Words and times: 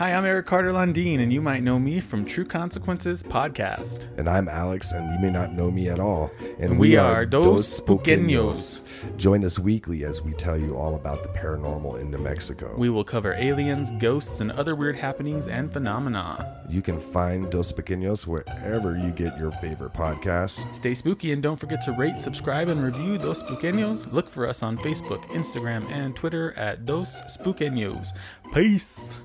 Hi, 0.00 0.14
I'm 0.14 0.24
Eric 0.24 0.46
Carter 0.46 0.72
Lundeen, 0.72 1.20
and 1.20 1.30
you 1.30 1.42
might 1.42 1.62
know 1.62 1.78
me 1.78 2.00
from 2.00 2.24
True 2.24 2.46
Consequences 2.46 3.22
podcast. 3.22 4.08
And 4.16 4.30
I'm 4.30 4.48
Alex, 4.48 4.92
and 4.92 5.12
you 5.12 5.20
may 5.20 5.30
not 5.30 5.52
know 5.52 5.70
me 5.70 5.90
at 5.90 6.00
all. 6.00 6.30
And 6.58 6.78
we, 6.78 6.88
we 6.88 6.96
are, 6.96 7.26
Dos 7.26 7.78
Spookeños. 7.82 8.80
Join 9.18 9.44
us 9.44 9.58
weekly 9.58 10.04
as 10.04 10.22
we 10.22 10.32
tell 10.32 10.56
you 10.56 10.74
all 10.74 10.94
about 10.94 11.22
the 11.22 11.28
paranormal 11.28 12.00
in 12.00 12.10
New 12.10 12.16
Mexico. 12.16 12.74
We 12.78 12.88
will 12.88 13.04
cover 13.04 13.34
aliens, 13.34 13.90
ghosts, 14.00 14.40
and 14.40 14.50
other 14.52 14.74
weird 14.74 14.96
happenings 14.96 15.48
and 15.48 15.70
phenomena. 15.70 16.64
You 16.66 16.80
can 16.80 16.98
find 16.98 17.50
Dos 17.50 17.70
Spookeños 17.70 18.26
wherever 18.26 18.96
you 18.96 19.10
get 19.10 19.36
your 19.36 19.52
favorite 19.52 19.92
podcasts. 19.92 20.64
Stay 20.74 20.94
spooky 20.94 21.32
and 21.32 21.42
don't 21.42 21.60
forget 21.60 21.82
to 21.82 21.92
rate, 21.92 22.16
subscribe, 22.16 22.68
and 22.68 22.82
review 22.82 23.18
Dos 23.18 23.42
Spookeños. 23.42 24.10
Look 24.10 24.30
for 24.30 24.48
us 24.48 24.62
on 24.62 24.78
Facebook, 24.78 25.26
Instagram, 25.26 25.86
and 25.90 26.16
Twitter 26.16 26.54
at 26.56 26.86
Dos 26.86 27.20
Spookeños. 27.36 28.16
Peace! 28.54 29.16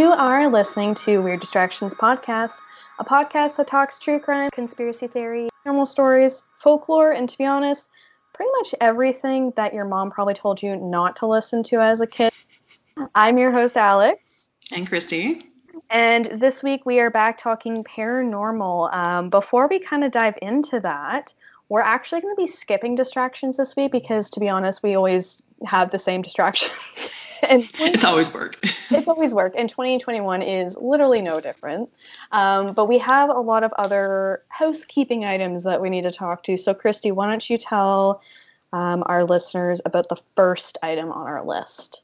You 0.00 0.12
are 0.12 0.48
listening 0.48 0.94
to 0.94 1.18
Weird 1.18 1.40
Distractions 1.40 1.92
Podcast, 1.92 2.62
a 2.98 3.04
podcast 3.04 3.58
that 3.58 3.66
talks 3.66 3.98
true 3.98 4.18
crime, 4.18 4.48
conspiracy 4.50 5.06
theory, 5.06 5.50
paranormal 5.66 5.86
stories, 5.86 6.42
folklore, 6.54 7.12
and 7.12 7.28
to 7.28 7.36
be 7.36 7.44
honest, 7.44 7.90
pretty 8.32 8.50
much 8.52 8.74
everything 8.80 9.52
that 9.56 9.74
your 9.74 9.84
mom 9.84 10.10
probably 10.10 10.32
told 10.32 10.62
you 10.62 10.74
not 10.74 11.16
to 11.16 11.26
listen 11.26 11.62
to 11.64 11.82
as 11.82 12.00
a 12.00 12.06
kid. 12.06 12.32
I'm 13.14 13.36
your 13.36 13.52
host, 13.52 13.76
Alex. 13.76 14.52
And 14.72 14.88
Christy. 14.88 15.42
And 15.90 16.40
this 16.40 16.62
week 16.62 16.86
we 16.86 16.98
are 17.00 17.10
back 17.10 17.36
talking 17.36 17.84
paranormal. 17.84 18.94
Um, 18.94 19.28
before 19.28 19.68
we 19.68 19.80
kind 19.80 20.02
of 20.02 20.12
dive 20.12 20.38
into 20.40 20.80
that, 20.80 21.34
we're 21.70 21.80
actually 21.80 22.20
going 22.20 22.34
to 22.34 22.42
be 22.42 22.48
skipping 22.48 22.96
distractions 22.96 23.56
this 23.56 23.76
week 23.76 23.92
because, 23.92 24.30
to 24.30 24.40
be 24.40 24.48
honest, 24.48 24.82
we 24.82 24.96
always 24.96 25.40
have 25.64 25.92
the 25.92 26.00
same 26.00 26.20
distractions. 26.20 27.10
and 27.48 27.62
it's 27.78 28.04
always 28.04 28.34
work. 28.34 28.58
it's 28.62 29.06
always 29.06 29.32
work. 29.32 29.54
And 29.56 29.70
2021 29.70 30.42
is 30.42 30.76
literally 30.76 31.22
no 31.22 31.40
different. 31.40 31.88
Um, 32.32 32.74
but 32.74 32.86
we 32.86 32.98
have 32.98 33.30
a 33.30 33.38
lot 33.38 33.62
of 33.62 33.72
other 33.74 34.42
housekeeping 34.48 35.24
items 35.24 35.62
that 35.62 35.80
we 35.80 35.90
need 35.90 36.02
to 36.02 36.10
talk 36.10 36.42
to. 36.44 36.58
So, 36.58 36.74
Christy, 36.74 37.12
why 37.12 37.28
don't 37.28 37.48
you 37.48 37.56
tell 37.56 38.20
um, 38.72 39.04
our 39.06 39.24
listeners 39.24 39.80
about 39.84 40.08
the 40.08 40.16
first 40.34 40.76
item 40.82 41.12
on 41.12 41.28
our 41.28 41.46
list? 41.46 42.02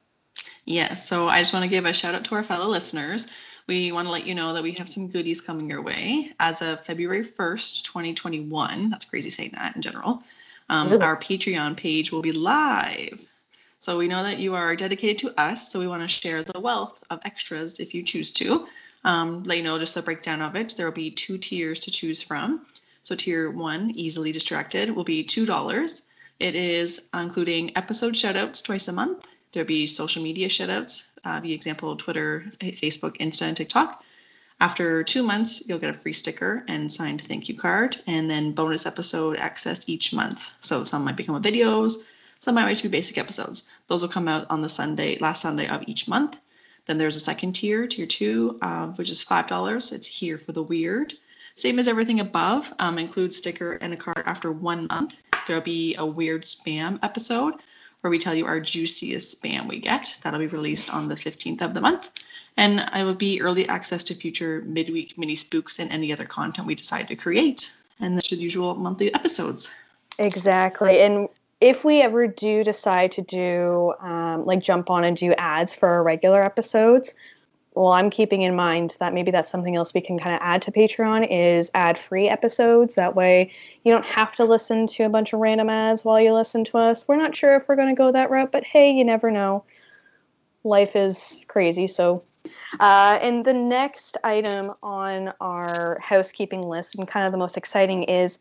Yes. 0.65 0.91
Yeah, 0.91 0.95
so, 0.95 1.29
I 1.29 1.41
just 1.41 1.53
want 1.53 1.65
to 1.65 1.69
give 1.69 1.87
a 1.87 1.93
shout 1.93 2.15
out 2.15 2.25
to 2.27 2.37
our 2.37 2.45
fellow 2.45 2.69
listeners. 2.69 3.27
We 3.67 3.93
want 3.93 4.07
to 4.07 4.13
let 4.13 4.27
you 4.27 4.35
know 4.35 4.53
that 4.53 4.63
we 4.63 4.73
have 4.73 4.89
some 4.89 5.09
goodies 5.09 5.41
coming 5.41 5.69
your 5.71 5.83
way 5.83 6.33
as 6.39 6.63
of 6.63 6.85
February 6.85 7.23
1st, 7.23 7.85
2021. 7.85 8.91
That's 8.91 9.05
crazy 9.05 9.31
saying 9.31 9.53
that 9.55 9.77
in 9.77 9.83
general. 9.83 10.23
Um, 10.69 11.01
our 11.01 11.17
Patreon 11.17 11.77
page 11.77 12.11
will 12.11 12.23
be 12.23 12.33
live 12.33 13.29
so 13.79 13.99
we 13.99 14.09
know 14.09 14.25
that 14.25 14.39
you 14.39 14.55
are 14.55 14.75
dedicated 14.75 15.19
to 15.19 15.41
us, 15.41 15.71
so 15.71 15.79
we 15.79 15.87
want 15.87 16.03
to 16.03 16.09
share 16.09 16.43
the 16.43 16.59
wealth 16.59 17.05
of 17.11 17.21
extras 17.25 17.79
if 17.79 17.95
you 17.95 18.03
choose 18.03 18.33
to. 18.33 18.67
Um, 19.05 19.45
let 19.45 19.59
you 19.59 19.63
know 19.63 19.79
just 19.79 19.95
the 19.95 20.03
breakdown 20.03 20.43
of 20.43 20.57
it. 20.57 20.75
There 20.77 20.87
will 20.87 20.93
be 20.93 21.13
two 21.13 21.39
tiers 21.39 21.79
to 21.81 21.93
choose 21.93 22.21
from. 22.23 22.67
So 23.05 23.15
tier 23.15 23.49
one, 23.49 23.93
easily 23.95 24.33
distracted, 24.33 24.91
will 24.91 25.05
be 25.05 25.23
two 25.23 25.47
dollars. 25.47 26.03
It 26.41 26.57
is 26.57 27.09
including 27.15 27.77
episode 27.77 28.15
shoutouts 28.15 28.65
twice 28.65 28.89
a 28.89 28.93
month. 28.93 29.37
There'll 29.53 29.69
be 29.69 29.87
social 29.87 30.23
media 30.23 30.49
shoutouts, 30.49 31.09
uh, 31.27 31.41
be 31.41 31.53
example 31.53 31.97
Twitter, 31.97 32.45
Facebook, 32.61 33.19
Insta, 33.19 33.43
and 33.43 33.57
TikTok. 33.57 34.03
After 34.61 35.03
two 35.03 35.23
months, 35.23 35.69
you'll 35.69 35.81
get 35.81 35.91
a 35.91 36.01
free 36.03 36.15
sticker 36.15 36.65
and 36.69 36.91
signed 36.91 37.21
thank 37.21 37.49
you 37.49 37.57
card, 37.59 37.99
and 38.07 38.31
then 38.31 38.53
bonus 38.53 38.87
episode 38.87 39.37
access 39.37 39.89
each 39.89 40.15
month. 40.15 40.57
So 40.63 40.85
some 40.85 41.05
might 41.05 41.17
become 41.17 41.43
videos, 41.43 42.07
some 42.41 42.55
might 42.55 42.83
be 42.83 42.89
basic 42.89 43.19
episodes. 43.19 43.71
Those 43.89 44.03
will 44.03 44.09
come 44.09 44.29
out 44.29 44.47
on 44.49 44.63
the 44.63 44.69
Sunday, 44.69 45.19
last 45.19 45.43
Sunday 45.43 45.69
of 45.69 45.83
each 45.87 46.09
month. 46.09 46.41
Then 46.87 46.97
there's 46.97 47.17
a 47.17 47.21
second 47.21 47.53
tier, 47.55 47.87
tier 47.87 48.07
two, 48.07 48.59
uh, 48.63 48.87
which 48.89 49.11
is 49.11 49.23
five 49.23 49.47
dollars. 49.49 49.93
It's 49.93 50.07
here 50.07 50.39
for 50.39 50.53
the 50.53 50.63
weird. 50.63 51.13
Same 51.55 51.79
as 51.79 51.89
everything 51.89 52.21
above, 52.21 52.73
um, 52.79 52.99
includes 52.99 53.37
sticker 53.37 53.73
and 53.73 53.93
a 53.93 53.97
card 53.97 54.23
after 54.27 54.53
one 54.53 54.87
month. 54.87 55.21
There'll 55.47 55.63
be 55.63 55.97
a 55.97 56.07
weird 56.07 56.43
spam 56.43 56.99
episode 57.03 57.55
where 58.07 58.11
we 58.13 58.19
tell 58.19 58.37
you 58.37 58.47
our 58.47 58.61
juiciest 58.61 59.43
spam 59.43 59.67
we 59.67 59.81
get. 59.81 60.17
That'll 60.23 60.39
be 60.39 60.47
released 60.47 60.95
on 60.95 61.09
the 61.09 61.17
15th 61.17 61.61
of 61.61 61.75
the 61.75 61.81
month. 61.81 62.13
And 62.57 62.89
it 62.95 63.03
will 63.03 63.17
be 63.17 63.43
early 63.43 63.69
access 63.69 64.05
to 64.05 64.15
future 64.15 64.63
midweek 64.65 65.19
mini 65.19 65.35
spooks 65.35 65.81
and 65.81 65.91
any 65.91 66.13
other 66.13 66.25
content 66.25 66.69
we 66.69 66.77
decide 66.77 67.09
to 67.09 67.17
create. 67.17 67.77
And 67.99 68.17
the 68.17 68.37
usual 68.37 68.77
monthly 68.77 69.13
episodes. 69.13 69.75
Exactly. 70.21 71.01
And 71.01 71.29
if 71.61 71.85
we 71.85 72.01
ever 72.01 72.29
do 72.29 72.63
decide 72.63 73.11
to 73.13 73.23
do 73.23 73.95
um, 74.01 74.47
like 74.47 74.61
jump 74.61 74.89
on 74.89 75.03
and 75.03 75.17
do 75.17 75.33
ads 75.33 75.75
for 75.75 75.89
our 75.89 76.05
regular 76.05 76.45
episodes 76.45 77.13
well 77.77 77.93
i'm 77.93 78.11
keeping 78.11 78.43
in 78.43 78.57
mind 78.57 78.97
that 78.99 79.15
maybe 79.15 79.31
that's 79.31 79.51
something 79.51 79.77
else 79.77 79.95
we 79.95 80.01
can 80.01 80.19
kind 80.19 80.35
of 80.35 80.41
add 80.43 80.63
to 80.63 80.73
patreon 80.73 81.27
is 81.31 81.71
ad 81.75 81.97
free 81.97 82.29
episodes. 82.29 82.95
That 82.95 83.15
way 83.15 83.53
you 83.85 83.93
don't 83.93 84.05
have 84.05 84.35
to 84.37 84.45
listen 84.45 84.87
to 84.89 85.05
a 85.05 85.09
bunch 85.09 85.33
of 85.33 85.41
random 85.41 85.69
ads 85.69 86.05
while 86.05 86.21
you 86.21 86.35
listen 86.35 86.65
to 86.65 86.79
us. 86.79 87.07
We're 87.07 87.17
not 87.17 87.37
sure 87.37 87.55
if 87.55 87.69
we're 87.69 87.77
going 87.77 87.95
to 87.95 87.99
go 87.99 88.11
that 88.13 88.31
route 88.31 88.51
but 88.51 88.65
hey 88.65 88.93
you 88.93 89.05
never 89.05 89.31
know. 89.31 89.65
Life 90.65 90.97
is 90.97 91.41
crazy 91.47 91.87
so. 91.87 92.25
Uh, 92.79 93.19
and 93.21 93.45
the 93.45 93.53
next 93.53 94.17
item 94.23 94.73
on 94.83 95.33
our 95.41 95.99
housekeeping 96.01 96.63
list 96.63 96.97
and 96.97 97.09
kind 97.09 97.27
of 97.27 97.33
the 97.33 97.39
most 97.39 97.57
exciting 97.57 98.05
is 98.05 98.39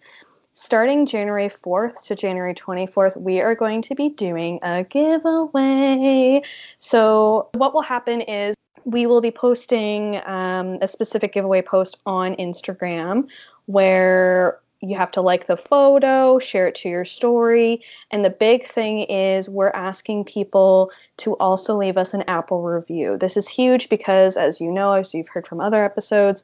starting 0.54 1.06
January 1.06 1.50
4th 1.50 2.04
to 2.04 2.16
January 2.16 2.54
24th, 2.54 3.18
we 3.18 3.42
are 3.42 3.56
going 3.56 3.82
to 3.82 3.96
be 3.96 4.10
doing 4.10 4.60
a 4.62 4.84
giveaway. 4.84 6.42
So, 6.80 7.50
what 7.56 7.74
will 7.74 7.82
happen 7.82 8.22
is 8.22 8.56
we 8.86 9.08
will 9.08 9.22
be 9.22 9.32
posting 9.32 10.22
um, 10.26 10.78
a 10.82 10.88
specific 10.88 11.34
giveaway 11.34 11.62
post 11.62 11.98
on 12.06 12.36
Instagram 12.36 13.28
where 13.66 14.60
you 14.82 14.96
have 14.96 15.12
to 15.12 15.22
like 15.22 15.48
the 15.48 15.58
photo, 15.58 16.38
share 16.38 16.68
it 16.68 16.76
to 16.76 16.90
your 16.90 17.06
story. 17.06 17.82
And 18.12 18.24
the 18.24 18.30
big 18.30 18.66
thing 18.66 19.02
is, 19.02 19.50
we're 19.50 19.70
asking 19.70 20.26
people 20.26 20.92
to 21.18 21.34
also 21.36 21.76
leave 21.76 21.98
us 21.98 22.14
an 22.14 22.24
Apple 22.28 22.62
review. 22.62 23.18
This 23.18 23.38
is 23.38 23.48
huge 23.48 23.90
because, 23.90 24.38
as 24.38 24.62
you 24.62 24.72
know, 24.72 24.94
as 24.94 25.14
you've 25.14 25.30
heard 25.30 25.48
from 25.48 25.62
other 25.62 25.84
episodes, 25.84 26.44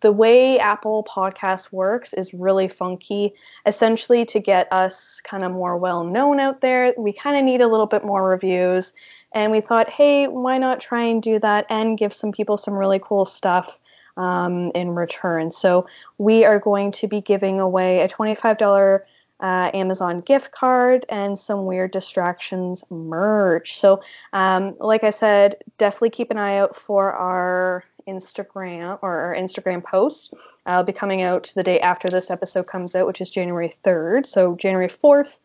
the 0.00 0.12
way 0.12 0.58
Apple 0.58 1.04
Podcasts 1.04 1.70
works 1.72 2.14
is 2.14 2.32
really 2.32 2.68
funky. 2.68 3.34
Essentially, 3.66 4.24
to 4.26 4.40
get 4.40 4.72
us 4.72 5.20
kind 5.20 5.44
of 5.44 5.52
more 5.52 5.76
well 5.76 6.04
known 6.04 6.40
out 6.40 6.60
there, 6.60 6.94
we 6.96 7.12
kind 7.12 7.36
of 7.36 7.44
need 7.44 7.60
a 7.60 7.68
little 7.68 7.86
bit 7.86 8.04
more 8.04 8.26
reviews. 8.26 8.92
And 9.34 9.52
we 9.52 9.60
thought, 9.60 9.88
hey, 9.88 10.26
why 10.28 10.58
not 10.58 10.80
try 10.80 11.04
and 11.04 11.22
do 11.22 11.38
that 11.38 11.66
and 11.70 11.98
give 11.98 12.12
some 12.12 12.32
people 12.32 12.56
some 12.56 12.74
really 12.74 13.00
cool 13.02 13.24
stuff 13.24 13.78
um, 14.16 14.70
in 14.74 14.90
return? 14.90 15.50
So, 15.50 15.86
we 16.18 16.44
are 16.44 16.58
going 16.58 16.92
to 16.92 17.08
be 17.08 17.20
giving 17.20 17.60
away 17.60 18.00
a 18.00 18.08
$25 18.08 19.02
uh, 19.42 19.70
Amazon 19.74 20.20
gift 20.20 20.52
card 20.52 21.04
and 21.08 21.36
some 21.36 21.66
weird 21.66 21.90
distractions 21.90 22.84
merch. 22.90 23.74
So, 23.74 24.02
um, 24.32 24.76
like 24.78 25.02
I 25.02 25.10
said, 25.10 25.56
definitely 25.78 26.10
keep 26.10 26.30
an 26.30 26.38
eye 26.38 26.58
out 26.58 26.76
for 26.76 27.12
our 27.12 27.82
Instagram 28.06 29.00
or 29.02 29.18
our 29.18 29.34
Instagram 29.34 29.82
post. 29.82 30.32
I'll 30.64 30.84
be 30.84 30.92
coming 30.92 31.22
out 31.22 31.52
the 31.56 31.64
day 31.64 31.80
after 31.80 32.08
this 32.08 32.30
episode 32.30 32.68
comes 32.68 32.94
out, 32.94 33.06
which 33.08 33.20
is 33.20 33.30
January 33.30 33.72
3rd. 33.84 34.26
So, 34.26 34.54
January 34.54 34.88
4th, 34.88 35.40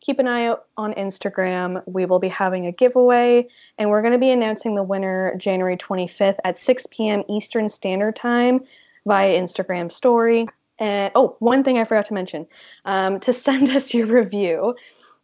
keep 0.00 0.18
an 0.18 0.26
eye 0.26 0.46
out 0.46 0.66
on 0.76 0.94
Instagram. 0.94 1.82
We 1.86 2.06
will 2.06 2.18
be 2.18 2.28
having 2.28 2.66
a 2.66 2.72
giveaway, 2.72 3.48
and 3.76 3.90
we're 3.90 4.02
going 4.02 4.12
to 4.12 4.18
be 4.18 4.30
announcing 4.30 4.74
the 4.74 4.82
winner 4.82 5.34
January 5.36 5.76
25th 5.76 6.38
at 6.44 6.58
6 6.58 6.86
p.m. 6.90 7.22
Eastern 7.28 7.68
Standard 7.68 8.16
Time 8.16 8.60
via 9.06 9.38
Instagram 9.38 9.90
story. 9.90 10.48
And 10.78 11.10
oh, 11.14 11.36
one 11.40 11.64
thing 11.64 11.78
I 11.78 11.84
forgot 11.84 12.06
to 12.06 12.14
mention 12.14 12.46
um, 12.84 13.20
to 13.20 13.32
send 13.32 13.68
us 13.70 13.92
your 13.94 14.06
review 14.06 14.76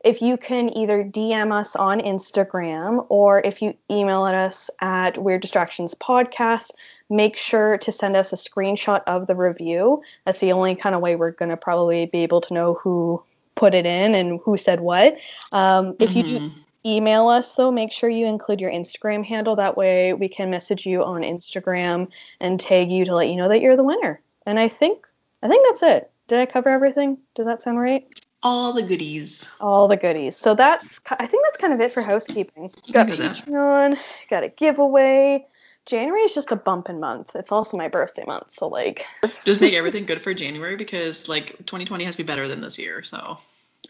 if 0.05 0.21
you 0.21 0.37
can 0.37 0.77
either 0.77 1.03
DM 1.03 1.51
us 1.51 1.75
on 1.75 2.01
Instagram 2.01 3.07
or 3.09 3.41
if 3.41 3.63
you 3.63 3.75
email 3.91 4.25
us 4.25 4.71
at 4.81 5.17
Weird 5.17 5.41
Distractions 5.41 5.95
Podcast, 5.95 6.73
make 7.09 7.39
sure 7.39 7.79
to 7.79 7.91
send 7.91 8.15
us 8.15 8.33
a 8.33 8.37
screenshot 8.37 9.03
of 9.07 9.27
the 9.27 9.35
review. 9.35 10.03
That's 10.27 10.41
the 10.41 10.53
only 10.53 10.75
kind 10.75 10.95
of 10.95 11.01
way 11.01 11.17
we're 11.17 11.31
going 11.31 11.49
to 11.49 11.57
probably 11.57 12.05
be 12.05 12.19
able 12.19 12.43
to 12.43 12.55
know 12.55 12.75
who 12.75 13.23
put 13.55 13.75
it 13.75 13.87
in 13.87 14.15
and 14.15 14.41
who 14.45 14.57
said 14.57 14.81
what. 14.81 15.17
Um, 15.53 15.95
if 15.99 16.17
you 16.17 16.23
do 16.23 16.39
Mhm. 16.41 16.53
email 16.87 17.29
us 17.29 17.55
though 17.55 17.71
make 17.71 17.91
sure 17.93 18.11
you 18.11 18.27
include 18.27 18.61
your 18.61 18.71
instagram 18.71 19.25
handle. 19.25 19.57
That 19.57 19.77
way 19.77 20.13
we 20.13 20.29
can 20.29 20.51
message 20.51 20.85
you 20.85 21.03
on 21.03 21.23
instagram 21.23 22.09
and 22.41 22.61
tag 22.61 22.91
you 22.91 23.05
to 23.07 23.15
let 23.15 23.29
you 23.29 23.37
know 23.37 23.49
that 23.49 23.61
you're 23.61 23.77
the 23.77 23.83
winner. 23.85 24.21
And 24.45 24.59
i 24.61 24.69
think 24.69 25.07
i 25.43 25.49
think 25.49 25.67
that's 25.67 25.83
it. 25.83 26.11
Did 26.29 26.41
i 26.41 26.47
cover 26.47 26.69
everything? 26.69 27.19
Does 27.35 27.47
that 27.47 27.63
sound 27.63 27.79
right? 27.79 28.07
All 28.43 28.75
the 28.75 28.83
goodies. 28.83 29.49
all 29.61 29.89
the 29.89 29.97
goodies. 29.97 30.37
So 30.37 30.55
that's 30.55 31.01
i 31.19 31.27
think 31.27 31.43
that's 31.45 31.57
kind 31.57 31.73
of 31.73 31.81
it 31.81 31.95
for 31.95 32.03
housekeeping. 32.03 32.71
Got 32.93 33.07
patreon 33.09 33.97
got 34.29 34.45
a 34.45 34.49
giveaway 34.51 35.47
january 35.87 36.23
is 36.23 36.35
just 36.35 36.53
a 36.53 36.57
bumping 36.57 37.01
month 37.01 37.33
it's 37.35 37.53
also 37.53 37.77
my 37.77 37.89
birthday 37.89 38.25
month 38.27 38.51
so 38.51 38.69
like 38.69 39.05
Just 39.45 39.61
make 39.61 39.75
everything 39.75 40.05
good 40.07 40.21
for 40.23 40.35
January 40.35 40.77
because 40.77 41.29
like 41.29 41.57
2020 41.59 42.05
has 42.05 42.15
to 42.15 42.23
be 42.23 42.27
better 42.27 42.49
than 42.49 42.61
this 42.61 42.79
year. 42.79 43.03
So 43.03 43.39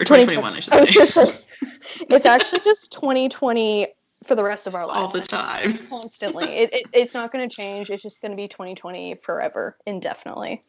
or 0.01 0.05
2020 0.05 0.27
2021, 0.37 0.55
I 0.55 0.61
should 0.61 0.75
I 0.75 1.05
say. 1.05 1.25
say, 1.27 2.07
it's 2.11 2.27
actually 2.27 2.61
just 2.61 2.93
2020 2.93 3.89
for 4.25 4.35
the 4.35 4.43
rest 4.43 4.67
of 4.67 4.75
our 4.75 4.87
lives 4.87 4.99
All 4.99 5.09
the 5.09 5.21
time. 5.21 5.79
constantly. 5.89 6.47
It, 6.47 6.75
it, 6.75 6.87
it's 6.93 7.15
not 7.15 7.31
going 7.33 7.49
to 7.49 7.55
change. 7.55 7.91
It's 7.91 8.03
just 8.03 8.21
going 8.21 8.33
to 8.33 8.37
be 8.37 8.49
2020 8.49 9.17
forever, 9.17 9.77
indefinitely. 9.87 10.63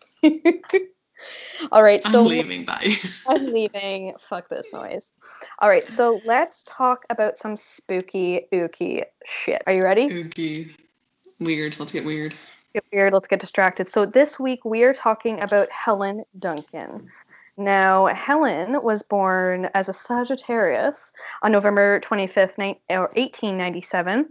All 1.71 1.81
right, 1.81 2.03
so 2.03 2.19
I'm 2.21 2.27
leaving. 2.27 2.65
Bye. 2.65 2.93
I'm 3.25 3.45
leaving. 3.45 4.13
Fuck 4.19 4.49
this 4.49 4.73
noise. 4.73 5.13
All 5.59 5.69
right, 5.69 5.87
so 5.87 6.21
let's 6.25 6.65
talk 6.67 7.05
about 7.09 7.37
some 7.37 7.55
spooky, 7.55 8.47
ooky 8.53 9.05
shit. 9.25 9.63
Are 9.65 9.73
you 9.73 9.83
ready? 9.83 10.09
Ookie. 10.09 10.75
Weird. 11.39 11.79
Let's 11.79 11.91
get 11.91 12.05
weird. 12.05 12.33
Get 12.73 12.85
weird. 12.91 13.13
Let's 13.13 13.27
get 13.27 13.39
distracted. 13.39 13.89
So 13.89 14.05
this 14.05 14.39
week 14.39 14.65
we 14.65 14.83
are 14.83 14.93
talking 14.93 15.41
about 15.41 15.71
Helen 15.71 16.23
Duncan. 16.37 17.09
Now, 17.57 18.07
Helen 18.07 18.83
was 18.83 19.01
born 19.01 19.69
as 19.73 19.87
a 19.87 19.93
Sagittarius 19.93 21.13
on 21.41 21.53
November 21.53 22.01
25th, 22.01 22.57
ni- 22.57 22.81
or 22.89 23.07
1897. 23.15 24.29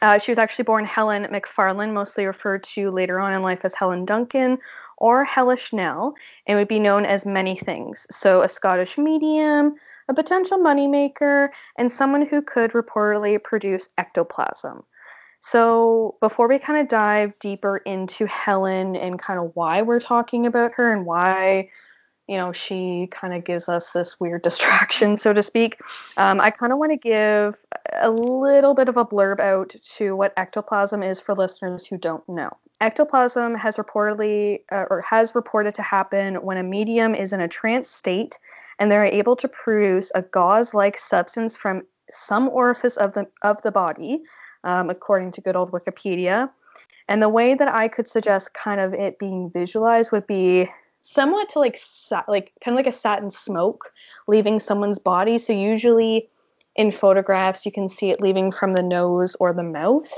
Uh, 0.00 0.18
she 0.18 0.30
was 0.30 0.38
actually 0.38 0.64
born 0.64 0.84
Helen 0.84 1.24
McFarlane, 1.24 1.92
mostly 1.92 2.26
referred 2.26 2.62
to 2.64 2.90
later 2.90 3.18
on 3.18 3.32
in 3.32 3.42
life 3.42 3.64
as 3.64 3.74
Helen 3.74 4.04
Duncan 4.04 4.58
or 4.96 5.24
Hellish 5.24 5.72
Nell, 5.72 6.14
and 6.46 6.56
would 6.56 6.68
be 6.68 6.78
known 6.78 7.04
as 7.04 7.26
many 7.26 7.56
things. 7.56 8.06
So, 8.12 8.42
a 8.42 8.48
Scottish 8.48 8.96
medium, 8.98 9.74
a 10.08 10.14
potential 10.14 10.58
moneymaker, 10.58 11.48
and 11.76 11.90
someone 11.90 12.24
who 12.24 12.40
could 12.42 12.72
reportedly 12.72 13.42
produce 13.42 13.88
ectoplasm. 13.98 14.84
So, 15.46 16.16
before 16.22 16.48
we 16.48 16.58
kind 16.58 16.80
of 16.80 16.88
dive 16.88 17.38
deeper 17.38 17.76
into 17.76 18.24
Helen 18.24 18.96
and 18.96 19.18
kind 19.18 19.38
of 19.38 19.50
why 19.52 19.82
we're 19.82 20.00
talking 20.00 20.46
about 20.46 20.72
her 20.76 20.90
and 20.90 21.04
why, 21.04 21.68
you 22.26 22.38
know, 22.38 22.52
she 22.52 23.08
kind 23.10 23.34
of 23.34 23.44
gives 23.44 23.68
us 23.68 23.90
this 23.90 24.18
weird 24.18 24.40
distraction, 24.48 25.18
so 25.18 25.34
to 25.34 25.42
speak, 25.42 25.78
um, 26.16 26.40
I 26.40 26.50
kind 26.50 26.72
of 26.72 26.78
want 26.78 26.92
to 26.92 26.96
give 26.96 27.56
a 27.92 28.08
little 28.08 28.72
bit 28.72 28.88
of 28.88 28.96
a 28.96 29.04
blurb 29.04 29.38
out 29.38 29.74
to 29.96 30.16
what 30.16 30.32
ectoplasm 30.38 31.02
is 31.02 31.20
for 31.20 31.34
listeners 31.34 31.84
who 31.84 31.98
don't 31.98 32.26
know. 32.26 32.56
Ectoplasm 32.80 33.54
has 33.54 33.76
reportedly 33.76 34.60
uh, 34.72 34.86
or 34.88 35.02
has 35.02 35.34
reported 35.34 35.74
to 35.74 35.82
happen 35.82 36.36
when 36.36 36.56
a 36.56 36.62
medium 36.62 37.14
is 37.14 37.34
in 37.34 37.42
a 37.42 37.48
trance 37.48 37.90
state 37.90 38.38
and 38.78 38.90
they're 38.90 39.04
able 39.04 39.36
to 39.36 39.48
produce 39.48 40.10
a 40.14 40.22
gauze-like 40.22 40.96
substance 40.96 41.54
from 41.54 41.82
some 42.10 42.48
orifice 42.48 42.96
of 42.96 43.12
the 43.12 43.26
of 43.42 43.60
the 43.62 43.70
body 43.70 44.22
um, 44.64 44.90
according 44.90 45.32
to 45.32 45.40
good 45.40 45.54
old 45.54 45.70
Wikipedia. 45.70 46.50
And 47.06 47.22
the 47.22 47.28
way 47.28 47.54
that 47.54 47.68
I 47.68 47.88
could 47.88 48.08
suggest 48.08 48.54
kind 48.54 48.80
of 48.80 48.94
it 48.94 49.18
being 49.18 49.50
visualized 49.50 50.10
would 50.10 50.26
be 50.26 50.68
somewhat 51.02 51.50
to 51.50 51.58
like 51.58 51.76
sa- 51.76 52.24
like 52.26 52.52
kind 52.64 52.74
of 52.74 52.84
like 52.84 52.92
a 52.92 52.96
satin 52.96 53.30
smoke 53.30 53.92
leaving 54.26 54.58
someone's 54.58 54.98
body. 54.98 55.38
So 55.38 55.52
usually 55.52 56.30
in 56.74 56.90
photographs 56.90 57.66
you 57.66 57.72
can 57.72 57.88
see 57.88 58.10
it 58.10 58.20
leaving 58.20 58.50
from 58.50 58.72
the 58.72 58.82
nose 58.82 59.36
or 59.38 59.52
the 59.52 59.62
mouth. 59.62 60.10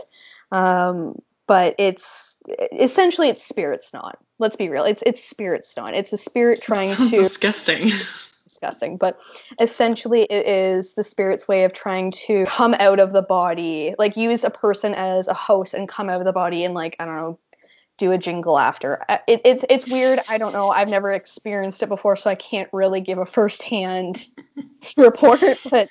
Um, 0.53 1.21
but 1.49 1.75
it's 1.79 2.37
essentially 2.73 3.29
it's 3.29 3.45
spirit 3.45 3.83
snot. 3.83 4.19
Let's 4.39 4.57
be 4.57 4.69
real. 4.69 4.85
It's 4.85 5.03
it's 5.05 5.23
spirit 5.23 5.65
snot. 5.65 5.95
It's 5.95 6.13
a 6.13 6.17
spirit 6.17 6.63
trying 6.63 6.95
to 6.97 7.11
disgusting. 7.11 7.89
disgusting 8.57 8.97
but 8.97 9.19
essentially 9.61 10.23
it 10.23 10.47
is 10.47 10.95
the 10.95 11.05
spirit's 11.05 11.47
way 11.47 11.65
of 11.65 11.73
trying 11.73 12.11
to 12.11 12.45
come 12.47 12.75
out 12.75 12.99
of 12.99 13.13
the 13.13 13.23
body 13.23 13.95
like 13.99 14.17
use 14.17 14.45
a 14.45 14.51
person 14.51 14.95
as 14.95 15.29
a 15.29 15.35
host 15.35 15.75
and 15.75 15.89
come 15.89 16.09
out 16.09 16.21
of 16.21 16.25
the 16.25 16.33
body 16.33 16.65
and 16.65 16.75
like 16.75 16.97
i 16.99 17.05
don't 17.05 17.17
know 17.17 17.39
do 17.99 18.13
a 18.13 18.19
jingle 18.19 18.59
after. 18.59 19.05
Uh, 19.09 19.19
it, 19.27 19.41
it's 19.45 19.65
it's 19.69 19.91
weird. 19.91 20.21
I 20.29 20.39
don't 20.39 20.53
know. 20.53 20.69
I've 20.69 20.89
never 20.89 21.13
experienced 21.13 21.83
it 21.83 21.89
before 21.89 22.17
so 22.17 22.31
i 22.31 22.35
can't 22.35 22.69
really 22.73 23.01
give 23.01 23.19
a 23.19 23.27
firsthand 23.27 24.29
report 24.97 25.41
but 25.71 25.91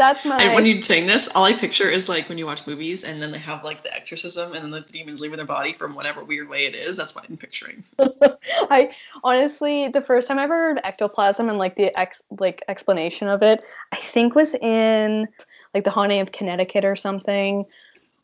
that's 0.00 0.24
my 0.24 0.42
And 0.42 0.54
when 0.54 0.64
you're 0.64 0.80
saying 0.80 1.06
this, 1.06 1.28
all 1.28 1.44
I 1.44 1.52
picture 1.52 1.88
is 1.88 2.08
like 2.08 2.28
when 2.28 2.38
you 2.38 2.46
watch 2.46 2.66
movies 2.66 3.04
and 3.04 3.20
then 3.20 3.30
they 3.30 3.38
have 3.38 3.62
like 3.64 3.82
the 3.82 3.94
exorcism 3.94 4.54
and 4.54 4.64
then 4.64 4.70
the 4.70 4.80
demons 4.80 5.20
leaving 5.20 5.36
their 5.36 5.46
body 5.46 5.74
from 5.74 5.94
whatever 5.94 6.24
weird 6.24 6.48
way 6.48 6.64
it 6.64 6.74
is. 6.74 6.96
That's 6.96 7.14
what 7.14 7.28
I'm 7.28 7.36
picturing. 7.36 7.84
I 7.98 8.94
honestly, 9.22 9.88
the 9.88 10.00
first 10.00 10.26
time 10.26 10.38
I 10.38 10.44
ever 10.44 10.54
heard 10.54 10.80
ectoplasm 10.82 11.50
and 11.50 11.58
like 11.58 11.76
the 11.76 11.96
ex 11.98 12.22
like 12.38 12.62
explanation 12.66 13.28
of 13.28 13.42
it, 13.42 13.60
I 13.92 13.96
think 13.96 14.34
was 14.34 14.54
in 14.54 15.28
like 15.74 15.84
the 15.84 15.90
haunting 15.90 16.20
of 16.20 16.32
Connecticut 16.32 16.86
or 16.86 16.96
something, 16.96 17.66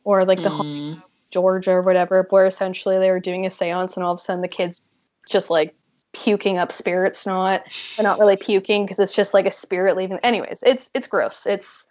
or 0.05 0.25
like 0.25 0.43
the 0.43 0.50
haunting 0.50 0.67
Mm. 0.96 1.02
Georgia 1.31 1.73
or 1.73 1.82
whatever, 1.82 2.26
where 2.31 2.46
essentially 2.46 2.99
they 2.99 3.11
were 3.11 3.20
doing 3.20 3.46
a 3.46 3.50
séance 3.50 3.96
and 3.96 4.05
all 4.05 4.12
of 4.12 4.19
a 4.19 4.23
sudden 4.23 4.43
the 4.43 4.49
kids 4.49 4.82
just 5.28 5.50
like 5.50 5.75
puking 6.24 6.58
up 6.58 6.72
spirit 6.72 7.14
snot, 7.14 7.62
but 7.96 8.02
not 8.02 8.18
really 8.18 8.36
puking 8.36 8.84
because 8.84 8.98
it's 8.98 9.14
just 9.14 9.34
like 9.34 9.46
a 9.46 9.50
spirit 9.50 9.96
leaving. 9.96 10.18
Anyways, 10.22 10.62
it's 10.64 10.90
it's 10.94 11.06
gross. 11.06 11.46
It's 11.46 11.86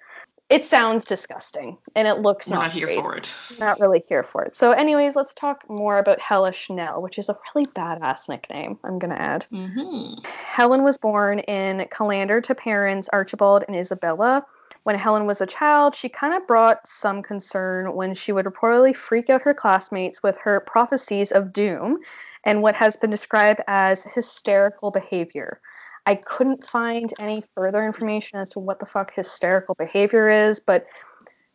it 0.49 0.63
sounds 0.63 1.05
disgusting 1.05 1.77
and 1.95 2.07
it 2.07 2.19
looks 2.19 2.47
Not, 2.49 2.59
not, 2.59 2.71
here 2.71 2.85
great 2.85 2.99
for 2.99 3.15
it. 3.15 3.33
not 3.59 3.79
really 3.79 4.03
here 4.07 4.21
for 4.21 4.43
it. 4.43 4.55
So, 4.55 4.71
anyways, 4.71 5.15
let's 5.15 5.33
talk 5.33 5.67
more 5.67 5.97
about 5.97 6.19
Hellish 6.19 6.69
Nell, 6.69 7.01
which 7.01 7.17
is 7.17 7.29
a 7.29 7.37
really 7.55 7.67
badass 7.67 8.29
nickname, 8.29 8.77
I'm 8.83 8.99
going 8.99 9.11
to 9.11 9.21
add. 9.21 9.45
hmm 9.51 10.13
Helen 10.23 10.83
was 10.83 10.97
born 10.97 11.39
in 11.39 11.87
Callander 11.89 12.41
to 12.41 12.55
parents 12.55 13.09
Archibald 13.11 13.63
and 13.67 13.75
Isabella. 13.75 14.45
When 14.85 14.95
Helen 14.95 15.25
was 15.25 15.41
a 15.41 15.47
child, 15.47 15.95
she 15.95 16.09
kind 16.09 16.35
of 16.35 16.45
brought 16.45 16.85
some 16.87 17.23
concern 17.23 17.95
when 17.95 18.13
she 18.13 18.31
would 18.31 18.45
reportedly 18.45 18.95
freak 18.95 19.31
out 19.31 19.43
her 19.45 19.55
classmates 19.55 20.21
with 20.21 20.37
her 20.37 20.59
prophecies 20.59 21.31
of 21.31 21.51
doom 21.51 21.97
and 22.43 22.61
what 22.61 22.75
has 22.75 22.95
been 22.95 23.09
described 23.09 23.61
as 23.67 24.03
hysterical 24.03 24.91
behavior. 24.91 25.59
I 26.05 26.13
couldn't 26.13 26.67
find 26.67 27.11
any 27.19 27.43
further 27.55 27.83
information 27.83 28.37
as 28.37 28.51
to 28.51 28.59
what 28.59 28.79
the 28.79 28.85
fuck 28.85 29.11
hysterical 29.11 29.73
behavior 29.73 30.29
is, 30.29 30.59
but 30.59 30.85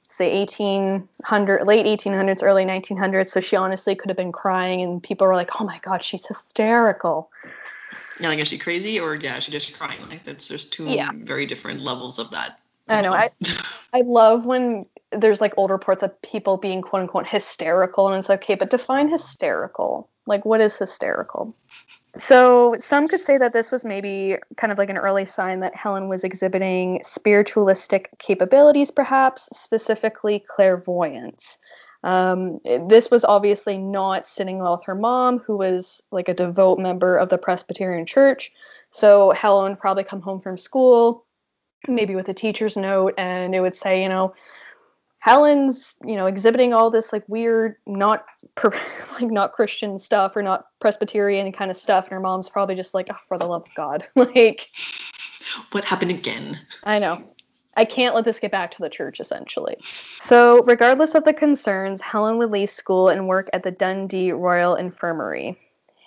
say 0.09 0.37
1800 0.41 1.65
late 1.69 1.87
1800s 1.87 2.43
early 2.43 2.65
1900s 2.65 3.29
so 3.29 3.39
she 3.39 3.55
honestly 3.55 3.95
could 3.95 4.11
have 4.11 4.17
been 4.17 4.33
crying 4.33 4.83
and 4.83 5.01
people 5.01 5.25
were 5.25 5.37
like 5.37 5.61
oh 5.61 5.65
my 5.65 5.79
god 5.83 6.03
she's 6.03 6.27
hysterical 6.27 7.31
Yeah, 8.19 8.29
like 8.29 8.41
is 8.41 8.49
she 8.49 8.59
crazy 8.59 8.99
or 8.99 9.15
yeah, 9.15 9.39
she 9.39 9.53
just 9.53 9.79
crying? 9.79 10.01
Like 10.09 10.25
that's 10.25 10.49
there's 10.49 10.65
two 10.65 10.91
Yeah. 10.91 11.11
very 11.15 11.47
different 11.47 11.81
levels 11.81 12.19
of 12.19 12.33
that. 12.33 12.60
I 12.91 13.01
know, 13.03 13.13
I- 13.13 13.31
I 13.93 14.03
love 14.03 14.47
when 14.47 14.87
there's 15.13 15.41
like 15.41 15.55
old 15.57 15.71
reports 15.71 16.03
of 16.03 16.21
people 16.23 16.57
being 16.57 16.83
quote 16.83 17.03
unquote 17.03 17.29
hysterical, 17.29 18.09
and 18.09 18.19
it's 18.19 18.31
okay, 18.31 18.55
but 18.55 18.71
define 18.71 19.11
hysterical. 19.11 20.09
Like, 20.27 20.45
what 20.45 20.61
is 20.61 20.77
hysterical? 20.77 21.57
So, 22.19 22.75
some 22.79 23.09
could 23.09 23.21
say 23.21 23.39
that 23.39 23.53
this 23.53 23.71
was 23.71 23.85
maybe 23.85 24.37
kind 24.57 24.73
of 24.73 24.79
like 24.79 24.91
an 24.91 24.99
early 24.99 25.25
sign 25.27 25.61
that 25.61 25.75
Helen 25.75 26.09
was 26.09 26.25
exhibiting 26.25 27.01
spiritualistic 27.03 28.11
capabilities, 28.19 28.91
perhaps, 28.91 29.49
specifically 29.53 30.45
clairvoyance. 30.47 31.59
Um, 32.03 32.61
this 32.65 33.11
was 33.11 33.25
obviously 33.25 33.77
not 33.77 34.27
sitting 34.27 34.59
well 34.59 34.77
with 34.77 34.87
her 34.87 34.95
mom, 34.95 35.39
who 35.39 35.57
was 35.57 36.03
like 36.11 36.29
a 36.29 36.35
devout 36.35 36.79
member 36.79 37.17
of 37.17 37.29
the 37.29 37.39
Presbyterian 37.39 38.07
Church. 38.07 38.53
So, 38.91 39.31
Helen 39.31 39.71
would 39.73 39.81
probably 39.81 40.05
come 40.05 40.21
home 40.21 40.41
from 40.41 40.59
school, 40.59 41.25
maybe 41.89 42.15
with 42.15 42.29
a 42.29 42.35
teacher's 42.35 42.77
note 42.77 43.15
and 43.19 43.55
it 43.55 43.61
would 43.61 43.77
say 43.77 44.03
you 44.03 44.09
know 44.09 44.35
helen's 45.19 45.97
you 46.05 46.17
know 46.17 46.27
exhibiting 46.27 46.73
all 46.73 46.91
this 46.91 47.13
like 47.13 47.23
weird 47.29 47.77
not 47.87 48.25
per- 48.55 48.73
like 49.21 49.31
not 49.31 49.53
christian 49.53 49.99
stuff 49.99 50.35
or 50.35 50.43
not 50.43 50.67
presbyterian 50.81 51.53
kind 51.53 51.71
of 51.71 51.77
stuff 51.77 52.05
and 52.05 52.13
her 52.13 52.21
mom's 52.21 52.49
probably 52.49 52.75
just 52.75 52.95
like 52.95 53.07
oh 53.11 53.17
for 53.27 53.39
the 53.39 53.47
love 53.47 53.63
of 53.63 53.75
god. 53.75 54.07
Like 54.17 54.71
what 55.73 55.85
happened 55.85 56.13
again? 56.13 56.59
i 56.85 56.99
know. 56.99 57.23
I 57.77 57.85
can't 57.85 58.15
let 58.15 58.25
this 58.25 58.41
get 58.41 58.51
back 58.51 58.73
to 58.73 58.83
the 58.83 58.91
church 58.91 59.21
essentially. 59.21 59.77
So 60.19 60.63
regardless 60.65 61.15
of 61.15 61.25
the 61.25 61.33
concerns 61.33 62.01
helen 62.01 62.39
would 62.39 62.51
leave 62.51 62.71
school 62.71 63.09
and 63.09 63.29
work 63.29 63.49
at 63.53 63.63
the 63.63 63.71
dundee 63.71 64.33
royal 64.33 64.75
infirmary 64.75 65.59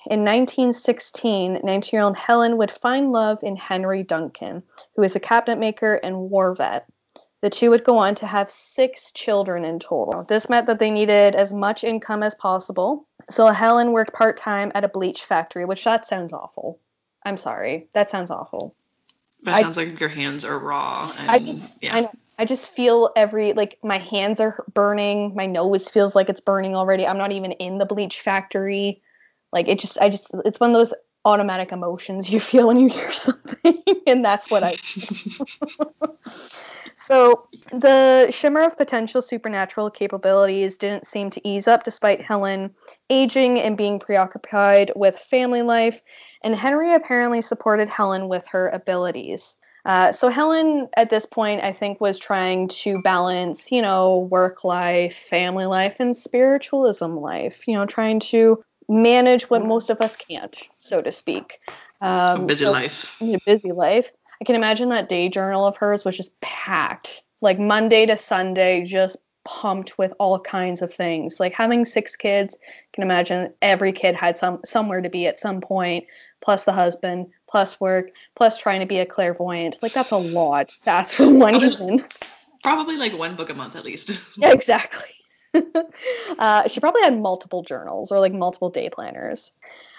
In 0.06 0.20
1916, 0.26 1.62
19 1.64 1.98
year 1.98 2.04
old 2.04 2.18
Helen 2.18 2.58
would 2.58 2.72
find 2.72 3.12
love 3.12 3.40
in 3.44 3.56
Henry 3.56 4.04
Duncan, 4.04 4.64
who 4.96 5.04
is 5.04 5.16
a 5.16 5.20
cabinet 5.20 5.60
maker 5.60 5.96
and 5.96 6.30
war 6.30 6.54
vet. 6.56 6.88
The 7.42 7.50
two 7.50 7.70
would 7.72 7.84
go 7.84 7.98
on 7.98 8.16
to 8.16 8.26
have 8.26 8.50
six 8.50 9.12
children 9.12 9.66
in 9.66 9.80
total. 9.80 10.24
This 10.24 10.50
meant 10.50 10.68
that 10.68 10.80
they 10.80 10.92
needed 10.92 11.36
as 11.36 11.54
much 11.54 11.84
income 11.84 12.24
as 12.24 12.36
possible. 12.36 13.06
So 13.30 13.48
Helen 13.48 13.92
worked 13.92 14.14
part 14.14 14.38
time 14.38 14.72
at 14.76 14.84
a 14.86 14.90
bleach 14.90 15.26
factory, 15.26 15.66
which 15.66 15.84
that 15.84 16.08
sounds 16.08 16.34
awful. 16.34 16.80
I'm 17.26 17.38
sorry. 17.38 17.88
That 17.94 18.10
sounds 18.10 18.32
awful. 18.32 18.76
That 19.44 19.56
I- 19.56 19.62
sounds 19.62 19.78
like 19.78 20.00
your 20.00 20.10
hands 20.10 20.46
are 20.46 20.58
raw. 20.58 21.12
And, 21.18 21.30
I 21.30 21.40
just 21.40 21.72
yeah. 21.82 21.96
I. 21.96 22.10
I 22.40 22.46
just 22.46 22.70
feel 22.70 23.12
every 23.16 23.54
like 23.54 23.78
my 23.84 24.00
hands 24.00 24.40
are 24.40 24.66
burning, 24.74 25.36
my 25.36 25.46
nose 25.46 25.88
feels 25.88 26.16
like 26.16 26.30
it's 26.30 26.42
burning 26.42 26.76
already. 26.76 27.06
I'm 27.06 27.20
not 27.20 27.32
even 27.32 27.52
in 27.52 27.78
the 27.78 27.86
bleach 27.86 28.22
factory. 28.22 29.03
Like 29.54 29.70
it 29.70 29.80
just 29.80 29.98
I 30.00 30.10
just 30.10 30.34
it's 30.44 30.60
one 30.60 30.72
of 30.72 30.74
those 30.74 30.94
automatic 31.24 31.72
emotions 31.72 32.30
you 32.30 32.40
feel 32.52 32.68
when 32.68 32.78
you 32.78 32.90
hear 32.90 33.14
something 33.14 33.82
and 34.06 34.26
that's 34.26 34.52
what 34.52 34.64
I 34.64 34.74
So 36.96 37.48
the 37.72 38.32
shimmer 38.32 38.62
of 38.62 38.78
potential 38.78 39.22
supernatural 39.22 39.90
capabilities 39.90 40.78
didn't 40.78 41.06
seem 41.06 41.30
to 41.32 41.46
ease 41.46 41.68
up 41.68 41.84
despite 41.84 42.22
Helen 42.22 42.74
aging 43.10 43.60
and 43.60 43.76
being 43.76 44.00
preoccupied 44.00 44.94
with 44.96 45.20
family 45.20 45.64
life, 45.64 46.02
and 46.44 46.56
Henry 46.56 46.94
apparently 46.94 47.42
supported 47.42 47.90
Helen 47.90 48.30
with 48.30 48.48
her 48.48 48.70
abilities. 48.70 49.58
Uh, 49.86 50.14
so 50.14 50.30
Helen, 50.30 50.88
at 50.96 51.10
this 51.10 51.26
point, 51.26 51.62
I 51.62 51.74
think 51.74 52.00
was 52.00 52.18
trying 52.18 52.70
to 52.70 53.02
balance, 53.02 53.70
you 53.70 53.82
know, 53.82 54.30
work 54.32 54.64
life, 54.64 55.14
family 55.14 55.66
life, 55.66 55.98
and 56.00 56.16
spiritualism 56.16 57.18
life. 57.18 57.68
You 57.68 57.74
know, 57.74 57.86
trying 57.86 58.22
to 58.22 58.64
manage 58.88 59.50
what 59.50 59.66
most 59.66 59.90
of 59.90 60.02
us 60.02 60.16
can't, 60.16 60.58
so 60.78 61.02
to 61.02 61.12
speak. 61.12 61.60
Um, 62.02 62.48
busy 62.48 62.66
so- 62.66 62.72
life. 62.72 63.22
a 63.22 63.38
busy 63.46 63.72
life. 63.72 64.12
I 64.42 64.46
can 64.46 64.56
imagine 64.56 64.90
that 64.90 65.08
day 65.08 65.30
journal 65.30 65.66
of 65.66 65.78
hers 65.78 66.04
was 66.04 66.18
just 66.18 66.40
packed, 66.42 67.24
like 67.40 67.60
Monday 67.60 68.06
to 68.06 68.18
Sunday, 68.18 68.84
just 68.84 69.16
pumped 69.46 69.98
with 69.98 70.14
all 70.20 70.40
kinds 70.40 70.82
of 70.82 70.94
things. 70.94 71.40
Like 71.40 71.54
having 71.54 71.86
six 71.86 72.16
kids, 72.16 72.58
I 72.62 72.88
can 72.94 73.04
imagine 73.04 73.54
every 73.62 73.92
kid 73.94 74.16
had 74.16 74.38
some 74.38 74.60
somewhere 74.66 75.02
to 75.02 75.10
be 75.10 75.28
at 75.28 75.40
some 75.40 75.62
point, 75.62 76.06
plus 76.42 76.64
the 76.64 76.74
husband, 76.74 77.28
plus 77.50 77.80
work, 77.80 78.12
plus 78.36 78.58
trying 78.58 78.80
to 78.82 78.86
be 78.86 79.00
a 79.00 79.06
clairvoyant. 79.06 79.78
Like 79.82 79.94
that's 79.94 80.12
a 80.12 80.18
lot 80.18 80.70
to 80.82 80.90
ask 80.90 81.16
for 81.16 81.30
one 81.38 81.56
human. 81.56 82.04
Probably 82.64 82.98
like 82.98 83.18
one 83.18 83.36
book 83.36 83.50
a 83.50 83.54
month 83.54 83.76
at 83.76 83.86
least. 83.86 84.12
Yeah, 84.38 84.52
exactly. 84.54 85.10
uh, 86.40 86.68
she 86.68 86.80
probably 86.80 87.02
had 87.02 87.20
multiple 87.20 87.64
journals 87.64 88.12
or 88.12 88.20
like 88.20 88.34
multiple 88.34 88.70
day 88.70 88.90
planners. 88.90 89.52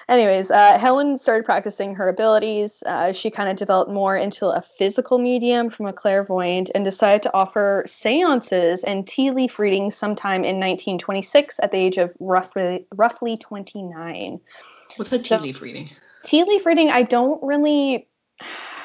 Anyways, 0.06 0.50
uh, 0.50 0.78
Helen 0.78 1.16
started 1.16 1.46
practicing 1.46 1.94
her 1.94 2.10
abilities. 2.10 2.82
Uh, 2.84 3.12
she 3.14 3.30
kind 3.30 3.48
of 3.48 3.56
developed 3.56 3.90
more 3.90 4.14
into 4.14 4.48
a 4.48 4.60
physical 4.60 5.18
medium 5.18 5.70
from 5.70 5.86
a 5.86 5.94
clairvoyant 5.94 6.70
and 6.74 6.84
decided 6.84 7.22
to 7.22 7.32
offer 7.32 7.84
seances 7.86 8.84
and 8.84 9.06
tea 9.08 9.30
leaf 9.30 9.58
readings 9.58 9.96
sometime 9.96 10.44
in 10.44 10.56
1926 10.60 11.58
at 11.62 11.70
the 11.70 11.78
age 11.78 11.96
of 11.96 12.12
roughly 12.20 12.86
roughly 12.94 13.38
29 13.38 14.40
What's 14.96 15.10
a 15.12 15.18
tea 15.18 15.24
So- 15.24 15.36
leaf 15.38 15.62
reading? 15.62 15.88
tea 16.22 16.42
leaf 16.44 16.64
reading 16.66 16.90
i 16.90 17.02
don't 17.02 17.42
really 17.42 18.06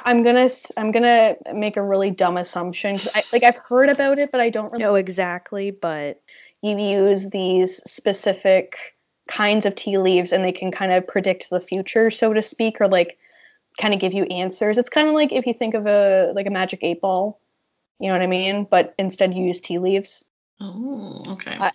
i'm 0.05 0.23
gonna 0.23 0.49
I'm 0.77 0.91
gonna 0.91 1.35
make 1.53 1.77
a 1.77 1.81
really 1.81 2.11
dumb 2.11 2.35
assumption. 2.37 2.97
I, 3.15 3.23
like 3.33 3.43
i've 3.43 3.55
heard 3.57 3.89
about 3.89 4.19
it 4.19 4.31
but 4.31 4.39
i 4.41 4.49
don't 4.49 4.71
really 4.71 4.83
know 4.83 4.95
exactly, 4.95 5.71
but 5.71 6.21
you 6.61 6.77
use 6.77 7.29
these 7.29 7.77
specific 7.89 8.95
kinds 9.27 9.65
of 9.65 9.75
tea 9.75 9.97
leaves 9.97 10.31
and 10.33 10.43
they 10.43 10.51
can 10.51 10.71
kind 10.71 10.91
of 10.91 11.05
predict 11.07 11.49
the 11.49 11.59
future 11.61 12.09
so 12.09 12.33
to 12.33 12.41
speak 12.41 12.81
or 12.81 12.87
like 12.87 13.17
kind 13.79 13.93
of 13.93 13.99
give 13.99 14.13
you 14.13 14.23
answers 14.23 14.77
it's 14.77 14.89
kind 14.89 15.07
of 15.07 15.13
like 15.13 15.31
if 15.31 15.45
you 15.45 15.53
think 15.53 15.75
of 15.75 15.85
a 15.85 16.31
like 16.35 16.47
a 16.47 16.49
magic 16.49 16.79
eight 16.83 16.99
ball 16.99 17.39
you 17.99 18.07
know 18.07 18.13
what 18.13 18.21
i 18.23 18.27
mean 18.27 18.65
but 18.69 18.95
instead 18.97 19.33
you 19.33 19.43
use 19.45 19.61
tea 19.61 19.77
leaves 19.77 20.25
Oh, 20.61 21.23
okay. 21.33 21.55
I- 21.59 21.71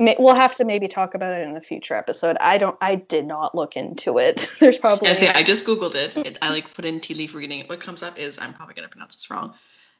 May- 0.00 0.14
we'll 0.16 0.36
have 0.36 0.54
to 0.56 0.64
maybe 0.64 0.86
talk 0.86 1.14
about 1.14 1.32
it 1.32 1.48
in 1.48 1.56
a 1.56 1.60
future 1.60 1.94
episode 1.94 2.36
i 2.40 2.56
don't 2.58 2.76
i 2.80 2.94
did 2.94 3.26
not 3.26 3.54
look 3.56 3.76
into 3.76 4.18
it 4.18 4.48
there's 4.60 4.78
probably 4.78 5.08
yeah, 5.08 5.14
see, 5.14 5.26
I 5.26 5.42
just 5.42 5.66
googled 5.66 5.96
it. 5.96 6.16
it. 6.16 6.38
I 6.40 6.50
like 6.50 6.72
put 6.72 6.84
in 6.84 7.00
tea 7.00 7.14
leaf 7.14 7.34
reading. 7.34 7.64
What 7.66 7.80
comes 7.80 8.04
up 8.04 8.16
is 8.16 8.38
I'm 8.38 8.52
probably 8.52 8.74
gonna 8.76 8.88
pronounce 8.88 9.16
this 9.16 9.28
wrong. 9.28 9.54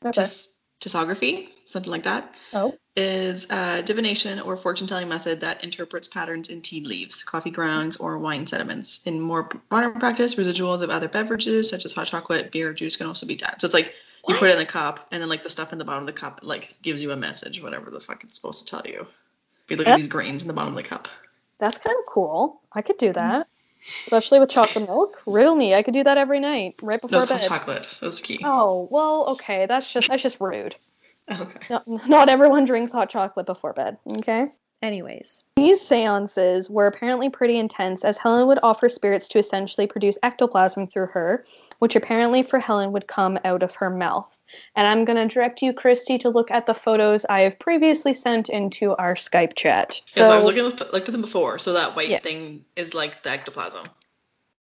Okay. 0.05 0.13
Tis, 0.23 0.57
tisography, 0.81 1.49
something 1.67 1.91
like 1.91 2.05
that, 2.05 2.35
oh 2.53 2.75
is 2.99 3.47
a 3.51 3.81
divination 3.83 4.41
or 4.41 4.57
fortune 4.57 4.89
telling 4.89 5.09
method 5.09 5.41
that 5.41 5.63
interprets 5.63 6.09
patterns 6.09 6.49
in 6.49 6.61
tea 6.61 6.85
leaves, 6.85 7.23
coffee 7.23 7.51
grounds, 7.51 7.97
or 7.99 8.19
wine 8.19 8.45
sediments. 8.45 9.07
In 9.07 9.21
more 9.21 9.49
modern 9.71 9.93
practice, 9.95 10.35
residuals 10.35 10.83
of 10.83 10.91
other 10.91 11.09
beverages 11.09 11.71
such 11.71 11.85
as 11.85 11.93
hot 11.93 12.09
chocolate, 12.09 12.51
beer, 12.51 12.71
or 12.71 12.73
juice 12.73 12.97
can 12.97 13.07
also 13.07 13.25
be 13.25 13.37
done. 13.37 13.55
So 13.61 13.67
it's 13.67 13.75
like 13.75 13.95
you 14.27 14.35
put 14.35 14.51
it 14.51 14.55
in 14.55 14.59
the 14.59 14.67
cup, 14.67 15.07
and 15.13 15.23
then 15.23 15.29
like 15.29 15.45
the 15.45 15.51
stuff 15.51 15.73
in 15.73 15.79
the 15.79 15.85
bottom 15.85 16.03
of 16.03 16.07
the 16.07 16.13
cup 16.13 16.41
like 16.43 16.77
gives 16.83 17.01
you 17.01 17.13
a 17.13 17.17
message, 17.17 17.63
whatever 17.63 17.91
the 17.91 18.01
fuck 18.01 18.25
it's 18.25 18.35
supposed 18.35 18.67
to 18.67 18.71
tell 18.71 18.85
you. 18.85 19.07
If 19.65 19.71
you 19.71 19.77
look 19.77 19.87
at 19.87 19.97
these 19.97 20.09
grains 20.09 20.43
in 20.43 20.49
the 20.49 20.55
bottom 20.55 20.73
of 20.73 20.77
the 20.77 20.89
cup. 20.89 21.09
that's 21.59 21.79
kind 21.79 21.97
of 21.99 22.07
cool 22.07 22.63
i 22.73 22.83
could 22.83 22.99
do 22.99 23.13
mm-hmm. 23.13 23.29
that 23.29 23.49
especially 24.03 24.41
with 24.41 24.49
chocolate 24.51 24.87
milk 24.87 25.23
riddle 25.27 25.55
me 25.55 25.75
i 25.75 25.83
could 25.83 25.95
do 25.95 26.05
that 26.05 26.19
every 26.19 26.41
night 26.41 26.75
right 26.83 27.01
No, 27.03 27.09
before 27.09 27.21
hot 27.21 27.29
bed 27.29 27.41
chocolate. 27.43 27.99
That's 28.01 28.21
key. 28.21 28.41
oh 28.45 28.89
well 28.91 29.27
okay 29.31 29.67
that's 29.67 29.93
just 29.93 30.09
that's 30.09 30.23
just 30.23 30.41
rude 30.41 30.75
Okay. 31.31 31.61
not, 31.71 31.87
not 32.09 32.29
everyone 32.29 32.65
drinks 32.65 32.93
hot 32.93 33.11
chocolate 33.11 33.47
before 33.47 33.73
bed 33.73 33.99
okay 34.19 34.51
anyways. 34.83 35.43
These 35.57 35.81
seances 35.81 36.71
were 36.71 36.87
apparently 36.87 37.31
pretty 37.31 37.59
intense, 37.59 38.05
as 38.05 38.19
Helen 38.19 38.47
would 38.47 38.61
offer 38.63 38.89
spirits 38.89 39.29
to 39.29 39.39
essentially 39.39 39.87
produce 39.87 40.19
ectoplasm 40.23 40.87
through 40.87 41.07
her, 41.07 41.45
which 41.79 41.97
apparently 41.97 42.43
for 42.43 42.59
Helen 42.59 42.93
would 42.93 43.07
come 43.07 43.39
out 43.45 43.63
of 43.63 43.75
her 43.77 43.91
mouth. 43.91 44.39
And 44.77 44.87
I'm 44.87 45.05
going 45.05 45.17
to 45.17 45.33
direct 45.33 45.63
you, 45.63 45.73
Christy, 45.73 46.19
to 46.19 46.31
look 46.31 46.51
at 46.51 46.67
the 46.67 46.75
photos 46.75 47.25
I 47.25 47.43
have 47.43 47.59
previously 47.59 48.15
sent 48.15 48.49
into 48.49 48.95
our 48.97 49.15
Skype 49.15 49.55
chat. 49.55 50.01
Yeah, 50.15 50.25
so 50.25 50.33
I 50.33 50.37
was 50.37 50.47
looking 50.47 50.67
at, 50.67 50.93
looked 50.93 51.09
at 51.09 51.13
them 51.13 51.23
before. 51.23 51.59
So 51.59 51.75
that 51.75 51.97
white 51.97 52.09
Yeah. 52.09 52.21
thing 52.21 52.65
is 52.77 52.95
like 52.95 53.23
the 53.23 53.31
ectoplasm. 53.31 53.87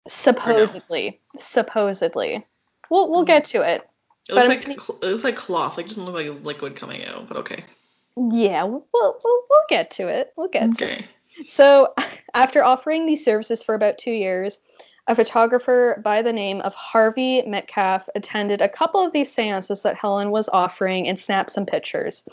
supposedly, 0.08 1.20
supposedly, 1.38 2.44
we'll 2.90 3.08
we'll 3.08 3.20
hmm. 3.20 3.26
get 3.26 3.44
to 3.46 3.62
it. 3.62 3.88
It 4.28 4.34
looks 4.34 4.48
like 4.48 4.68
it 4.68 5.02
looks 5.02 5.24
like 5.24 5.36
cloth. 5.36 5.76
Like 5.76 5.86
it 5.86 5.90
doesn't 5.90 6.04
look 6.04 6.14
like 6.14 6.44
liquid 6.44 6.76
coming 6.76 7.04
out, 7.04 7.28
but 7.28 7.36
okay. 7.38 7.64
Yeah, 8.16 8.64
we'll 8.64 8.86
we'll, 8.92 9.18
we'll 9.24 9.64
get 9.68 9.92
to 9.92 10.08
it. 10.08 10.32
We'll 10.36 10.48
get 10.48 10.76
to 10.78 10.98
it. 10.98 11.04
So, 11.46 11.94
after 12.34 12.62
offering 12.62 13.06
these 13.06 13.24
services 13.24 13.62
for 13.62 13.74
about 13.74 13.98
two 13.98 14.12
years, 14.12 14.60
a 15.06 15.14
photographer 15.14 16.00
by 16.04 16.22
the 16.22 16.32
name 16.32 16.60
of 16.60 16.74
Harvey 16.74 17.42
Metcalfe 17.42 18.08
attended 18.14 18.62
a 18.62 18.68
couple 18.68 19.04
of 19.04 19.12
these 19.12 19.32
seances 19.32 19.82
that 19.82 19.96
Helen 19.96 20.30
was 20.30 20.48
offering 20.48 21.08
and 21.08 21.18
snapped 21.18 21.50
some 21.50 21.66
pictures. 21.66 22.24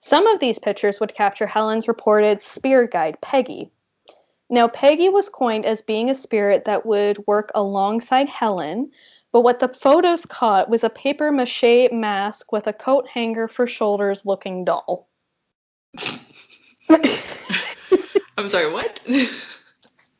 Some 0.00 0.26
of 0.26 0.40
these 0.40 0.58
pictures 0.58 1.00
would 1.00 1.14
capture 1.14 1.46
Helen's 1.46 1.88
reported 1.88 2.42
spirit 2.42 2.92
guide, 2.92 3.20
Peggy. 3.20 3.70
Now, 4.50 4.66
Peggy 4.66 5.08
was 5.08 5.28
coined 5.28 5.66
as 5.66 5.82
being 5.82 6.08
a 6.08 6.14
spirit 6.14 6.64
that 6.64 6.86
would 6.86 7.26
work 7.26 7.50
alongside 7.54 8.28
Helen, 8.28 8.92
but 9.30 9.42
what 9.42 9.60
the 9.60 9.68
photos 9.68 10.24
caught 10.24 10.70
was 10.70 10.84
a 10.84 10.90
paper 10.90 11.30
mache 11.30 11.90
mask 11.92 12.50
with 12.50 12.66
a 12.66 12.72
coat 12.72 13.06
hanger 13.08 13.46
for 13.46 13.66
shoulders 13.66 14.24
looking 14.24 14.64
doll. 14.64 15.07
I'm 18.38 18.48
sorry. 18.50 18.72
What? 18.72 19.00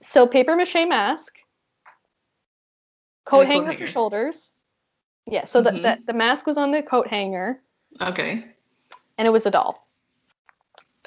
So 0.00 0.26
paper 0.26 0.56
mache 0.56 0.74
mask, 0.86 1.36
coat 3.24 3.40
coat 3.42 3.46
hanger, 3.46 3.66
hanger. 3.72 3.86
for 3.86 3.92
shoulders. 3.92 4.52
Yeah, 5.26 5.44
so 5.44 5.60
the, 5.60 5.70
Mhm. 5.70 5.82
the 5.82 5.98
the 6.06 6.12
mask 6.14 6.46
was 6.46 6.56
on 6.56 6.70
the 6.70 6.82
coat 6.82 7.06
hanger, 7.08 7.60
okay. 8.00 8.44
and 9.18 9.26
it 9.26 9.30
was 9.30 9.44
a 9.46 9.50
doll. 9.50 9.86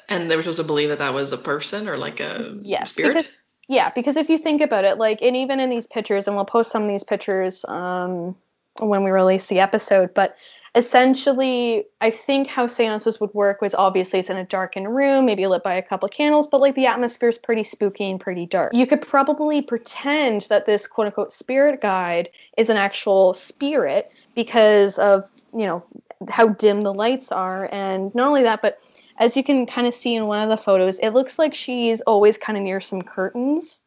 And 0.08 0.30
they 0.30 0.36
were 0.36 0.42
supposed 0.42 0.58
to 0.60 0.64
believe 0.64 0.90
that 0.90 0.98
that 1.00 1.14
was 1.14 1.32
a 1.32 1.38
person 1.38 1.88
or 1.88 1.96
like 1.96 2.20
a 2.20 2.58
Yes, 2.62 2.90
spirit. 2.92 3.14
because- 3.14 3.32
Yeah, 3.68 3.90
because 3.90 4.16
if 4.16 4.28
you 4.28 4.36
think 4.38 4.60
about 4.60 4.84
it, 4.84 4.98
like, 4.98 5.22
and 5.22 5.36
even 5.36 5.58
in 5.60 5.70
these 5.70 5.86
pictures, 5.86 6.26
and 6.26 6.36
we'll 6.36 6.44
post 6.44 6.70
some 6.70 6.82
of 6.82 6.88
these 6.88 7.04
pictures 7.04 7.64
um, 7.66 8.36
when 8.78 9.04
we 9.04 9.10
release 9.10 9.46
the 9.46 9.60
episode, 9.60 10.12
but 10.14 10.36
essentially, 10.74 11.84
I 12.00 12.10
think 12.10 12.46
how 12.46 12.66
seances 12.66 13.20
would 13.20 13.34
work 13.34 13.60
was 13.60 13.74
obviously 13.74 14.20
it's 14.20 14.30
in 14.30 14.36
a 14.36 14.44
darkened 14.44 14.94
room, 14.94 15.26
maybe 15.26 15.46
lit 15.46 15.62
by 15.62 15.74
a 15.74 15.82
couple 15.82 16.06
of 16.06 16.12
candles, 16.12 16.46
but 16.46 16.60
like 16.60 16.74
the 16.74 16.86
atmosphere 16.86 17.28
is 17.28 17.38
pretty 17.38 17.62
spooky 17.62 18.10
and 18.10 18.18
pretty 18.18 18.46
dark. 18.46 18.72
You 18.74 18.86
could 18.86 19.02
probably 19.02 19.60
pretend 19.60 20.42
that 20.42 20.64
this 20.64 20.86
quote 20.86 21.08
unquote 21.08 21.32
spirit 21.32 21.80
guide 21.80 22.30
is 22.56 22.70
an 22.70 22.76
actual 22.76 23.34
spirit 23.34 24.10
because 24.34 24.98
of, 24.98 25.28
you 25.52 25.66
know, 25.66 25.84
how 26.28 26.48
dim 26.48 26.82
the 26.82 26.94
lights 26.94 27.30
are. 27.30 27.68
And 27.70 28.14
not 28.14 28.28
only 28.28 28.44
that, 28.44 28.62
but 28.62 28.78
as 29.18 29.36
you 29.36 29.44
can 29.44 29.66
kind 29.66 29.86
of 29.86 29.92
see 29.92 30.14
in 30.14 30.26
one 30.26 30.42
of 30.42 30.48
the 30.48 30.62
photos, 30.62 30.98
it 31.00 31.10
looks 31.10 31.38
like 31.38 31.52
she's 31.52 32.00
always 32.02 32.38
kind 32.38 32.56
of 32.56 32.64
near 32.64 32.80
some 32.80 33.02
curtains. 33.02 33.80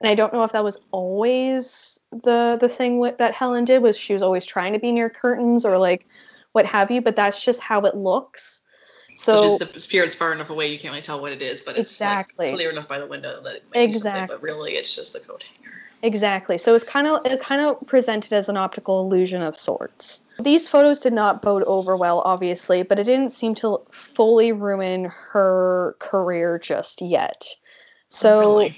And 0.00 0.08
I 0.08 0.14
don't 0.14 0.32
know 0.32 0.44
if 0.44 0.52
that 0.52 0.64
was 0.64 0.78
always 0.92 2.00
the 2.10 2.56
the 2.58 2.70
thing 2.70 2.98
with, 2.98 3.18
that 3.18 3.34
Helen 3.34 3.66
did 3.66 3.82
was 3.82 3.98
she 3.98 4.14
was 4.14 4.22
always 4.22 4.46
trying 4.46 4.72
to 4.72 4.78
be 4.78 4.90
near 4.90 5.10
curtains 5.10 5.66
or 5.66 5.76
like 5.76 6.06
what 6.52 6.66
have 6.66 6.90
you, 6.90 7.00
but 7.00 7.16
that's 7.16 7.42
just 7.42 7.60
how 7.60 7.82
it 7.82 7.96
looks. 7.96 8.62
So 9.14 9.58
the 9.58 9.78
spirit's 9.78 10.14
far 10.14 10.32
enough 10.32 10.50
away 10.50 10.72
you 10.72 10.78
can't 10.78 10.92
really 10.92 11.02
tell 11.02 11.20
what 11.20 11.32
it 11.32 11.42
is, 11.42 11.60
but 11.60 11.76
it's 11.76 11.92
Exactly. 11.92 12.46
like, 12.46 12.54
clear 12.54 12.70
enough 12.70 12.88
by 12.88 12.98
the 12.98 13.06
window 13.06 13.42
that 13.42 13.56
it 13.56 13.64
might 13.64 13.74
be 13.74 13.82
Exactly. 13.82 14.34
but 14.34 14.42
really 14.42 14.72
it's 14.72 14.94
just 14.94 15.14
a 15.16 15.20
coat 15.20 15.44
hanger. 15.44 15.76
Exactly. 16.02 16.56
So 16.58 16.74
it's 16.74 16.84
kind 16.84 17.06
of 17.06 17.26
it 17.26 17.40
kind 17.42 17.60
of 17.60 17.86
presented 17.86 18.32
as 18.32 18.48
an 18.48 18.56
optical 18.56 19.02
illusion 19.02 19.42
of 19.42 19.58
sorts. 19.58 20.20
These 20.38 20.68
photos 20.68 21.00
did 21.00 21.12
not 21.12 21.42
bode 21.42 21.62
over 21.64 21.96
well, 21.96 22.20
obviously, 22.20 22.82
but 22.82 22.98
it 22.98 23.04
didn't 23.04 23.30
seem 23.30 23.54
to 23.56 23.80
fully 23.90 24.52
ruin 24.52 25.12
her 25.32 25.96
career 25.98 26.58
just 26.58 27.02
yet. 27.02 27.44
So 28.08 28.38
Really. 28.40 28.74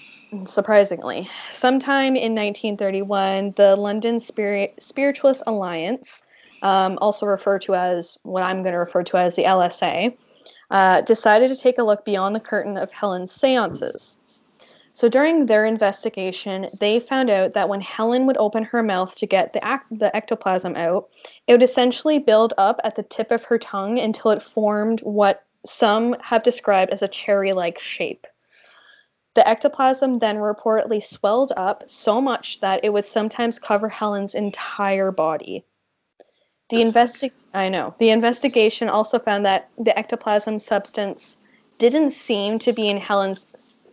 surprisingly, 0.47 1.31
sometime 1.53 2.17
in 2.17 2.35
1931, 2.35 3.53
the 3.55 3.77
London 3.77 4.19
Spirit 4.19 4.75
Spiritualist 4.81 5.45
Alliance, 5.47 6.25
um, 6.63 6.99
also 7.01 7.27
referred 7.27 7.61
to 7.63 7.75
as 7.75 8.17
what 8.23 8.43
I'm 8.43 8.63
going 8.63 8.73
to 8.73 8.79
refer 8.79 9.03
to 9.03 9.19
as 9.19 9.37
the 9.37 9.45
LSA, 9.45 10.17
uh, 10.71 11.03
decided 11.03 11.49
to 11.49 11.57
take 11.57 11.79
a 11.79 11.83
look 11.83 12.05
beyond 12.05 12.35
the 12.35 12.41
curtain 12.41 12.79
of 12.79 12.91
Helen's 12.91 13.33
seances. 13.33 14.17
So 14.95 15.09
during 15.09 15.47
their 15.47 15.65
investigation, 15.65 16.69
they 16.79 17.01
found 17.01 17.31
out 17.31 17.55
that 17.55 17.69
when 17.69 17.81
Helen 17.81 18.27
would 18.27 18.37
open 18.37 18.65
her 18.65 18.83
mouth 18.83 19.15
to 19.17 19.27
get 19.27 19.53
the, 19.53 19.61
ac- 19.67 19.85
the 19.91 20.15
ectoplasm 20.15 20.77
out, 20.77 21.09
it 21.47 21.53
would 21.53 21.63
essentially 21.63 22.19
build 22.19 22.53
up 22.59 22.79
at 22.85 22.95
the 22.95 23.03
tip 23.03 23.31
of 23.31 23.45
her 23.45 23.59
tongue 23.59 23.99
until 23.99 24.33
it 24.33 24.43
formed 24.43 25.01
what 25.01 25.45
some 25.65 26.15
have 26.21 26.43
described 26.43 26.93
as 26.93 27.03
a 27.03 27.09
cherry 27.09 27.53
like 27.53 27.79
shape. 27.79 28.27
The 29.35 29.49
ectoplasm 29.49 30.19
then 30.19 30.37
reportedly 30.37 31.03
swelled 31.03 31.53
up 31.57 31.89
so 31.89 32.21
much 32.21 32.61
that 32.61 32.85
it 32.85 32.93
would 32.93 33.07
sometimes 33.07 33.59
cover 33.59 33.89
Helen's 33.89 34.35
entire 34.35 35.11
body. 35.11 35.65
The 36.73 36.83
investi- 36.83 37.33
I 37.53 37.69
know. 37.69 37.95
The 37.99 38.11
investigation 38.11 38.89
also 38.89 39.19
found 39.19 39.47
that 39.47 39.69
the 39.79 39.97
ectoplasm 39.97 40.59
substance 40.59 41.37
didn't 41.79 42.11
seem 42.11 42.59
to 42.61 42.73
be 42.73 42.89
in 42.89 42.97
Helen's 42.97 43.47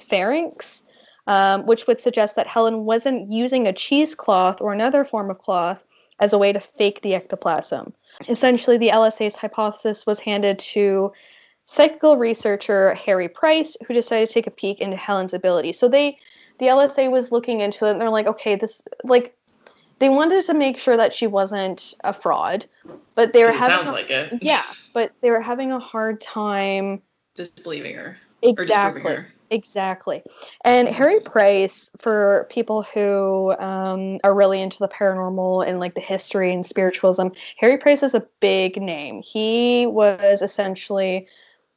pharynx, 0.08 0.84
um, 1.28 1.66
which 1.66 1.88
would 1.88 2.00
suggest 2.00 2.36
that 2.36 2.48
Helen 2.48 2.86
wasn't 2.86 3.32
using 3.32 3.68
a 3.68 3.74
cheesecloth 3.74 4.62
or 4.62 4.74
another 4.74 5.04
form 5.04 5.30
of 5.30 5.40
cloth 5.40 5.84
as 6.20 6.34
a 6.34 6.38
way 6.38 6.54
to 6.54 6.60
fake 6.60 7.02
the 7.02 7.16
ectoplasm. 7.16 7.94
Essentially, 8.28 8.78
the 8.78 8.90
LSA's 8.90 9.36
hypothesis 9.36 10.06
was 10.06 10.20
handed 10.20 10.60
to 10.60 11.14
psychical 11.66 12.18
researcher 12.18 12.94
Harry 12.96 13.30
Price, 13.30 13.78
who 13.88 13.94
decided 13.94 14.28
to 14.28 14.34
take 14.34 14.48
a 14.48 14.52
peek 14.52 14.82
into 14.82 14.98
Helen's 14.98 15.34
ability. 15.34 15.72
So 15.72 15.88
they, 15.88 16.18
the 16.60 16.66
LSA 16.66 17.12
was 17.12 17.32
looking 17.32 17.62
into 17.62 17.86
it, 17.86 17.92
and 17.92 18.02
they're 18.02 18.10
like, 18.10 18.28
okay, 18.28 18.56
this 18.56 18.82
like. 19.04 19.36
They 20.00 20.10
wanted 20.10 20.44
to 20.46 20.54
make 20.54 20.78
sure 20.80 20.98
that 20.98 21.14
she 21.14 21.28
wasn't 21.28 21.94
a 22.04 22.14
fraud, 22.14 22.66
but 23.16 23.34
they 23.34 23.44
were 23.44 23.52
having 23.52 23.78
sounds 23.78 23.90
a- 23.90 23.94
like 23.94 24.10
it. 24.10 24.34
yeah, 24.42 24.64
but 24.94 25.12
they 25.22 25.30
were 25.30 25.42
having 25.42 25.72
a 25.72 25.80
hard 25.80 26.22
time 26.22 27.02
Disbelieving 27.36 27.96
her. 27.98 28.18
Exactly 28.42 29.02
her. 29.02 29.28
exactly 29.50 30.24
and 30.64 30.88
harry 30.88 31.20
price 31.20 31.90
for 31.98 32.48
people 32.50 32.84
who 32.84 33.52
um, 33.60 34.20
are 34.24 34.34
really 34.34 34.62
into 34.62 34.78
the 34.80 34.88
paranormal 34.88 35.68
and 35.68 35.80
like 35.80 35.96
the 35.96 36.02
history 36.02 36.54
and 36.54 36.66
spiritualism 36.66 37.28
harry 37.58 37.78
price 37.78 38.04
is 38.04 38.14
a 38.14 38.26
big 38.40 38.82
name 38.82 39.22
he 39.22 39.86
was 39.88 40.42
essentially 40.42 41.28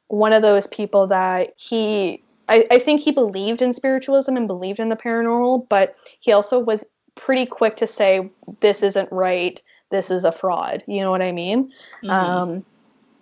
one 0.07 0.31
of 0.33 0.41
those 0.41 0.67
people 0.67 1.07
that 1.07 1.53
he 1.57 2.23
I, 2.47 2.65
I 2.71 2.79
think 2.79 3.01
he 3.01 3.11
believed 3.11 3.61
in 3.61 3.73
spiritualism 3.73 4.37
and 4.37 4.47
believed 4.47 4.79
in 4.79 4.89
the 4.89 4.95
paranormal 4.95 5.67
but 5.67 5.95
he 6.19 6.31
also 6.31 6.59
was 6.59 6.85
pretty 7.15 7.45
quick 7.45 7.77
to 7.77 7.87
say 7.87 8.27
this 8.59 8.83
isn't 8.83 9.11
right 9.11 9.61
this 9.91 10.09
is 10.11 10.25
a 10.25 10.31
fraud 10.31 10.83
you 10.87 11.01
know 11.01 11.11
what 11.11 11.21
i 11.21 11.31
mean 11.31 11.71
Mhm. 12.03 12.09
um, 12.09 12.65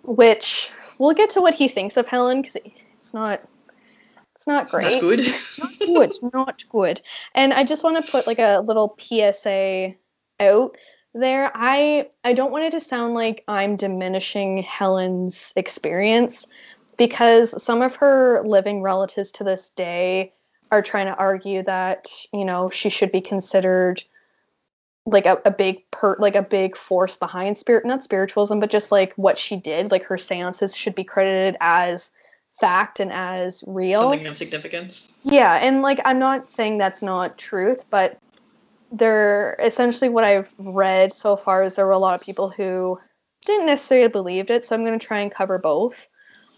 which 0.02 0.70
we'll 0.98 1.14
get 1.14 1.30
to 1.30 1.40
what 1.40 1.54
he 1.54 1.68
thinks 1.68 1.96
of 1.96 2.08
Helen 2.08 2.42
because 2.42 2.56
it's 2.98 3.14
not 3.14 3.40
it's 4.34 4.46
not 4.48 4.68
great. 4.70 4.84
That's 4.84 4.96
good. 4.96 5.20
Not 5.60 5.78
good. 5.78 6.12
Not 6.34 6.64
good. 6.68 7.00
And 7.32 7.52
I 7.52 7.62
just 7.62 7.84
want 7.84 8.04
to 8.04 8.10
put 8.10 8.26
like 8.26 8.40
a 8.40 8.58
little 8.58 8.96
PSA 8.98 9.94
out 10.40 10.76
there. 11.14 11.48
I 11.54 12.08
I 12.24 12.32
don't 12.32 12.50
want 12.50 12.64
it 12.64 12.70
to 12.72 12.80
sound 12.80 13.14
like 13.14 13.44
I'm 13.46 13.76
diminishing 13.76 14.64
Helen's 14.64 15.52
experience 15.54 16.48
because 16.96 17.62
some 17.62 17.82
of 17.82 17.94
her 17.96 18.42
living 18.44 18.82
relatives 18.82 19.30
to 19.32 19.44
this 19.44 19.70
day 19.70 20.32
are 20.72 20.82
trying 20.82 21.06
to 21.06 21.14
argue 21.14 21.62
that 21.62 22.08
you 22.32 22.44
know 22.44 22.70
she 22.70 22.88
should 22.88 23.12
be 23.12 23.20
considered 23.20 24.02
like 25.04 25.26
a, 25.26 25.40
a 25.44 25.50
big 25.50 25.88
per 25.90 26.16
like 26.18 26.34
a 26.34 26.42
big 26.42 26.76
force 26.76 27.14
behind 27.16 27.58
spirit 27.58 27.84
not 27.84 28.02
spiritualism 28.02 28.58
but 28.58 28.70
just 28.70 28.90
like 28.90 29.12
what 29.14 29.38
she 29.38 29.56
did 29.56 29.90
like 29.90 30.04
her 30.04 30.16
seances 30.18 30.74
should 30.74 30.94
be 30.94 31.04
credited 31.04 31.56
as 31.60 32.10
fact 32.58 33.00
and 33.00 33.12
as 33.12 33.62
real 33.66 34.10
Something 34.10 34.26
of 34.26 34.36
significance. 34.36 35.08
yeah 35.22 35.54
and 35.56 35.82
like 35.82 36.00
i'm 36.04 36.18
not 36.18 36.50
saying 36.50 36.78
that's 36.78 37.02
not 37.02 37.36
truth 37.36 37.84
but 37.90 38.16
there 38.90 39.56
essentially 39.62 40.08
what 40.08 40.24
i've 40.24 40.54
read 40.58 41.12
so 41.12 41.36
far 41.36 41.64
is 41.64 41.74
there 41.74 41.86
were 41.86 41.92
a 41.92 41.98
lot 41.98 42.14
of 42.14 42.20
people 42.24 42.48
who 42.48 42.98
didn't 43.44 43.66
necessarily 43.66 44.08
believe 44.08 44.50
it 44.50 44.64
so 44.64 44.74
i'm 44.74 44.84
going 44.84 44.98
to 44.98 45.06
try 45.06 45.20
and 45.20 45.30
cover 45.32 45.58
both 45.58 46.08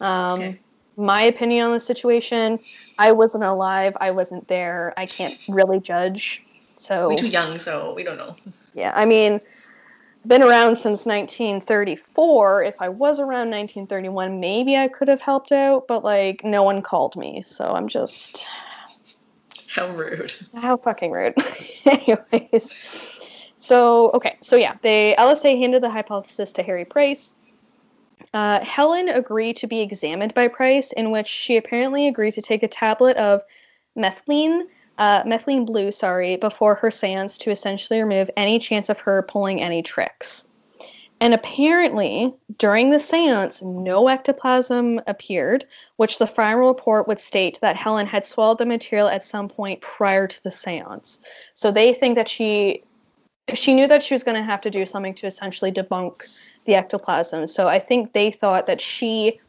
um, 0.00 0.40
Okay. 0.40 0.60
My 0.96 1.22
opinion 1.22 1.66
on 1.66 1.72
the 1.72 1.80
situation 1.80 2.58
i 2.98 3.12
wasn't 3.12 3.42
alive 3.42 3.96
i 4.00 4.10
wasn't 4.10 4.46
there 4.48 4.94
i 4.96 5.06
can't 5.06 5.36
really 5.48 5.80
judge 5.80 6.44
so 6.76 7.08
we're 7.08 7.16
too 7.16 7.28
young, 7.28 7.58
so 7.58 7.94
we 7.94 8.02
don't 8.02 8.16
know. 8.16 8.36
yeah, 8.74 8.92
I 8.94 9.04
mean, 9.04 9.40
been 10.26 10.42
around 10.42 10.76
since 10.76 11.06
1934. 11.06 12.62
If 12.64 12.80
I 12.80 12.88
was 12.88 13.20
around 13.20 13.50
1931, 13.50 14.40
maybe 14.40 14.76
I 14.76 14.88
could 14.88 15.08
have 15.08 15.20
helped 15.20 15.52
out, 15.52 15.86
but 15.86 16.04
like 16.04 16.44
no 16.44 16.62
one 16.62 16.82
called 16.82 17.16
me, 17.16 17.42
so 17.44 17.64
I'm 17.64 17.88
just 17.88 18.46
How 19.68 19.94
rude. 19.94 20.34
how 20.54 20.76
fucking 20.76 21.10
rude. 21.10 21.34
Anyways, 21.84 23.20
so 23.58 24.10
okay, 24.12 24.36
so 24.40 24.56
yeah, 24.56 24.76
the 24.82 25.14
LSA 25.18 25.58
handed 25.58 25.82
the 25.82 25.90
hypothesis 25.90 26.52
to 26.54 26.62
Harry 26.62 26.84
Price. 26.84 27.34
Uh, 28.34 28.58
Helen 28.64 29.08
agreed 29.08 29.58
to 29.58 29.68
be 29.68 29.80
examined 29.80 30.34
by 30.34 30.48
Price, 30.48 30.90
in 30.90 31.12
which 31.12 31.28
she 31.28 31.56
apparently 31.56 32.08
agreed 32.08 32.32
to 32.32 32.42
take 32.42 32.64
a 32.64 32.68
tablet 32.68 33.16
of 33.16 33.42
methylene, 33.96 34.62
uh, 34.98 35.22
methylene 35.22 35.64
blue, 35.64 35.92
sorry, 35.92 36.34
before 36.36 36.74
her 36.74 36.90
seance 36.90 37.38
to 37.38 37.52
essentially 37.52 38.02
remove 38.02 38.30
any 38.36 38.58
chance 38.58 38.88
of 38.88 38.98
her 38.98 39.22
pulling 39.22 39.62
any 39.62 39.82
tricks. 39.82 40.46
And 41.20 41.32
apparently, 41.32 42.34
during 42.58 42.90
the 42.90 42.98
seance, 42.98 43.62
no 43.62 44.08
ectoplasm 44.08 45.00
appeared, 45.06 45.64
which 45.96 46.18
the 46.18 46.26
final 46.26 46.68
report 46.68 47.06
would 47.06 47.20
state 47.20 47.60
that 47.62 47.76
Helen 47.76 48.08
had 48.08 48.24
swallowed 48.24 48.58
the 48.58 48.66
material 48.66 49.06
at 49.06 49.22
some 49.22 49.48
point 49.48 49.80
prior 49.80 50.26
to 50.26 50.42
the 50.42 50.50
seance. 50.50 51.20
So 51.54 51.70
they 51.70 51.94
think 51.94 52.16
that 52.16 52.28
she 52.28 52.82
she 53.52 53.74
knew 53.74 53.86
that 53.86 54.02
she 54.02 54.14
was 54.14 54.22
going 54.22 54.38
to 54.38 54.42
have 54.42 54.62
to 54.62 54.70
do 54.70 54.86
something 54.86 55.14
to 55.14 55.26
essentially 55.26 55.70
debunk 55.70 56.22
the 56.64 56.74
ectoplasm. 56.74 57.46
So 57.46 57.68
I 57.68 57.78
think 57.78 58.12
they 58.12 58.30
thought 58.30 58.66
that 58.66 58.80
she 58.80 59.40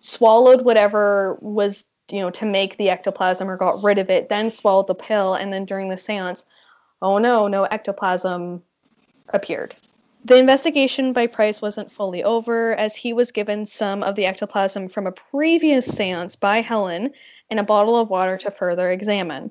swallowed 0.00 0.62
whatever 0.62 1.38
was, 1.40 1.84
you 2.10 2.20
know, 2.20 2.30
to 2.30 2.46
make 2.46 2.76
the 2.76 2.90
ectoplasm 2.90 3.48
or 3.48 3.56
got 3.56 3.82
rid 3.82 3.98
of 3.98 4.10
it, 4.10 4.28
then 4.28 4.50
swallowed 4.50 4.86
the 4.86 4.94
pill, 4.94 5.34
and 5.34 5.52
then 5.52 5.64
during 5.64 5.88
the 5.88 5.96
seance, 5.96 6.44
oh 7.02 7.18
no, 7.18 7.48
no 7.48 7.64
ectoplasm 7.64 8.62
appeared. 9.28 9.74
The 10.24 10.38
investigation 10.38 11.14
by 11.14 11.28
Price 11.28 11.62
wasn't 11.62 11.90
fully 11.90 12.24
over, 12.24 12.74
as 12.74 12.94
he 12.94 13.14
was 13.14 13.32
given 13.32 13.64
some 13.64 14.02
of 14.02 14.16
the 14.16 14.26
ectoplasm 14.26 14.88
from 14.88 15.06
a 15.06 15.12
previous 15.12 15.86
seance 15.86 16.36
by 16.36 16.60
Helen 16.60 17.12
and 17.48 17.58
a 17.58 17.64
bottle 17.64 17.96
of 17.96 18.10
water 18.10 18.36
to 18.38 18.50
further 18.50 18.90
examine. 18.90 19.50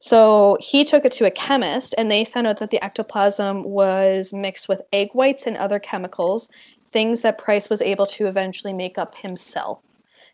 So 0.00 0.56
he 0.60 0.84
took 0.84 1.04
it 1.04 1.12
to 1.12 1.26
a 1.26 1.30
chemist, 1.30 1.94
and 1.98 2.10
they 2.10 2.24
found 2.24 2.46
out 2.46 2.58
that 2.58 2.70
the 2.70 2.82
ectoplasm 2.82 3.64
was 3.64 4.32
mixed 4.32 4.68
with 4.68 4.82
egg 4.92 5.10
whites 5.12 5.46
and 5.46 5.56
other 5.56 5.78
chemicals, 5.78 6.48
things 6.92 7.22
that 7.22 7.38
Price 7.38 7.68
was 7.68 7.82
able 7.82 8.06
to 8.06 8.26
eventually 8.28 8.72
make 8.72 8.96
up 8.96 9.16
himself. 9.16 9.80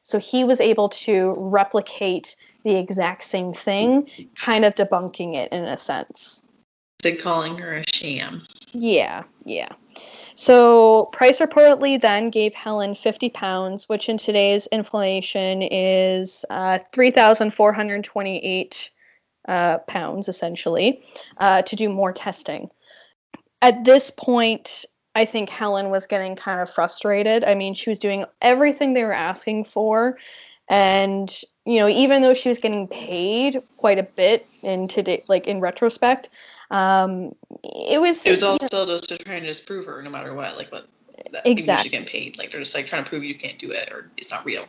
So 0.03 0.19
he 0.19 0.45
was 0.45 0.61
able 0.61 0.91
to 0.91 1.35
replicate 1.39 2.37
the 2.63 2.77
exact 2.77 3.25
same 3.25 3.55
thing, 3.55 4.09
kind 4.37 4.67
of 4.67 4.75
debunking 4.75 5.35
it 5.35 5.53
in 5.53 5.65
a 5.65 5.79
sense. 5.79 6.43
They 7.03 7.17
calling 7.17 7.59
her 7.59 7.75
a 7.75 7.85
sham. 7.87 8.47
Yeah, 8.73 9.25
yeah. 9.45 9.69
So 10.35 11.09
Price 11.13 11.41
reportedly 11.41 12.01
then 12.01 12.31
gave 12.31 12.55
Helen 12.55 12.95
50 12.95 13.31
pounds, 13.31 13.89
which 13.89 14.09
in 14.09 14.19
today's 14.19 14.67
inflation 14.67 15.63
is 15.63 16.45
uh, 16.51 16.81
3,428 16.93 18.91
uh, 19.47 19.79
pounds, 19.79 20.29
essentially, 20.29 21.03
uh, 21.39 21.63
to 21.63 21.77
do 21.77 21.89
more 21.89 22.13
testing. 22.13 22.71
At 23.63 23.85
this 23.85 24.11
point, 24.11 24.85
I 25.15 25.25
think 25.25 25.49
Helen 25.49 25.91
was 25.91 26.07
getting 26.07 26.37
kind 26.37 26.61
of 26.61 26.71
frustrated. 26.71 27.45
I 27.45 27.55
mean, 27.55 27.75
she 27.75 27.91
was 27.91 27.99
doing 27.99 28.25
everything 28.43 28.95
they 28.95 29.05
were 29.05 29.13
asking 29.13 29.65
for. 29.65 30.19
And, 30.69 31.33
you 31.65 31.79
know, 31.79 31.89
even 31.89 32.23
though 32.23 32.35
she 32.35 32.49
was 32.49 32.59
getting 32.59 32.89
paid 32.89 33.63
quite 33.77 33.99
a 33.99 34.03
bit 34.03 34.47
in 34.63 34.89
today, 34.89 35.23
like 35.29 35.47
in 35.47 35.61
retrospect, 35.61 36.31
um, 36.71 37.35
it 37.63 38.01
was 38.01 38.27
It 38.27 38.31
was 38.31 38.43
all 38.43 38.59
still 38.59 38.87
just 38.87 39.09
trying 39.09 39.19
to 39.19 39.25
try 39.25 39.35
and 39.35 39.47
disprove 39.47 39.87
her, 39.87 40.03
no 40.03 40.11
matter 40.11 40.35
what. 40.35 40.57
Like 40.57 40.73
what 40.73 40.89
that 41.31 41.47
Exactly. 41.47 41.91
you 41.91 41.97
should 41.97 42.07
get 42.07 42.13
paid. 42.13 42.39
Like 42.39 42.51
they're 42.51 42.61
just 42.61 42.75
like 42.75 42.87
trying 42.87 43.05
to 43.05 43.09
prove 43.09 43.25
you 43.25 43.35
can't 43.35 43.59
do 43.59 43.71
it 43.71 43.93
or 43.93 44.11
it's 44.17 44.31
not 44.31 44.45
real. 44.45 44.65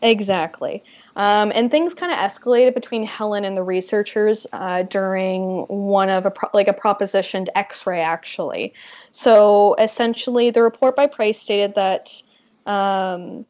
Exactly. 0.00 0.84
Um, 1.16 1.50
and 1.54 1.70
things 1.70 1.92
kind 1.92 2.12
of 2.12 2.18
escalated 2.18 2.74
between 2.74 3.04
Helen 3.04 3.44
and 3.44 3.56
the 3.56 3.62
researchers 3.64 4.46
uh, 4.52 4.84
during 4.84 5.62
one 5.66 6.08
of 6.08 6.24
a 6.24 6.30
pro- 6.30 6.50
like 6.54 6.68
a 6.68 6.72
propositioned 6.72 7.48
X-ray, 7.54 8.00
actually. 8.00 8.74
So 9.10 9.74
essentially, 9.74 10.50
the 10.50 10.62
report 10.62 10.94
by 10.94 11.08
Price 11.08 11.40
stated 11.40 11.74
that 11.74 12.22
um, 12.64 13.44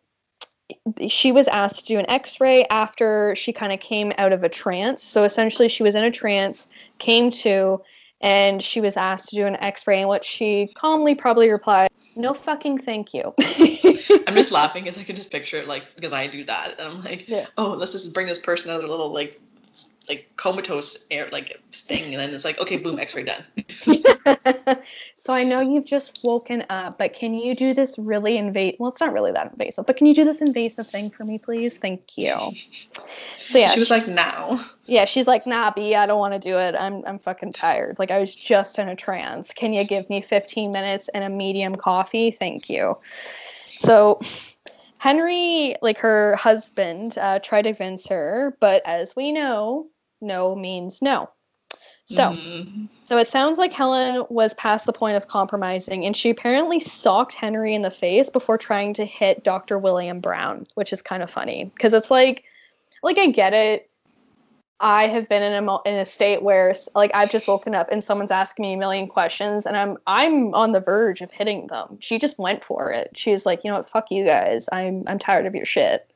she 1.06 1.32
was 1.32 1.48
asked 1.48 1.80
to 1.80 1.84
do 1.84 1.98
an 1.98 2.08
X-ray 2.08 2.64
after 2.64 3.34
she 3.34 3.52
kind 3.52 3.72
of 3.72 3.80
came 3.80 4.12
out 4.16 4.32
of 4.32 4.42
a 4.42 4.48
trance. 4.48 5.02
So 5.02 5.24
essentially, 5.24 5.68
she 5.68 5.82
was 5.82 5.96
in 5.96 6.04
a 6.04 6.10
trance, 6.10 6.66
came 6.98 7.30
to, 7.30 7.82
and 8.22 8.62
she 8.62 8.80
was 8.80 8.96
asked 8.96 9.28
to 9.30 9.36
do 9.36 9.46
an 9.46 9.56
X-ray, 9.56 10.00
And 10.00 10.08
what 10.08 10.24
she 10.24 10.72
calmly 10.74 11.14
probably 11.14 11.50
replied, 11.50 11.87
"No 12.18 12.34
fucking 12.34 12.78
thank 12.78 13.14
you." 13.14 13.34
I'm 14.26 14.34
just 14.34 14.52
laughing 14.52 14.84
because 14.84 14.98
I 14.98 15.04
can 15.04 15.16
just 15.16 15.30
picture 15.30 15.56
it 15.56 15.66
like 15.68 15.94
because 15.94 16.12
I 16.12 16.26
do 16.26 16.44
that 16.44 16.78
and 16.78 16.88
I'm 16.88 17.02
like, 17.02 17.28
Yeah. 17.28 17.46
oh, 17.56 17.70
let's 17.70 17.92
just 17.92 18.12
bring 18.12 18.26
this 18.26 18.38
person 18.38 18.70
out 18.70 18.76
of 18.76 18.82
their 18.82 18.90
little 18.90 19.10
like 19.12 19.40
like 20.08 20.30
comatose 20.36 21.06
air 21.10 21.28
like 21.32 21.60
thing 21.72 22.14
and 22.14 22.20
then 22.20 22.30
it's 22.30 22.44
like 22.44 22.58
okay, 22.60 22.76
boom, 22.76 22.98
X-ray 22.98 23.24
done. 23.24 23.44
so 25.14 25.32
I 25.32 25.44
know 25.44 25.60
you've 25.60 25.84
just 25.84 26.20
woken 26.22 26.64
up, 26.70 26.98
but 26.98 27.14
can 27.14 27.34
you 27.34 27.54
do 27.54 27.74
this 27.74 27.98
really 27.98 28.36
invasive? 28.36 28.80
Well, 28.80 28.90
it's 28.90 29.00
not 29.00 29.12
really 29.12 29.32
that 29.32 29.52
invasive, 29.52 29.86
but 29.86 29.96
can 29.96 30.06
you 30.06 30.14
do 30.14 30.24
this 30.24 30.40
invasive 30.40 30.86
thing 30.86 31.10
for 31.10 31.24
me, 31.24 31.38
please? 31.38 31.76
Thank 31.76 32.16
you. 32.16 32.34
So 33.38 33.58
yeah, 33.58 33.68
she 33.68 33.80
was 33.80 33.90
like, 33.90 34.06
now. 34.06 34.62
yeah, 34.84 35.06
she's 35.06 35.26
like, 35.26 35.46
nah, 35.46 35.70
B, 35.70 35.94
I 35.94 36.04
don't 36.04 36.18
want 36.18 36.34
to 36.34 36.38
do 36.38 36.58
it. 36.58 36.74
I'm 36.74 37.02
I'm 37.06 37.18
fucking 37.18 37.54
tired. 37.54 37.98
Like 37.98 38.10
I 38.10 38.18
was 38.18 38.34
just 38.34 38.78
in 38.78 38.90
a 38.90 38.94
trance. 38.96 39.54
Can 39.54 39.72
you 39.72 39.84
give 39.84 40.10
me 40.10 40.20
15 40.20 40.70
minutes 40.70 41.08
and 41.08 41.24
a 41.24 41.30
medium 41.30 41.74
coffee? 41.74 42.30
Thank 42.30 42.68
you. 42.68 42.98
So 43.70 44.20
Henry, 44.98 45.76
like 45.80 45.98
her 45.98 46.36
husband, 46.36 47.16
uh, 47.16 47.38
tried 47.38 47.62
to 47.62 47.70
convince 47.70 48.08
her, 48.08 48.56
but 48.60 48.82
as 48.84 49.16
we 49.16 49.32
know, 49.32 49.86
no 50.20 50.54
means 50.54 51.00
no. 51.02 51.30
So. 52.04 52.30
Mhm. 52.30 52.88
So 53.04 53.16
it 53.16 53.26
sounds 53.28 53.56
like 53.56 53.72
Helen 53.72 54.26
was 54.28 54.52
past 54.52 54.84
the 54.84 54.92
point 54.92 55.16
of 55.16 55.28
compromising, 55.28 56.04
and 56.04 56.14
she 56.14 56.28
apparently 56.28 56.78
socked 56.78 57.32
Henry 57.32 57.74
in 57.74 57.80
the 57.80 57.90
face 57.90 58.28
before 58.28 58.58
trying 58.58 58.92
to 58.94 59.04
hit 59.06 59.42
Dr. 59.42 59.78
William 59.78 60.20
Brown, 60.20 60.64
which 60.74 60.92
is 60.92 61.00
kind 61.00 61.22
of 61.22 61.30
funny 61.30 61.64
because 61.74 61.94
it's 61.94 62.10
like, 62.10 62.44
like 63.02 63.16
I 63.16 63.28
get 63.28 63.54
it. 63.54 63.88
I 64.80 65.08
have 65.08 65.28
been 65.28 65.42
in 65.42 65.68
a 65.68 65.78
in 65.86 65.94
a 65.94 66.04
state 66.04 66.42
where 66.42 66.74
like 66.94 67.10
I've 67.14 67.30
just 67.30 67.48
woken 67.48 67.74
up 67.74 67.88
and 67.90 68.04
someone's 68.04 68.30
asking 68.30 68.64
me 68.64 68.74
a 68.74 68.76
million 68.76 69.08
questions, 69.08 69.66
and 69.66 69.76
I'm 69.76 69.96
I'm 70.06 70.54
on 70.54 70.72
the 70.72 70.80
verge 70.80 71.20
of 71.20 71.30
hitting 71.30 71.66
them. 71.66 71.96
She 72.00 72.18
just 72.18 72.38
went 72.38 72.62
for 72.62 72.92
it. 72.92 73.16
She's 73.16 73.44
like, 73.46 73.64
you 73.64 73.70
know 73.70 73.78
what, 73.78 73.88
fuck 73.88 74.10
you 74.10 74.24
guys. 74.24 74.68
I'm 74.70 75.04
I'm 75.06 75.18
tired 75.18 75.46
of 75.46 75.54
your 75.54 75.64
shit. 75.64 76.08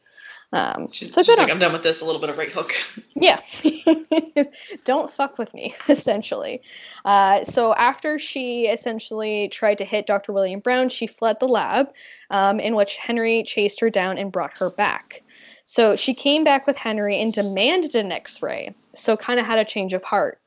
Um, 0.53 0.89
She's, 0.93 1.15
so 1.15 1.23
she's 1.23 1.39
like, 1.39 1.47
on 1.47 1.53
I'm 1.53 1.59
done 1.59 1.73
with 1.73 1.83
this. 1.83 2.03
A 2.03 2.05
little 2.05 2.21
bit 2.21 2.29
of 2.29 2.37
right 2.37 2.51
hook. 2.51 2.75
yeah. 3.15 3.41
Don't 4.85 5.11
fuck 5.11 5.39
with 5.39 5.55
me, 5.55 5.75
essentially. 5.89 6.61
Uh, 7.05 7.43
so 7.45 7.75
after 7.75 8.19
she 8.19 8.67
essentially 8.67 9.49
tried 9.49 9.79
to 9.79 9.85
hit 9.85 10.07
Dr. 10.07 10.33
William 10.33 10.61
Brown, 10.61 10.91
she 10.91 11.07
fled 11.07 11.39
the 11.41 11.49
lab, 11.49 11.93
um, 12.31 12.61
in 12.61 12.75
which 12.75 12.97
Henry 12.97 13.43
chased 13.45 13.81
her 13.81 13.89
down 13.89 14.19
and 14.19 14.31
brought 14.31 14.59
her 14.59 14.69
back. 14.69 15.23
So 15.65 15.97
she 15.97 16.13
came 16.13 16.45
back 16.45 16.67
with 16.67 16.77
Henry 16.77 17.21
and 17.21 17.33
demanded 17.33 17.95
an 17.97 18.13
x 18.13 18.43
ray, 18.43 18.75
so 18.95 19.17
kind 19.17 19.41
of 19.41 19.47
had 19.47 19.59
a 19.59 19.65
change 19.65 19.95
of 19.95 20.05
heart. 20.05 20.39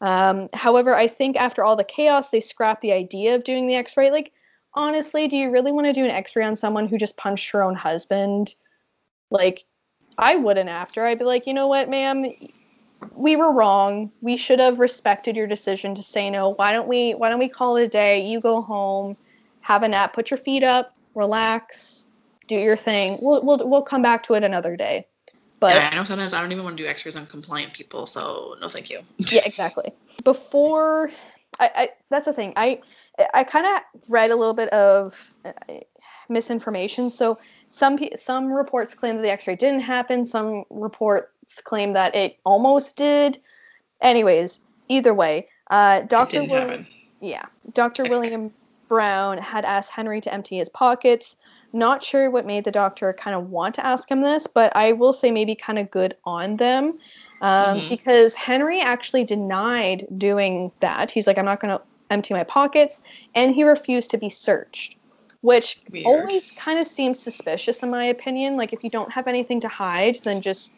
Um, 0.00 0.48
however, 0.54 0.94
I 0.94 1.08
think 1.08 1.36
after 1.36 1.64
all 1.64 1.74
the 1.74 1.82
chaos, 1.82 2.30
they 2.30 2.40
scrapped 2.40 2.80
the 2.80 2.92
idea 2.92 3.34
of 3.34 3.42
doing 3.42 3.66
the 3.66 3.74
x 3.74 3.96
ray. 3.96 4.12
Like, 4.12 4.32
honestly, 4.74 5.26
do 5.26 5.36
you 5.36 5.50
really 5.50 5.72
want 5.72 5.88
to 5.88 5.92
do 5.92 6.04
an 6.04 6.10
x 6.10 6.36
ray 6.36 6.44
on 6.44 6.54
someone 6.54 6.86
who 6.86 6.98
just 6.98 7.16
punched 7.16 7.50
her 7.50 7.64
own 7.64 7.74
husband? 7.74 8.54
Like, 9.30 9.64
I 10.18 10.36
wouldn't 10.36 10.68
after. 10.68 11.04
I'd 11.04 11.18
be 11.18 11.24
like, 11.24 11.46
you 11.46 11.54
know 11.54 11.68
what, 11.68 11.88
ma'am? 11.88 12.26
We 13.14 13.36
were 13.36 13.50
wrong. 13.50 14.12
We 14.20 14.36
should 14.36 14.58
have 14.58 14.78
respected 14.80 15.36
your 15.36 15.46
decision 15.46 15.94
to 15.94 16.02
say 16.02 16.28
no. 16.30 16.50
Why 16.50 16.72
don't 16.72 16.88
we 16.88 17.12
why 17.12 17.30
don't 17.30 17.38
we 17.38 17.48
call 17.48 17.76
it 17.76 17.84
a 17.84 17.88
day? 17.88 18.26
You 18.26 18.40
go 18.40 18.60
home, 18.60 19.16
have 19.60 19.82
a 19.82 19.88
nap, 19.88 20.12
put 20.12 20.30
your 20.30 20.38
feet 20.38 20.62
up, 20.62 20.94
relax, 21.14 22.06
do 22.46 22.56
your 22.56 22.76
thing. 22.76 23.18
We'll 23.22 23.42
we'll 23.42 23.68
we'll 23.68 23.82
come 23.82 24.02
back 24.02 24.24
to 24.24 24.34
it 24.34 24.44
another 24.44 24.76
day. 24.76 25.06
But 25.60 25.76
yeah, 25.76 25.88
I 25.92 25.94
know 25.94 26.04
sometimes 26.04 26.34
I 26.34 26.40
don't 26.40 26.52
even 26.52 26.64
want 26.64 26.76
to 26.76 26.82
do 26.82 26.88
X-rays 26.88 27.16
on 27.16 27.26
compliant 27.26 27.72
people, 27.74 28.06
so 28.06 28.56
no, 28.60 28.68
thank 28.68 28.90
you. 28.90 29.00
yeah, 29.18 29.42
exactly. 29.44 29.92
Before, 30.24 31.10
I, 31.58 31.70
I 31.74 31.88
that's 32.10 32.24
the 32.26 32.32
thing. 32.32 32.54
I 32.56 32.80
I 33.34 33.44
kind 33.44 33.66
of 33.66 33.82
read 34.08 34.30
a 34.30 34.36
little 34.36 34.54
bit 34.54 34.68
of 34.70 35.34
uh, 35.44 35.52
misinformation. 36.28 37.10
So 37.10 37.38
some 37.68 37.98
some 38.16 38.52
reports 38.52 38.94
claim 38.94 39.16
that 39.16 39.22
the 39.22 39.30
X-ray 39.30 39.56
didn't 39.56 39.80
happen. 39.80 40.24
Some 40.26 40.64
reports 40.70 41.60
claim 41.62 41.92
that 41.94 42.14
it 42.14 42.38
almost 42.44 42.96
did. 42.96 43.40
Anyways, 44.00 44.60
either 44.88 45.12
way, 45.12 45.48
uh, 45.70 46.02
Doctor 46.02 46.44
happen. 46.44 46.86
yeah, 47.20 47.44
Doctor 47.74 48.04
William 48.04 48.52
Brown 48.88 49.38
had 49.38 49.64
asked 49.64 49.90
Henry 49.90 50.20
to 50.22 50.32
empty 50.32 50.58
his 50.58 50.68
pockets. 50.68 51.36
Not 51.72 52.02
sure 52.02 52.30
what 52.30 52.46
made 52.46 52.64
the 52.64 52.72
doctor 52.72 53.12
kind 53.12 53.36
of 53.36 53.50
want 53.50 53.76
to 53.76 53.86
ask 53.86 54.10
him 54.10 54.22
this, 54.22 54.48
but 54.48 54.74
I 54.74 54.92
will 54.92 55.12
say 55.12 55.30
maybe 55.30 55.54
kind 55.54 55.78
of 55.78 55.88
good 55.90 56.16
on 56.24 56.56
them 56.56 56.98
um, 57.40 57.78
Mhm. 57.78 57.88
because 57.88 58.34
Henry 58.34 58.80
actually 58.80 59.22
denied 59.24 60.06
doing 60.18 60.72
that. 60.80 61.12
He's 61.12 61.28
like, 61.28 61.38
I'm 61.38 61.44
not 61.44 61.60
going 61.60 61.78
to 61.78 61.84
empty 62.10 62.34
my 62.34 62.44
pockets, 62.44 62.98
and 63.34 63.54
he 63.54 63.64
refused 63.64 64.10
to 64.10 64.18
be 64.18 64.28
searched, 64.28 64.96
which 65.40 65.80
Weird. 65.90 66.06
always 66.06 66.50
kind 66.50 66.78
of 66.78 66.86
seems 66.86 67.22
suspicious 67.22 67.82
in 67.82 67.90
my 67.90 68.06
opinion. 68.06 68.56
Like, 68.56 68.72
if 68.72 68.84
you 68.84 68.90
don't 68.90 69.12
have 69.12 69.28
anything 69.28 69.60
to 69.60 69.68
hide, 69.68 70.16
then 70.24 70.42
just 70.42 70.74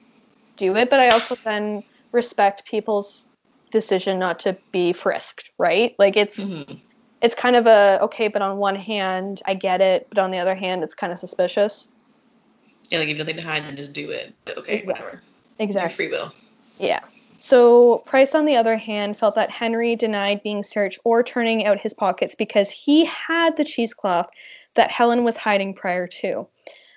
do 0.57 0.77
it. 0.77 0.91
But 0.91 1.01
I 1.01 1.11
also 1.11 1.37
then 1.45 1.83
respect 2.13 2.67
people's 2.67 3.27
decision 3.71 4.19
not 4.19 4.41
to 4.41 4.59
be 4.71 4.93
frisked, 4.93 5.51
right? 5.59 5.95
Like, 5.99 6.17
it's 6.17 6.45
Mhm. 6.45 6.79
it's 7.23 7.35
kind 7.37 7.57
of 7.57 7.67
a 7.67 8.01
okay, 8.03 8.29
but 8.29 8.43
on 8.43 8.59
one 8.59 8.75
hand, 8.77 9.41
I 9.47 9.55
get 9.55 9.81
it, 9.81 10.09
but 10.11 10.19
on 10.19 10.31
the 10.31 10.39
other 10.39 10.55
hand, 10.57 10.83
it's 10.83 10.95
kind 10.95 11.13
of 11.13 11.19
suspicious. 11.19 11.89
Yeah, 12.91 12.99
like 12.99 13.09
if 13.09 13.13
you 13.13 13.19
have 13.19 13.27
nothing 13.27 13.41
to 13.41 13.49
hide, 13.49 13.63
then 13.63 13.77
just 13.77 13.93
do 13.93 14.11
it. 14.11 14.35
Okay, 14.49 14.79
Exactly. 14.79 15.05
whatever. 15.05 15.23
Exactly. 15.59 16.05
Your 16.05 16.11
free 16.11 16.19
will. 16.19 16.33
Yeah. 16.79 17.01
So 17.43 18.05
Price, 18.07 18.37
on 18.37 18.45
the 18.45 18.55
other 18.55 18.77
hand, 18.77 19.17
felt 19.17 19.35
that 19.35 19.51
Henry 19.51 19.97
denied 19.97 20.45
being 20.45 20.63
searched 20.63 21.01
or 21.05 21.25
turning 21.25 21.67
out 21.67 21.81
his 21.81 21.93
pockets 21.93 22.37
because 22.37 22.71
he 22.71 23.05
had 23.05 23.57
the 23.57 23.65
cheesecloth 23.65 24.29
that 24.75 24.93
Helen 24.93 25.25
was 25.25 25.37
hiding 25.37 25.75
prior 25.75 26.07
to. 26.07 26.47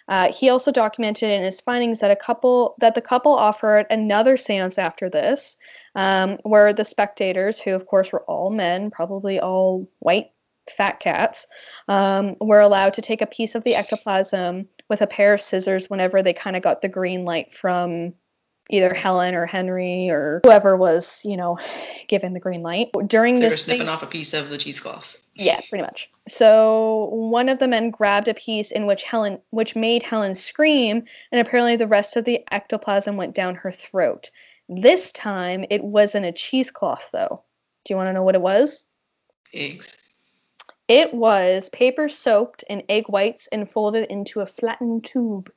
Uh, 0.07 0.31
he 0.31 0.49
also 0.49 0.71
documented 0.71 1.31
in 1.31 1.41
his 1.41 1.61
findings 1.61 1.99
that 1.99 2.11
a 2.11 2.15
couple 2.15 2.75
that 2.77 2.93
the 2.93 3.01
couple 3.01 3.33
offered 3.33 3.87
another 3.89 4.37
séance 4.37 4.77
after 4.77 5.09
this, 5.09 5.57
um, 5.95 6.37
where 6.43 6.73
the 6.73 6.85
spectators, 6.85 7.59
who 7.59 7.73
of 7.73 7.87
course 7.87 8.11
were 8.11 8.23
all 8.25 8.51
men, 8.51 8.91
probably 8.91 9.39
all 9.39 9.89
white 9.97 10.27
fat 10.69 10.99
cats, 10.99 11.47
um, 11.87 12.35
were 12.39 12.61
allowed 12.61 12.93
to 12.93 13.01
take 13.01 13.23
a 13.23 13.25
piece 13.25 13.55
of 13.55 13.63
the 13.63 13.73
ectoplasm 13.73 14.69
with 14.89 15.01
a 15.01 15.07
pair 15.07 15.33
of 15.33 15.41
scissors 15.41 15.89
whenever 15.89 16.21
they 16.21 16.33
kind 16.33 16.55
of 16.55 16.61
got 16.61 16.83
the 16.83 16.87
green 16.87 17.25
light 17.25 17.51
from 17.51 18.13
either 18.69 18.93
Helen 18.93 19.35
or 19.35 19.45
Henry 19.45 20.09
or 20.09 20.41
whoever 20.43 20.75
was, 20.75 21.21
you 21.23 21.37
know, 21.37 21.59
given 22.07 22.33
the 22.33 22.39
green 22.39 22.63
light. 22.63 22.89
During 23.07 23.35
they 23.35 23.45
were 23.45 23.49
this 23.49 23.65
thing- 23.65 23.77
snipping 23.77 23.89
off 23.89 24.03
a 24.03 24.07
piece 24.07 24.33
of 24.33 24.49
the 24.49 24.57
cheesecloth. 24.57 25.17
yeah, 25.35 25.59
pretty 25.69 25.83
much. 25.83 26.09
So 26.27 27.09
one 27.11 27.49
of 27.49 27.59
the 27.59 27.67
men 27.67 27.91
grabbed 27.91 28.27
a 28.27 28.33
piece 28.33 28.71
in 28.71 28.85
which 28.85 29.03
Helen, 29.03 29.39
which 29.51 29.75
made 29.75 30.03
Helen 30.03 30.33
scream, 30.35 31.03
and 31.31 31.41
apparently 31.41 31.75
the 31.75 31.87
rest 31.87 32.15
of 32.15 32.25
the 32.25 32.43
ectoplasm 32.51 33.17
went 33.17 33.35
down 33.35 33.55
her 33.55 33.71
throat. 33.71 34.31
This 34.67 35.11
time 35.11 35.65
it 35.69 35.83
wasn't 35.83 36.25
a 36.25 36.31
cheesecloth, 36.31 37.09
though. 37.11 37.43
Do 37.83 37.93
you 37.93 37.97
want 37.97 38.07
to 38.07 38.13
know 38.13 38.23
what 38.23 38.35
it 38.35 38.41
was? 38.41 38.85
Eggs. 39.53 39.97
It 40.87 41.13
was 41.13 41.69
paper 41.69 42.09
soaked 42.09 42.63
in 42.69 42.83
egg 42.89 43.05
whites 43.07 43.47
and 43.51 43.69
folded 43.69 44.09
into 44.09 44.41
a 44.41 44.45
flattened 44.47 45.05
tube. 45.05 45.51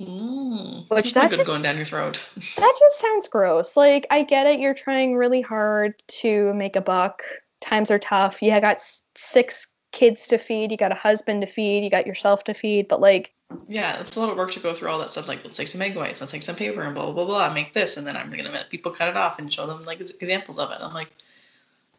Mm. 0.00 0.88
Which 0.90 1.12
That's 1.14 1.34
just- 1.36 1.46
going 1.46 1.62
down 1.62 1.76
your 1.76 1.84
throat. 1.84 2.26
That 2.56 2.76
just 2.78 3.00
sounds 3.00 3.28
gross. 3.28 3.76
Like, 3.76 4.06
I 4.10 4.22
get 4.22 4.46
it. 4.46 4.60
You're 4.60 4.74
trying 4.74 5.16
really 5.16 5.40
hard 5.40 5.94
to 6.20 6.52
make 6.54 6.76
a 6.76 6.80
buck. 6.80 7.22
Times 7.60 7.90
are 7.90 7.98
tough. 7.98 8.42
You 8.42 8.50
got 8.60 8.76
s- 8.76 9.02
six 9.14 9.66
kids 9.92 10.28
to 10.28 10.38
feed. 10.38 10.70
You 10.70 10.76
got 10.76 10.92
a 10.92 10.96
husband 10.96 11.40
to 11.42 11.46
feed. 11.46 11.84
You 11.84 11.90
got 11.90 12.06
yourself 12.06 12.44
to 12.44 12.54
feed. 12.54 12.88
But, 12.88 13.00
like, 13.00 13.32
Yeah, 13.68 14.00
it's 14.00 14.16
a 14.16 14.20
lot 14.20 14.30
of 14.30 14.36
work 14.36 14.50
to 14.52 14.60
go 14.60 14.72
through 14.74 14.88
all 14.88 14.98
that 15.00 15.10
stuff. 15.10 15.28
Like, 15.28 15.44
let's 15.44 15.56
take 15.56 15.68
some 15.68 15.82
egg 15.82 15.94
whites, 15.94 16.20
let's 16.20 16.32
take 16.32 16.42
some 16.42 16.56
paper, 16.56 16.82
and 16.82 16.94
blah 16.94 17.04
blah 17.04 17.12
blah 17.12 17.24
blah. 17.26 17.52
Make 17.52 17.72
this, 17.74 17.96
and 17.98 18.06
then 18.06 18.16
I'm 18.16 18.30
gonna 18.30 18.50
let 18.50 18.70
people 18.70 18.92
cut 18.92 19.08
it 19.08 19.16
off 19.16 19.38
and 19.38 19.52
show 19.52 19.66
them 19.66 19.84
like 19.84 20.00
examples 20.00 20.58
of 20.58 20.70
it. 20.70 20.78
I'm 20.80 20.94
like, 20.94 21.10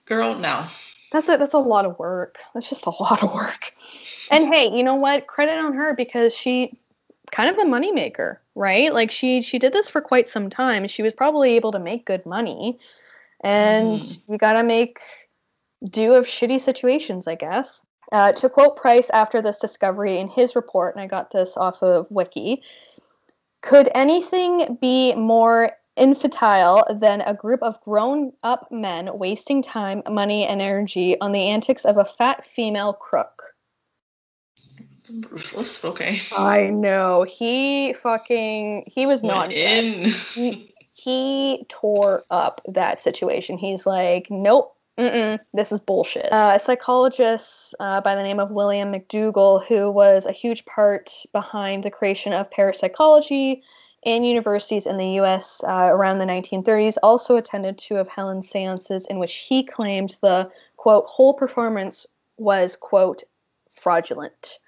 girl, 0.08 0.36
no. 0.38 0.66
that's 1.12 1.30
a, 1.30 1.38
that's 1.38 1.54
a 1.54 1.60
lot 1.60 1.86
of 1.86 2.00
work. 2.00 2.40
That's 2.56 2.68
just 2.70 2.88
a 2.88 2.90
lot 2.90 3.22
of 3.22 3.32
work. 3.34 3.72
And 4.32 4.48
hey, 4.52 4.76
you 4.76 4.84
know 4.84 4.96
what? 4.96 5.28
Credit 5.28 5.58
on 5.60 5.74
her 5.76 5.94
because 5.94 6.34
she 6.36 6.76
kind 7.34 7.50
of 7.50 7.58
a 7.58 7.68
moneymaker, 7.68 8.38
right? 8.54 8.94
Like 8.94 9.10
she 9.10 9.42
she 9.42 9.58
did 9.58 9.74
this 9.74 9.90
for 9.90 10.02
quite 10.02 10.30
some 10.30 10.52
time. 10.52 10.88
She 10.88 11.02
was 11.02 11.14
probably 11.14 11.56
able 11.56 11.72
to 11.72 11.80
make 11.80 12.06
good 12.06 12.26
money. 12.28 12.80
And 13.44 14.02
Mhm. 14.02 14.22
you 14.30 14.38
gotta 14.38 14.64
make 14.64 15.00
do 15.84 16.14
of 16.14 16.28
shitty 16.28 16.62
situations, 16.62 17.28
I 17.28 17.36
guess. 17.36 17.82
Uh, 18.12 18.34
to 18.34 18.50
quote 18.50 18.76
Price 18.78 19.10
after 19.10 19.42
this 19.42 19.58
discovery 19.58 20.20
in 20.20 20.28
his 20.28 20.56
report, 20.56 20.94
and 20.94 21.04
I 21.04 21.08
got 21.08 21.32
this 21.32 21.58
off 21.58 21.82
of 21.82 22.06
Wiki, 22.12 22.62
could 23.62 23.90
anything 23.96 24.78
be 24.80 25.16
more 25.16 25.72
infantile 25.96 26.86
than 26.94 27.22
a 27.22 27.34
group 27.34 27.64
of 27.64 27.82
grown 27.82 28.34
up 28.44 28.72
men 28.72 29.18
wasting 29.18 29.64
time, 29.64 30.04
money, 30.08 30.46
and 30.46 30.62
energy 30.62 31.20
on 31.20 31.32
the 31.32 31.48
antics 31.48 31.84
of 31.84 31.98
a 31.98 32.06
fat 32.06 32.46
female 32.46 32.94
crook? 32.94 33.53
Ruthless. 35.12 35.84
Okay. 35.84 36.22
I 36.38 36.68
know. 36.68 37.24
He 37.24 37.94
fucking, 37.94 38.86
he 38.88 39.06
was 39.06 39.24
not 39.24 39.52
in. 39.52 40.06
he, 40.06 40.74
he 40.94 41.66
tore 41.70 42.24
up 42.30 42.62
that 42.68 43.02
situation. 43.02 43.58
He's 43.58 43.86
like, 43.86 44.28
nope, 44.30 44.76
mm-mm, 44.98 45.40
this 45.54 45.72
is 45.72 45.80
bullshit. 45.80 46.32
Uh, 46.32 46.54
a 46.56 46.60
psychologist 46.60 47.76
uh, 47.80 48.02
by 48.02 48.16
the 48.16 48.24
name 48.24 48.40
of 48.40 48.52
William 48.52 48.94
McDougall, 48.94 49.66
who 49.66 49.92
was 49.92 50.26
a 50.26 50.32
huge 50.32 50.66
part 50.66 51.12
behind 51.32 51.84
the 51.84 51.92
creation 51.92 52.34
of 52.34 52.52
parapsychology 52.52 53.64
in 54.04 54.24
universities 54.24 54.86
in 54.86 54.98
the 54.98 55.22
US 55.22 55.64
uh, 55.64 55.90
around 55.92 56.20
the 56.20 56.26
1930s, 56.26 56.98
also 57.02 57.36
attended 57.36 57.78
two 57.78 57.98
of 57.98 58.08
Helen's 58.08 58.50
seances 58.50 59.06
in 59.10 59.20
which 59.20 59.34
he 59.34 59.64
claimed 59.64 60.16
the 60.22 60.52
quote, 60.78 61.06
whole 61.06 61.34
performance 61.34 62.06
was 62.38 62.76
quote, 62.76 63.24
fraudulent. 63.76 64.60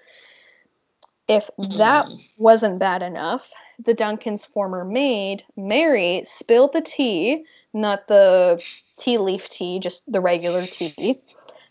If 1.28 1.50
that 1.58 2.06
Mm. 2.06 2.24
wasn't 2.36 2.78
bad 2.78 3.02
enough, 3.02 3.50
the 3.78 3.94
Duncans' 3.94 4.46
former 4.46 4.84
maid, 4.84 5.44
Mary, 5.56 6.22
spilled 6.24 6.72
the 6.72 6.80
tea, 6.80 7.44
not 7.72 8.06
the 8.08 8.62
tea 8.96 9.18
leaf 9.18 9.48
tea, 9.48 9.78
just 9.80 10.10
the 10.10 10.20
regular 10.20 10.64
tea, 10.66 11.20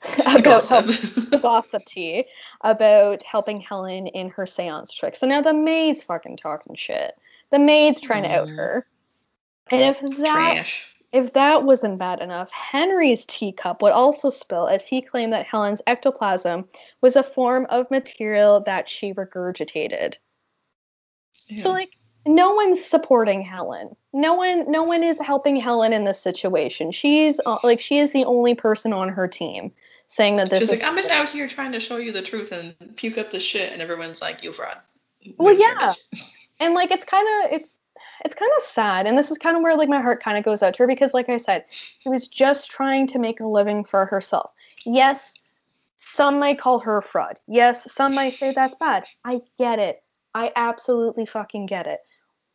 about 0.27 0.67
help- 0.67 1.41
gossip 1.41 1.85
tea, 1.85 2.25
about 2.61 3.23
helping 3.23 3.59
Helen 3.61 4.07
in 4.07 4.29
her 4.29 4.45
seance 4.45 4.93
trick. 4.93 5.15
So 5.15 5.25
now 5.25 5.41
the 5.41 5.53
maid's 5.53 6.03
fucking 6.03 6.37
talking 6.37 6.75
shit. 6.75 7.15
The 7.51 7.59
maid's 7.59 8.01
trying 8.01 8.23
to 8.23 8.29
out 8.29 8.47
Mm. 8.47 8.55
her. 8.57 8.87
And 9.71 9.81
if 9.81 9.99
that 10.01 10.25
Trash. 10.25 10.94
If 11.15 11.31
that 11.33 11.63
wasn't 11.63 11.97
bad 11.97 12.19
enough, 12.19 12.51
Henry's 12.51 13.25
teacup 13.25 13.81
would 13.81 13.93
also 13.93 14.29
spill 14.29 14.67
as 14.67 14.85
he 14.85 15.01
claimed 15.01 15.31
that 15.31 15.45
Helen's 15.45 15.81
ectoplasm 15.87 16.65
was 16.99 17.15
a 17.15 17.23
form 17.23 17.65
of 17.69 17.89
material 17.89 18.59
that 18.61 18.89
she 18.89 19.13
regurgitated. 19.13 20.15
So 21.55 21.71
like 21.71 21.95
no 22.25 22.53
one's 22.53 22.83
supporting 22.83 23.41
Helen. 23.41 23.95
No 24.11 24.33
one 24.33 24.69
no 24.69 24.83
one 24.83 25.03
is 25.03 25.17
helping 25.19 25.55
Helen 25.55 25.93
in 25.93 26.03
this 26.03 26.19
situation. 26.19 26.91
She's 26.91 27.39
uh, 27.45 27.59
like 27.63 27.79
she 27.79 27.99
is 27.99 28.11
the 28.11 28.25
only 28.25 28.55
person 28.55 28.91
on 28.91 29.09
her 29.09 29.27
team 29.27 29.71
saying 30.09 30.35
that 30.35 30.49
this 30.49 30.59
She's 30.59 30.71
is 30.71 30.79
like, 30.79 30.89
I'm 30.89 30.97
just 30.97 31.11
out 31.11 31.29
here 31.29 31.47
trying 31.47 31.71
to 31.71 31.79
show 31.79 31.97
you 31.97 32.11
the 32.11 32.21
truth 32.21 32.51
and 32.51 32.75
puke 32.97 33.17
up 33.17 33.31
the 33.31 33.39
shit, 33.39 33.71
and 33.71 33.81
everyone's 33.81 34.21
like, 34.21 34.43
you 34.43 34.51
fraud. 34.51 34.77
Well, 35.37 35.55
yeah. 35.55 35.93
and 36.59 36.73
like 36.73 36.91
it's 36.91 37.05
kind 37.05 37.27
of 37.45 37.53
it's 37.53 37.77
it's 38.25 38.33
kind 38.33 38.51
of 38.57 38.63
sad 38.63 39.05
and 39.05 39.15
this 39.15 39.29
is 39.29 39.37
kind 39.37 39.55
of 39.55 39.61
where 39.61 39.77
like 39.77 39.87
my 39.87 40.01
heart 40.01 40.21
kind 40.21 40.35
of 40.35 40.43
goes 40.43 40.63
out 40.63 40.73
to 40.73 40.83
her 40.83 40.87
because 40.87 41.13
like 41.13 41.29
i 41.29 41.37
said 41.37 41.63
she 41.69 42.09
was 42.09 42.27
just 42.27 42.71
trying 42.71 43.05
to 43.05 43.19
make 43.19 43.39
a 43.39 43.47
living 43.47 43.83
for 43.85 44.05
herself. 44.07 44.51
Yes 44.83 45.35
some 45.97 46.39
might 46.39 46.59
call 46.59 46.79
her 46.79 46.97
a 46.97 47.01
fraud. 47.01 47.39
Yes 47.47 47.89
some 47.91 48.15
might 48.15 48.33
say 48.33 48.51
that's 48.51 48.75
bad. 48.75 49.05
I 49.23 49.41
get 49.57 49.79
it. 49.79 50.03
I 50.33 50.51
absolutely 50.55 51.25
fucking 51.25 51.67
get 51.67 51.85
it. 51.85 51.99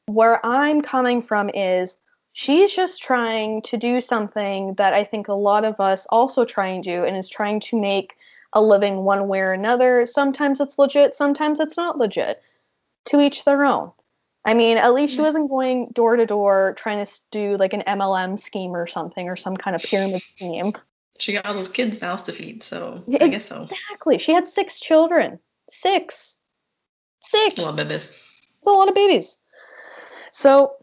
Where 0.06 0.44
i'm 0.44 0.80
coming 0.80 1.22
from 1.22 1.50
is 1.50 1.96
she's 2.32 2.74
just 2.74 3.00
trying 3.00 3.62
to 3.62 3.76
do 3.76 4.00
something 4.00 4.74
that 4.74 4.92
i 4.92 5.04
think 5.04 5.28
a 5.28 5.34
lot 5.34 5.64
of 5.64 5.78
us 5.78 6.04
also 6.10 6.44
try 6.44 6.66
and 6.66 6.82
do 6.82 7.04
and 7.04 7.16
is 7.16 7.28
trying 7.28 7.60
to 7.60 7.80
make 7.80 8.16
a 8.52 8.60
living 8.60 9.04
one 9.04 9.28
way 9.28 9.38
or 9.38 9.52
another. 9.52 10.04
Sometimes 10.04 10.60
it's 10.60 10.80
legit 10.80 11.14
sometimes 11.14 11.60
it's 11.60 11.76
not 11.76 11.96
legit. 11.96 12.42
To 13.06 13.20
each 13.20 13.44
their 13.44 13.64
own. 13.64 13.92
I 14.44 14.54
mean, 14.54 14.78
at 14.78 14.94
least 14.94 15.14
she 15.14 15.20
wasn't 15.20 15.50
going 15.50 15.90
door 15.92 16.16
to 16.16 16.24
door 16.26 16.74
trying 16.76 17.04
to 17.04 17.20
do 17.30 17.56
like 17.58 17.72
an 17.74 17.82
MLM 17.86 18.38
scheme 18.38 18.74
or 18.74 18.86
something 18.86 19.28
or 19.28 19.36
some 19.36 19.56
kind 19.56 19.76
of 19.76 19.82
pyramid 19.82 20.22
scheme. 20.36 20.72
She 21.18 21.34
got 21.34 21.44
all 21.44 21.54
those 21.54 21.68
kids' 21.68 22.00
mouths 22.00 22.22
to 22.22 22.32
feed, 22.32 22.62
so 22.62 23.04
Yeah, 23.06 23.24
I 23.24 23.28
guess 23.28 23.46
so. 23.46 23.64
Exactly. 23.64 24.18
She 24.18 24.32
had 24.32 24.46
six 24.46 24.80
children. 24.80 25.38
Six. 25.68 26.36
Six. 27.20 27.58
A 27.58 27.62
lot 27.62 27.78
of 27.78 27.88
babies. 27.88 28.16
a 28.66 28.70
lot 28.70 28.88
of 28.88 28.94
babies. 28.94 29.36
So 30.32 30.76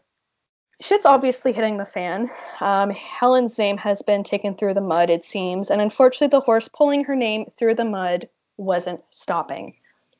shit's 0.80 1.06
obviously 1.06 1.52
hitting 1.52 1.76
the 1.76 1.84
fan. 1.84 2.30
Um, 2.60 2.90
Helen's 2.90 3.58
name 3.58 3.78
has 3.78 4.02
been 4.02 4.22
taken 4.22 4.54
through 4.54 4.74
the 4.74 4.80
mud, 4.80 5.10
it 5.10 5.24
seems, 5.24 5.70
and 5.70 5.80
unfortunately, 5.80 6.28
the 6.28 6.40
horse 6.44 6.68
pulling 6.68 7.04
her 7.04 7.16
name 7.16 7.50
through 7.56 7.74
the 7.74 7.84
mud 7.84 8.28
wasn't 8.56 9.00
stopping. 9.10 9.74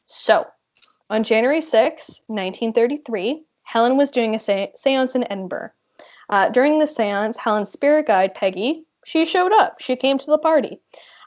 So, 0.06 0.46
on 1.10 1.24
January 1.24 1.60
6, 1.60 2.20
1933, 2.26 3.42
Helen 3.62 3.96
was 3.96 4.10
doing 4.10 4.34
a 4.34 4.38
se- 4.38 4.72
seance 4.76 5.14
in 5.14 5.30
Edinburgh. 5.30 5.70
Uh, 6.28 6.48
during 6.50 6.78
the 6.78 6.86
seance, 6.86 7.36
Helen's 7.36 7.70
spirit 7.70 8.06
guide, 8.06 8.34
Peggy, 8.34 8.84
she 9.04 9.24
showed 9.24 9.52
up. 9.52 9.80
She 9.80 9.96
came 9.96 10.18
to 10.18 10.30
the 10.30 10.38
party. 10.38 10.80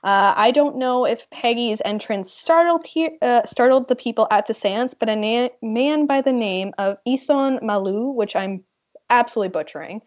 Uh, 0.04 0.34
I 0.36 0.52
don't 0.52 0.78
know 0.78 1.06
if 1.06 1.30
Peggy's 1.30 1.82
entrance 1.84 2.32
startled, 2.32 2.84
pe- 2.84 3.17
uh, 3.22 3.46
startled 3.46 3.88
the 3.88 3.96
people 3.96 4.28
at 4.32 4.48
the 4.48 4.54
seance, 4.54 4.94
but 4.94 5.10
a 5.10 5.15
na- 5.15 5.50
man 5.62 6.08
by 6.08 6.22
the 6.22 6.34
name 6.34 6.74
of 6.78 6.98
Isan 7.06 7.60
Malou, 7.60 8.13
which 8.13 8.36
I'm 8.36 8.63
absolutely 9.10 9.50
butchering, 9.50 10.02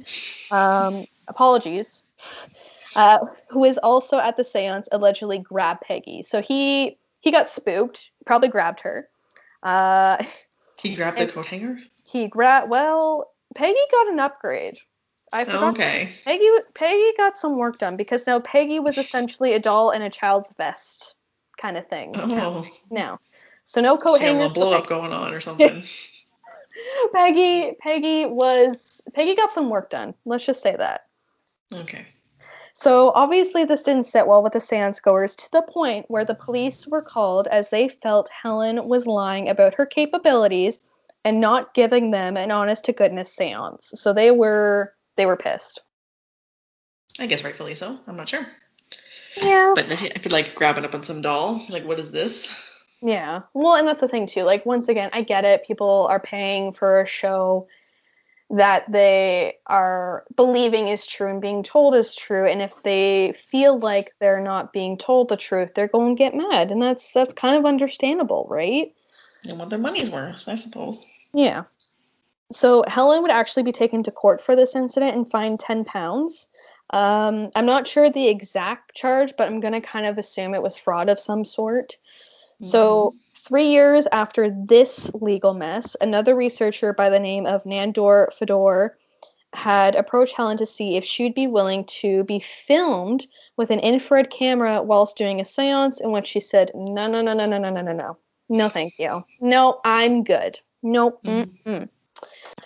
um, 0.50 1.06
apologies, 1.28 2.02
uh, 2.96 3.18
who 3.50 3.64
is 3.64 3.78
also 3.78 4.18
at 4.18 4.36
the 4.36 4.44
seance, 4.44 4.88
allegedly 4.90 5.38
grabbed 5.38 5.82
Peggy. 5.82 6.22
So 6.22 6.40
he 6.42 6.98
he 7.20 7.30
got 7.30 7.48
spooked, 7.48 8.10
probably 8.26 8.48
grabbed 8.48 8.80
her. 8.80 9.08
Uh, 9.64 10.22
He 10.80 10.94
grabbed 10.94 11.18
the 11.18 11.26
coat 11.26 11.46
hanger. 11.46 11.78
he 12.04 12.28
grabbed. 12.28 12.68
Well, 12.70 13.30
Peggy 13.54 13.78
got 13.90 14.08
an 14.08 14.20
upgrade. 14.20 14.78
I 15.32 15.44
forgot. 15.44 15.72
okay. 15.72 16.10
Peggy 16.24 16.48
Peggy 16.74 17.12
got 17.16 17.36
some 17.36 17.56
work 17.58 17.78
done 17.78 17.96
because 17.96 18.26
now 18.26 18.38
Peggy 18.40 18.78
was 18.78 18.98
essentially 18.98 19.54
a 19.54 19.58
doll 19.58 19.90
in 19.90 20.02
a 20.02 20.10
child's 20.10 20.52
vest 20.56 21.14
kind 21.60 21.76
of 21.76 21.88
thing. 21.88 22.12
Oh, 22.14 22.64
Now, 22.90 23.18
so 23.64 23.80
no 23.80 23.96
coat 23.96 24.18
she 24.18 24.24
a 24.26 24.28
hangers. 24.28 24.48
little 24.56 24.64
blow 24.70 24.78
up 24.78 24.86
going 24.86 25.12
on 25.12 25.32
or 25.32 25.40
something. 25.48 25.82
Peggy 27.12 27.72
Peggy 27.80 28.26
was 28.26 29.00
Peggy 29.14 29.34
got 29.34 29.50
some 29.52 29.70
work 29.70 29.90
done. 29.90 30.14
Let's 30.24 30.44
just 30.44 30.60
say 30.60 30.76
that. 30.76 31.06
okay. 31.72 32.06
So 32.74 33.12
obviously 33.14 33.64
this 33.64 33.84
didn't 33.84 34.06
sit 34.06 34.26
well 34.26 34.42
with 34.42 34.52
the 34.52 34.60
seance 34.60 34.98
goers 34.98 35.36
to 35.36 35.50
the 35.52 35.62
point 35.62 36.06
where 36.08 36.24
the 36.24 36.34
police 36.34 36.86
were 36.88 37.02
called 37.02 37.46
as 37.46 37.70
they 37.70 37.88
felt 37.88 38.28
Helen 38.28 38.88
was 38.88 39.06
lying 39.06 39.48
about 39.48 39.74
her 39.74 39.86
capabilities 39.86 40.80
and 41.24 41.40
not 41.40 41.72
giving 41.72 42.10
them 42.10 42.36
an 42.36 42.50
honest 42.50 42.84
to 42.86 42.92
goodness 42.92 43.32
seance. 43.32 43.92
So 43.94 44.12
they 44.12 44.32
were 44.32 44.92
they 45.16 45.24
were 45.24 45.36
pissed. 45.36 45.80
I 47.20 47.26
guess 47.26 47.44
rightfully 47.44 47.76
so. 47.76 47.96
I'm 48.08 48.16
not 48.16 48.28
sure. 48.28 48.46
Yeah. 49.40 49.72
But 49.76 49.90
if 49.90 50.24
you're 50.24 50.32
like 50.32 50.56
grabbing 50.56 50.84
up 50.84 50.94
on 50.94 51.04
some 51.04 51.22
doll, 51.22 51.64
like 51.68 51.84
what 51.84 52.00
is 52.00 52.10
this? 52.10 52.52
Yeah. 53.00 53.42
Well, 53.54 53.76
and 53.76 53.86
that's 53.86 54.00
the 54.00 54.08
thing 54.08 54.26
too. 54.26 54.42
Like 54.42 54.66
once 54.66 54.88
again, 54.88 55.10
I 55.12 55.22
get 55.22 55.44
it. 55.44 55.64
People 55.64 56.08
are 56.10 56.20
paying 56.20 56.72
for 56.72 57.00
a 57.00 57.06
show 57.06 57.68
that 58.50 58.90
they 58.90 59.56
are 59.66 60.24
believing 60.36 60.88
is 60.88 61.06
true 61.06 61.30
and 61.30 61.40
being 61.40 61.62
told 61.62 61.94
is 61.94 62.14
true, 62.14 62.46
and 62.46 62.60
if 62.62 62.82
they 62.82 63.32
feel 63.32 63.78
like 63.78 64.14
they're 64.20 64.42
not 64.42 64.72
being 64.72 64.98
told 64.98 65.28
the 65.28 65.36
truth, 65.36 65.72
they're 65.74 65.88
going 65.88 66.16
to 66.16 66.18
get 66.18 66.34
mad, 66.34 66.70
and 66.70 66.80
that's 66.80 67.12
that's 67.12 67.32
kind 67.32 67.56
of 67.56 67.66
understandable, 67.66 68.46
right? 68.48 68.94
And 69.48 69.58
what 69.58 69.70
their 69.70 69.78
money's 69.78 70.10
worth, 70.10 70.44
I 70.46 70.54
suppose. 70.54 71.06
Yeah. 71.32 71.64
So 72.52 72.84
Helen 72.86 73.22
would 73.22 73.30
actually 73.30 73.64
be 73.64 73.72
taken 73.72 74.02
to 74.04 74.10
court 74.10 74.40
for 74.40 74.54
this 74.54 74.76
incident 74.76 75.16
and 75.16 75.28
fined 75.28 75.60
10 75.60 75.84
pounds. 75.84 76.48
Um, 76.90 77.50
I'm 77.54 77.66
not 77.66 77.86
sure 77.86 78.10
the 78.10 78.28
exact 78.28 78.94
charge, 78.94 79.34
but 79.36 79.48
I'm 79.48 79.60
going 79.60 79.72
to 79.72 79.80
kind 79.80 80.06
of 80.06 80.18
assume 80.18 80.54
it 80.54 80.62
was 80.62 80.76
fraud 80.76 81.08
of 81.08 81.18
some 81.18 81.44
sort. 81.44 81.96
So, 82.62 83.14
three 83.46 83.66
years 83.68 84.06
after 84.10 84.50
this 84.50 85.12
legal 85.14 85.54
mess, 85.54 85.96
another 86.00 86.34
researcher 86.34 86.92
by 86.92 87.10
the 87.10 87.20
name 87.20 87.46
of 87.46 87.64
Nandor 87.64 88.32
Fodor 88.32 88.96
had 89.52 89.94
approached 89.94 90.34
Helen 90.34 90.56
to 90.56 90.66
see 90.66 90.96
if 90.96 91.04
she'd 91.04 91.34
be 91.34 91.46
willing 91.46 91.84
to 91.84 92.24
be 92.24 92.40
filmed 92.40 93.26
with 93.56 93.70
an 93.70 93.78
infrared 93.78 94.30
camera 94.30 94.82
whilst 94.82 95.16
doing 95.16 95.40
a 95.40 95.44
seance, 95.44 96.00
and 96.00 96.10
when 96.10 96.24
she 96.24 96.40
said, 96.40 96.72
No, 96.74 97.06
no, 97.06 97.22
no, 97.22 97.34
no, 97.34 97.46
no, 97.46 97.58
no, 97.58 97.70
no, 97.70 97.82
no, 97.82 97.92
no. 97.92 98.16
No, 98.48 98.68
thank 98.68 98.94
you. 98.98 99.24
No, 99.40 99.80
I'm 99.84 100.24
good. 100.24 100.60
Nope. 100.82 101.22
Mhm. 101.24 101.50
Mm-mm. 101.64 101.88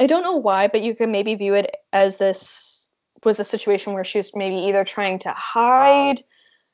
I 0.00 0.06
don't 0.06 0.22
know 0.22 0.36
why, 0.36 0.68
but 0.68 0.82
you 0.82 0.94
could 0.94 1.08
maybe 1.08 1.34
view 1.34 1.54
it 1.54 1.76
as 1.92 2.16
this 2.16 2.88
was 3.24 3.40
a 3.40 3.44
situation 3.44 3.92
where 3.92 4.04
she 4.04 4.18
was 4.18 4.34
maybe 4.34 4.56
either 4.68 4.84
trying 4.84 5.18
to 5.20 5.30
hide 5.30 6.22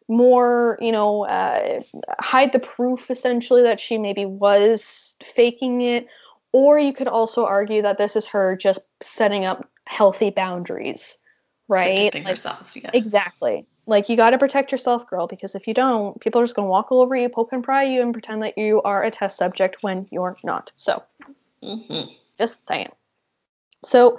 more, 0.09 0.79
you 0.81 0.93
know, 0.93 1.25
uh, 1.25 1.81
hide 2.19 2.53
the 2.53 2.59
proof 2.59 3.11
essentially 3.11 3.63
that 3.63 3.81
she 3.81 3.99
maybe 3.99 4.27
was 4.27 5.15
faking 5.23 5.81
it, 5.81 6.09
or 6.53 6.79
you 6.79 6.93
could 6.93 7.09
also 7.09 7.47
argue 7.47 7.83
that 7.83 7.99
this 7.99 8.17
is 8.17 8.27
her 8.27 8.57
just 8.57 8.81
setting 9.03 9.45
up 9.45 9.69
healthy 9.87 10.31
boundaries, 10.31 11.17
right? 11.69 11.97
Protecting 11.97 12.25
Like, 12.25 12.31
herself, 12.31 12.77
yes. 12.77 12.91
Exactly. 12.93 13.67
Like 13.87 14.09
you 14.09 14.17
got 14.17 14.31
to 14.31 14.39
protect 14.39 14.73
yourself, 14.73 15.07
girl, 15.09 15.27
because 15.27 15.55
if 15.55 15.67
you 15.67 15.75
don't, 15.75 16.19
people 16.21 16.41
are 16.41 16.45
just 16.45 16.57
going 16.57 16.67
to 16.67 16.71
walk 16.71 16.91
all 16.91 17.03
over 17.03 17.15
you, 17.15 17.29
poke 17.29 17.53
and 17.53 17.63
pry 17.63 17.85
you, 17.85 18.01
and 18.03 18.13
pretend 18.13 18.43
that 18.43 18.57
you 18.57 18.81
are 18.83 19.03
a 19.03 19.11
test 19.11 19.37
subject 19.37 19.79
when 19.83 20.07
you're 20.11 20.37
not. 20.43 20.73
So, 20.77 21.03
Mhm. 21.63 22.15
just 22.39 22.67
saying. 22.67 22.91
So, 23.83 24.19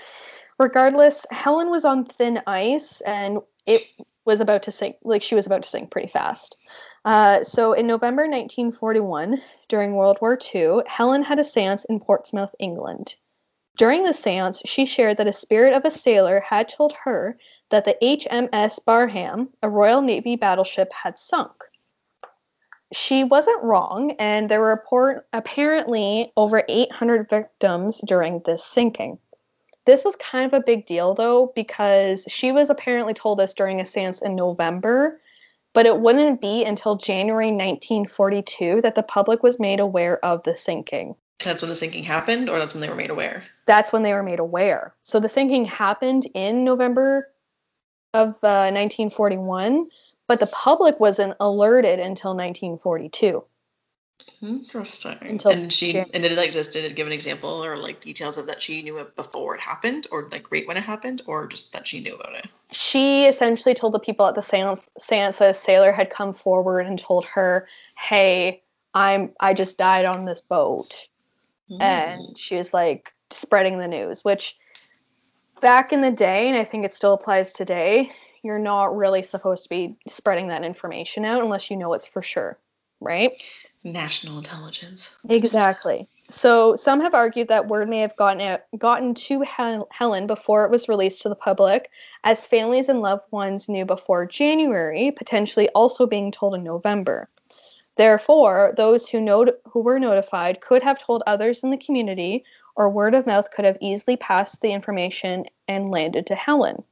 regardless, 0.59 1.25
Helen 1.31 1.69
was 1.69 1.85
on 1.85 2.05
thin 2.05 2.41
ice 2.45 3.01
and 3.01 3.39
it 3.65 3.81
was 4.25 4.41
about 4.41 4.63
to 4.63 4.71
sink, 4.71 4.97
like 5.03 5.21
she 5.21 5.35
was 5.35 5.45
about 5.45 5.63
to 5.63 5.69
sink 5.69 5.91
pretty 5.91 6.07
fast. 6.07 6.57
Uh, 7.05 7.43
so, 7.43 7.73
in 7.73 7.87
November 7.87 8.23
1941, 8.23 9.41
during 9.69 9.95
World 9.95 10.17
War 10.19 10.37
II, 10.53 10.79
Helen 10.87 11.23
had 11.23 11.39
a 11.39 11.43
seance 11.43 11.85
in 11.85 11.99
Portsmouth, 11.99 12.53
England. 12.59 13.15
During 13.77 14.03
the 14.03 14.13
seance, 14.13 14.61
she 14.65 14.85
shared 14.85 15.17
that 15.17 15.27
a 15.27 15.33
spirit 15.33 15.73
of 15.73 15.85
a 15.85 15.91
sailor 15.91 16.39
had 16.39 16.69
told 16.69 16.93
her 17.03 17.37
that 17.69 17.85
the 17.85 17.97
HMS 18.01 18.83
Barham, 18.83 19.49
a 19.61 19.69
Royal 19.69 20.01
Navy 20.01 20.35
battleship, 20.35 20.91
had 20.93 21.19
sunk. 21.19 21.51
She 22.93 23.23
wasn't 23.23 23.63
wrong, 23.63 24.11
and 24.19 24.47
there 24.47 24.61
were 24.61 25.25
apparently 25.33 26.31
over 26.37 26.63
800 26.67 27.29
victims 27.29 27.99
during 28.05 28.41
this 28.45 28.63
sinking. 28.63 29.19
This 29.85 30.03
was 30.03 30.15
kind 30.15 30.45
of 30.45 30.53
a 30.53 30.63
big 30.63 30.85
deal, 30.85 31.13
though, 31.13 31.51
because 31.55 32.25
she 32.27 32.51
was 32.51 32.69
apparently 32.69 33.13
told 33.13 33.39
this 33.39 33.53
during 33.53 33.79
a 33.79 33.85
seance 33.85 34.21
in 34.21 34.35
November, 34.35 35.21
but 35.73 35.85
it 35.85 35.99
wouldn't 35.99 36.41
be 36.41 36.63
until 36.63 36.95
January 36.95 37.47
1942 37.47 38.81
that 38.81 38.95
the 38.95 39.03
public 39.03 39.43
was 39.43 39.59
made 39.59 39.79
aware 39.79 40.23
of 40.25 40.41
the 40.43 40.55
sinking. 40.55 41.15
And 41.41 41.49
that's 41.49 41.61
when 41.61 41.69
the 41.69 41.75
sinking 41.75 42.03
happened, 42.03 42.49
or 42.49 42.57
that's 42.57 42.73
when 42.73 42.81
they 42.81 42.89
were 42.89 42.95
made 42.95 43.09
aware. 43.09 43.43
That's 43.65 43.93
when 43.93 44.03
they 44.03 44.13
were 44.13 44.23
made 44.23 44.39
aware. 44.39 44.95
So 45.03 45.19
the 45.19 45.29
sinking 45.29 45.65
happened 45.65 46.27
in 46.33 46.63
November 46.63 47.29
of 48.13 48.29
uh, 48.41 48.71
1941, 48.71 49.89
but 50.27 50.39
the 50.39 50.47
public 50.47 50.99
wasn't 50.99 51.35
alerted 51.39 51.99
until 51.99 52.31
1942. 52.31 53.43
Interesting. 54.41 55.17
Until 55.21 55.51
and 55.51 55.73
she 55.73 55.93
Jan- 55.93 56.09
and 56.13 56.23
did 56.23 56.31
it 56.33 56.37
like 56.37 56.51
just 56.51 56.71
did 56.71 56.85
it 56.85 56.95
give 56.95 57.07
an 57.07 57.13
example 57.13 57.63
or 57.63 57.77
like 57.77 57.99
details 57.99 58.37
of 58.37 58.47
that 58.47 58.61
she 58.61 58.81
knew 58.81 58.97
it 58.97 59.15
before 59.15 59.55
it 59.55 59.61
happened, 59.61 60.07
or 60.11 60.27
like 60.31 60.51
right 60.51 60.67
when 60.67 60.77
it 60.77 60.83
happened, 60.83 61.21
or 61.25 61.47
just 61.47 61.73
that 61.73 61.87
she 61.87 62.01
knew 62.01 62.15
about 62.15 62.35
it. 62.35 62.47
she 62.71 63.25
essentially 63.25 63.73
told 63.73 63.93
the 63.93 63.99
people 63.99 64.25
at 64.25 64.35
the 64.35 64.41
seance, 64.41 64.89
seance 64.99 65.37
that 65.37 65.49
a 65.49 65.53
sailor 65.53 65.91
had 65.91 66.09
come 66.09 66.33
forward 66.33 66.85
and 66.85 66.99
told 66.99 67.25
her, 67.25 67.67
"Hey, 67.97 68.61
I'm 68.93 69.31
I 69.39 69.53
just 69.53 69.77
died 69.77 70.05
on 70.05 70.25
this 70.25 70.41
boat," 70.41 71.07
Hmm. 71.69 71.81
and 71.81 72.37
she 72.37 72.55
was 72.55 72.73
like 72.73 73.11
spreading 73.31 73.79
the 73.79 73.87
news. 73.87 74.23
Which 74.23 74.57
back 75.61 75.91
in 75.93 76.01
the 76.01 76.11
day, 76.11 76.49
and 76.49 76.57
I 76.57 76.63
think 76.63 76.85
it 76.85 76.93
still 76.93 77.13
applies 77.13 77.53
today, 77.53 78.11
you're 78.43 78.59
not 78.59 78.95
really 78.95 79.21
supposed 79.23 79.63
to 79.63 79.69
be 79.69 79.95
spreading 80.07 80.49
that 80.49 80.63
information 80.63 81.25
out 81.25 81.41
unless 81.41 81.71
you 81.71 81.77
know 81.77 81.93
it's 81.93 82.05
for 82.05 82.21
sure, 82.21 82.59
right? 82.99 83.33
National 83.85 84.39
intelligence. 84.39 85.15
Exactly. 85.29 86.07
So 86.29 86.75
some 86.75 86.99
have 87.01 87.13
argued 87.13 87.49
that 87.49 87.67
word 87.67 87.87
may 87.87 87.99
have 87.99 88.15
gotten 88.15 88.41
out, 88.41 88.61
gotten 88.77 89.13
to 89.13 89.41
Hel- 89.41 89.87
Helen 89.91 90.25
before 90.25 90.65
it 90.65 90.71
was 90.71 90.89
released 90.89 91.21
to 91.21 91.29
the 91.29 91.35
public, 91.35 91.91
as 92.23 92.47
families 92.47 92.89
and 92.89 93.01
loved 93.01 93.31
ones 93.31 93.69
knew 93.69 93.85
before 93.85 94.25
January, 94.25 95.11
potentially 95.11 95.69
also 95.69 96.07
being 96.07 96.31
told 96.31 96.55
in 96.55 96.63
November. 96.63 97.29
Therefore, 97.95 98.73
those 98.75 99.07
who 99.07 99.21
know 99.21 99.45
who 99.65 99.81
were 99.81 99.99
notified 99.99 100.61
could 100.61 100.83
have 100.83 100.99
told 100.99 101.23
others 101.25 101.63
in 101.63 101.69
the 101.69 101.77
community, 101.77 102.43
or 102.75 102.89
word 102.89 103.13
of 103.13 103.27
mouth 103.27 103.49
could 103.51 103.63
have 103.63 103.77
easily 103.79 104.17
passed 104.17 104.61
the 104.61 104.71
information 104.71 105.45
and 105.67 105.89
landed 105.89 106.25
to 106.27 106.35
Helen. 106.35 106.83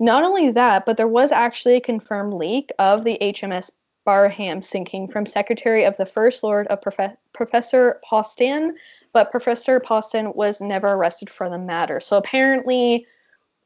Not 0.00 0.24
only 0.24 0.50
that, 0.50 0.84
but 0.84 0.96
there 0.96 1.06
was 1.06 1.30
actually 1.30 1.76
a 1.76 1.80
confirmed 1.80 2.34
leak 2.34 2.72
of 2.78 3.04
the 3.04 3.18
HMS 3.20 3.70
Barham 4.06 4.62
sinking 4.62 5.08
from 5.08 5.26
Secretary 5.26 5.84
of 5.84 5.96
the 5.98 6.06
First 6.06 6.42
Lord 6.42 6.66
of 6.68 6.80
Profe- 6.80 7.16
Professor 7.34 8.00
Postan, 8.10 8.72
but 9.12 9.30
Professor 9.30 9.80
Postan 9.80 10.34
was 10.34 10.62
never 10.62 10.88
arrested 10.88 11.28
for 11.28 11.50
the 11.50 11.58
matter. 11.58 12.00
So 12.00 12.16
apparently, 12.16 13.06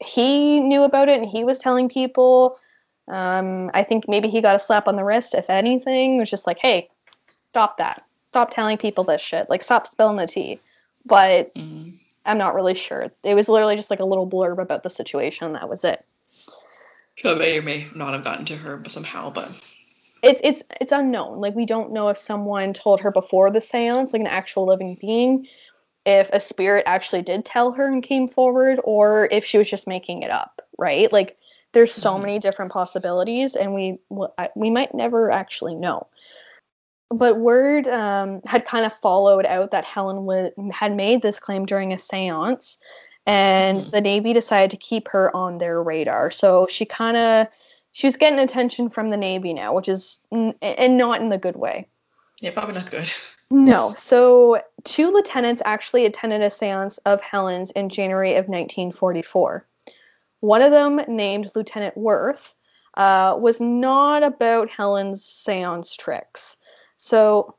he 0.01 0.59
knew 0.59 0.83
about 0.83 1.09
it 1.09 1.21
and 1.21 1.29
he 1.29 1.45
was 1.45 1.61
telling 1.61 1.89
people. 1.89 2.59
Um, 3.07 3.71
I 3.75 3.83
think 3.85 4.09
maybe 4.09 4.29
he 4.29 4.41
got 4.41 4.57
a 4.57 4.59
slap 4.59 4.89
on 4.89 4.97
the 4.97 5.05
wrist, 5.05 5.35
if 5.35 5.51
anything. 5.51 6.17
It 6.17 6.21
was 6.21 6.31
just 6.31 6.47
like, 6.47 6.59
hey, 6.59 6.89
stop 7.51 7.79
that. 7.79 8.05
Stop 8.31 8.51
telling 8.51 8.79
people 8.79 9.05
this 9.05 9.21
shit. 9.21 9.51
Like, 9.51 9.63
stop 9.63 9.87
spilling 9.87 10.17
the 10.17 10.27
tea. 10.27 10.61
But 11.05 11.53
Mm. 11.55 11.99
I'm 12.25 12.39
not 12.39 12.55
really 12.55 12.75
sure. 12.75 13.11
It 13.25 13.35
was 13.35 13.49
literally 13.49 13.77
just 13.77 13.91
like 13.91 14.01
a 14.01 14.05
little 14.05 14.29
blurb 14.29 14.59
about 14.59 14.83
the 14.83 14.91
situation. 14.91 15.53
That 15.55 15.69
was 15.69 15.85
it. 15.85 16.05
Could 17.21 17.39
may 17.39 17.59
or 17.59 17.63
may 17.63 17.89
not 17.95 18.15
have 18.15 18.25
gotten 18.25 18.45
to 18.47 18.57
her 18.57 18.83
somehow, 18.89 19.31
but 19.31 19.51
it's 20.23 20.41
it's 20.45 20.63
it's 20.81 20.93
unknown. 20.93 21.41
Like 21.41 21.55
we 21.55 21.67
don't 21.67 21.93
know 21.93 22.09
if 22.09 22.19
someone 22.19 22.73
told 22.73 23.01
her 23.01 23.11
before 23.11 23.51
the 23.51 23.59
séance, 23.59 24.13
like 24.13 24.21
an 24.21 24.27
actual 24.27 24.67
living 24.67 24.97
being, 25.01 25.47
if 26.05 26.31
a 26.33 26.41
spirit 26.41 26.85
actually 26.87 27.23
did 27.23 27.45
tell 27.45 27.73
her 27.73 27.87
and 27.87 28.03
came 28.03 28.29
forward, 28.29 28.81
or 28.85 29.29
if 29.31 29.45
she 29.45 29.59
was 29.59 29.71
just 29.71 29.87
making 29.87 30.23
it 30.23 30.31
up, 30.31 30.63
right? 30.79 31.13
Like 31.13 31.37
there's 31.73 31.93
so 31.93 32.15
Mhm. 32.15 32.21
many 32.23 32.39
different 32.39 32.73
possibilities, 32.73 33.57
and 33.57 33.75
we 33.75 33.99
we 34.55 34.71
might 34.71 34.95
never 34.95 35.31
actually 35.31 35.75
know. 35.75 36.07
But 37.11 37.39
word 37.39 37.89
um, 37.89 38.41
had 38.45 38.65
kind 38.65 38.87
of 38.87 38.93
followed 38.93 39.45
out 39.45 39.73
that 39.73 39.85
Helen 39.85 40.25
wa- 40.25 40.51
had 40.73 40.95
made 40.95 41.23
this 41.23 41.41
claim 41.41 41.67
during 41.67 41.93
a 41.93 41.97
séance, 41.97 42.79
and 43.27 43.81
Mhm. 43.81 43.91
the 43.91 44.01
Navy 44.01 44.33
decided 44.33 44.71
to 44.73 44.77
keep 44.77 45.09
her 45.09 45.35
on 45.35 45.59
their 45.59 45.83
radar. 45.83 46.31
So 46.31 46.67
she 46.69 46.85
kind 46.85 47.17
of 47.17 47.47
she 47.93 48.07
was 48.07 48.17
getting 48.17 48.39
attention 48.39 48.91
from 48.91 49.11
the 49.11 49.17
Navy 49.17 49.53
now, 49.55 49.75
which 49.75 49.89
is 49.89 50.21
n- 50.33 50.55
and 50.63 50.97
not 50.97 51.21
in 51.21 51.29
the 51.29 51.39
good 51.39 51.57
way. 51.57 51.89
yeah, 52.41 52.51
probably 52.53 52.75
not 52.75 52.89
good. 52.91 53.13
No. 53.51 53.95
So 53.97 54.63
two 54.85 55.11
lieutenants 55.11 55.61
actually 55.65 56.07
attended 56.07 56.41
a 56.41 56.51
seance 56.51 56.99
of 56.99 57.21
Helen's 57.21 57.73
in 57.73 57.89
January 57.89 58.33
of 58.37 58.47
1944. 58.47 59.67
One 60.39 60.63
of 60.63 60.71
them, 60.71 61.01
named 61.09 61.51
Lieutenant 61.55 61.97
Worth, 61.97 62.55
uh, 62.97 63.37
was 63.39 63.61
not 63.61 64.23
about 64.23 64.71
Helen's 64.71 65.25
seance 65.25 65.95
tricks. 65.97 66.57
So 66.97 67.57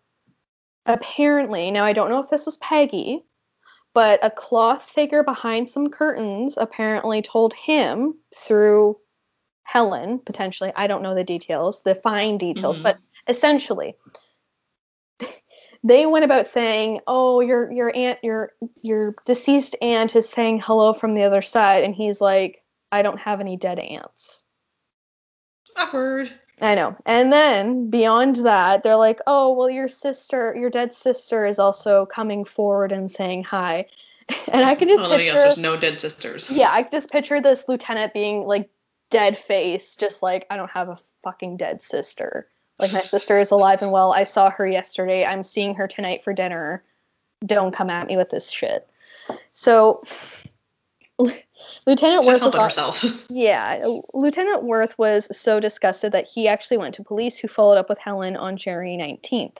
apparently, 0.85 1.71
now 1.71 1.83
I 1.83 1.93
don't 1.93 2.09
know 2.09 2.19
if 2.19 2.29
this 2.29 2.45
was 2.45 2.57
Peggy, 2.57 3.25
but 3.93 4.23
a 4.23 4.31
cloth 4.31 4.83
figure 4.83 5.23
behind 5.23 5.69
some 5.69 5.89
curtains 5.89 6.55
apparently 6.57 7.21
told 7.21 7.53
him 7.53 8.15
through 8.35 8.97
Helen, 9.63 10.19
potentially, 10.19 10.71
I 10.75 10.87
don't 10.87 11.01
know 11.03 11.15
the 11.15 11.23
details, 11.23 11.81
the 11.81 11.95
fine 11.95 12.37
details, 12.37 12.79
Mhm. 12.79 12.83
but 12.83 12.97
essentially, 13.27 13.95
they 15.83 16.05
went 16.05 16.25
about 16.25 16.47
saying, 16.47 16.99
"Oh, 17.07 17.39
your 17.39 17.71
your 17.71 17.95
aunt, 17.95 18.19
your 18.23 18.53
your 18.81 19.15
deceased 19.25 19.75
aunt 19.81 20.15
is 20.15 20.29
saying 20.29 20.59
hello 20.61 20.93
from 20.93 21.13
the 21.13 21.23
other 21.23 21.41
side," 21.41 21.83
and 21.83 21.95
he's 21.95 22.21
like, 22.21 22.63
"I 22.91 23.01
don't 23.01 23.19
have 23.19 23.39
any 23.39 23.57
dead 23.57 23.79
aunts." 23.79 24.43
Awkward. 25.75 26.31
I 26.59 26.75
know. 26.75 26.95
And 27.07 27.33
then 27.33 27.89
beyond 27.89 28.35
that, 28.37 28.83
they're 28.83 28.95
like, 28.95 29.19
"Oh, 29.25 29.53
well, 29.53 29.69
your 29.69 29.87
sister, 29.87 30.55
your 30.55 30.69
dead 30.69 30.93
sister, 30.93 31.45
is 31.45 31.57
also 31.57 32.05
coming 32.05 32.45
forward 32.45 32.91
and 32.91 33.09
saying 33.09 33.45
hi," 33.45 33.87
and 34.47 34.63
I 34.63 34.75
can 34.75 34.87
just 34.87 35.03
Oh, 35.03 35.07
let 35.07 35.17
me 35.17 35.25
guess. 35.25 35.41
There's 35.41 35.57
no 35.57 35.77
dead 35.77 35.99
sisters. 35.99 36.49
yeah, 36.51 36.69
I 36.71 36.83
can 36.83 36.91
just 36.91 37.09
picture 37.09 37.41
this 37.41 37.67
lieutenant 37.67 38.13
being 38.13 38.45
like 38.45 38.69
dead 39.11 39.37
face, 39.37 39.95
just 39.95 40.23
like, 40.23 40.47
"I 40.49 40.57
don't 40.57 40.71
have 40.71 40.89
a 40.89 40.97
fucking 41.23 41.57
dead 41.57 41.83
sister." 41.83 42.47
Like 42.79 42.93
my 42.93 42.99
sister 42.99 43.37
is 43.37 43.51
alive 43.51 43.83
and 43.83 43.91
well. 43.91 44.11
I 44.11 44.23
saw 44.23 44.49
her 44.49 44.67
yesterday. 44.67 45.23
I'm 45.23 45.43
seeing 45.43 45.75
her 45.75 45.87
tonight 45.87 46.23
for 46.23 46.33
dinner. 46.33 46.83
Don't 47.45 47.75
come 47.75 47.91
at 47.91 48.07
me 48.07 48.17
with 48.17 48.31
this 48.31 48.49
shit. 48.49 48.89
So, 49.53 50.03
Lieutenant 51.19 52.23
She's 52.23 52.27
Worth 52.27 52.41
yeah, 53.29 53.85
Lieutenant 54.13 54.63
Worth 54.63 54.97
was 54.97 55.27
so 55.35 55.59
disgusted 55.59 56.13
that 56.13 56.27
he 56.27 56.47
actually 56.47 56.77
went 56.77 56.95
to 56.95 57.03
police, 57.03 57.37
who 57.37 57.47
followed 57.47 57.77
up 57.77 57.89
with 57.89 57.99
Helen 57.99 58.35
on 58.35 58.57
January 58.57 58.97
19th. 58.97 59.57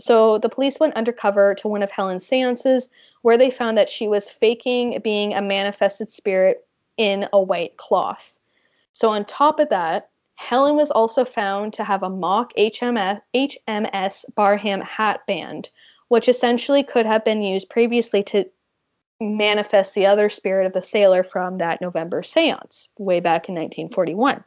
So 0.00 0.38
the 0.38 0.48
police 0.48 0.78
went 0.78 0.94
undercover 0.94 1.54
to 1.56 1.68
one 1.68 1.82
of 1.82 1.90
Helen's 1.90 2.26
seances, 2.26 2.88
where 3.22 3.36
they 3.36 3.50
found 3.50 3.76
that 3.78 3.88
she 3.88 4.08
was 4.08 4.30
faking 4.30 5.00
being 5.02 5.34
a 5.34 5.42
manifested 5.42 6.10
spirit 6.10 6.64
in 6.96 7.28
a 7.32 7.40
white 7.40 7.76
cloth. 7.76 8.37
So 8.98 9.10
on 9.10 9.26
top 9.26 9.60
of 9.60 9.68
that, 9.68 10.08
Helen 10.34 10.74
was 10.74 10.90
also 10.90 11.24
found 11.24 11.74
to 11.74 11.84
have 11.84 12.02
a 12.02 12.10
mock 12.10 12.52
HMS, 12.54 13.20
HMS 13.32 14.24
Barham 14.34 14.80
hat 14.80 15.24
band, 15.24 15.70
which 16.08 16.28
essentially 16.28 16.82
could 16.82 17.06
have 17.06 17.24
been 17.24 17.40
used 17.40 17.70
previously 17.70 18.24
to 18.24 18.50
manifest 19.20 19.94
the 19.94 20.06
other 20.06 20.28
spirit 20.28 20.66
of 20.66 20.72
the 20.72 20.82
sailor 20.82 21.22
from 21.22 21.58
that 21.58 21.80
November 21.80 22.24
seance 22.24 22.88
way 22.98 23.20
back 23.20 23.48
in 23.48 23.54
1941. 23.54 24.42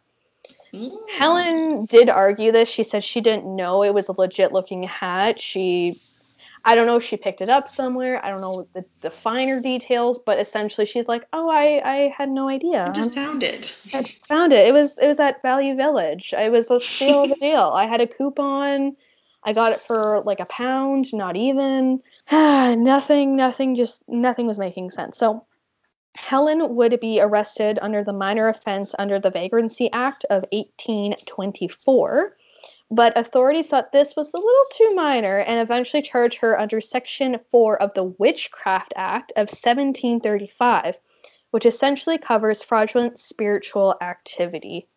Mm. 0.74 0.98
Helen 1.18 1.86
did 1.86 2.10
argue 2.10 2.52
this. 2.52 2.70
She 2.70 2.84
said 2.84 3.06
she 3.06 3.22
didn't 3.22 3.56
know 3.56 3.86
it 3.86 3.94
was 3.94 4.10
a 4.10 4.20
legit 4.20 4.52
looking 4.52 4.84
hat. 4.84 5.40
She 5.40 5.98
I 6.64 6.76
don't 6.76 6.86
know 6.86 6.98
if 6.98 7.04
she 7.04 7.18
picked 7.18 7.42
it 7.42 7.50
up 7.50 7.68
somewhere. 7.68 8.24
I 8.24 8.30
don't 8.30 8.42
know 8.42 8.68
the, 8.74 8.86
the 9.02 9.10
finer 9.10 9.60
details, 9.60 10.20
but 10.20 10.40
essentially 10.40 10.86
she's 10.86 11.08
like, 11.08 11.26
"Oh, 11.34 11.50
I 11.50 11.82
I 11.84 12.14
had 12.16 12.30
no 12.30 12.48
idea. 12.48 12.86
I 12.88 12.92
just 12.92 13.16
found 13.16 13.44
it. 13.44 13.80
I 13.94 14.02
just 14.04 14.26
found 14.28 14.54
it. 14.54 14.68
It 14.68 14.74
was 14.74 14.98
it 14.98 15.08
was 15.08 15.20
at 15.20 15.42
Value 15.42 15.76
Village. 15.76 16.34
It 16.38 16.52
was 16.52 16.70
a 16.70 16.80
steal 16.80 17.24
of 17.24 17.32
a 17.32 17.36
deal. 17.36 17.72
I 17.74 17.88
had 17.88 18.02
a 18.02 18.08
coupon. 18.08 18.96
I 19.44 19.54
got 19.54 19.72
it 19.72 19.82
for 19.82 20.22
like 20.26 20.40
a 20.40 20.46
pound, 20.46 21.12
not 21.14 21.36
even. 21.36 22.02
nothing, 22.32 23.36
nothing, 23.36 23.76
just 23.76 24.04
nothing 24.08 24.46
was 24.46 24.60
making 24.60 24.92
sense. 24.92 25.18
So 25.18 25.46
Helen 26.16 26.76
would 26.76 27.00
be 27.00 27.22
arrested 27.22 27.80
under 27.82 28.04
the 28.04 28.14
minor 28.14 28.50
offense 28.50 28.94
under 29.00 29.20
the 29.20 29.32
Vagrancy 29.32 29.92
Act 29.92 30.26
of 30.26 30.46
1824 30.52 32.38
but 32.92 33.18
authorities 33.18 33.68
thought 33.68 33.94
this 33.94 34.16
was 34.18 34.34
a 34.34 34.38
little 34.38 34.66
too 34.74 34.92
minor 34.94 35.38
and 35.38 35.62
eventually 35.62 36.02
charged 36.02 36.40
her 36.40 36.60
under 36.60 36.82
Section 36.82 37.40
4 37.50 37.82
of 37.82 37.94
the 37.94 38.04
Witchcraft 38.04 38.94
Act 38.98 39.32
of 39.38 39.48
1735, 39.48 40.98
which 41.52 41.66
essentially 41.66 42.18
covers 42.18 42.62
fraudulent 42.62 43.18
spiritual 43.18 43.96
activity. 44.02 44.90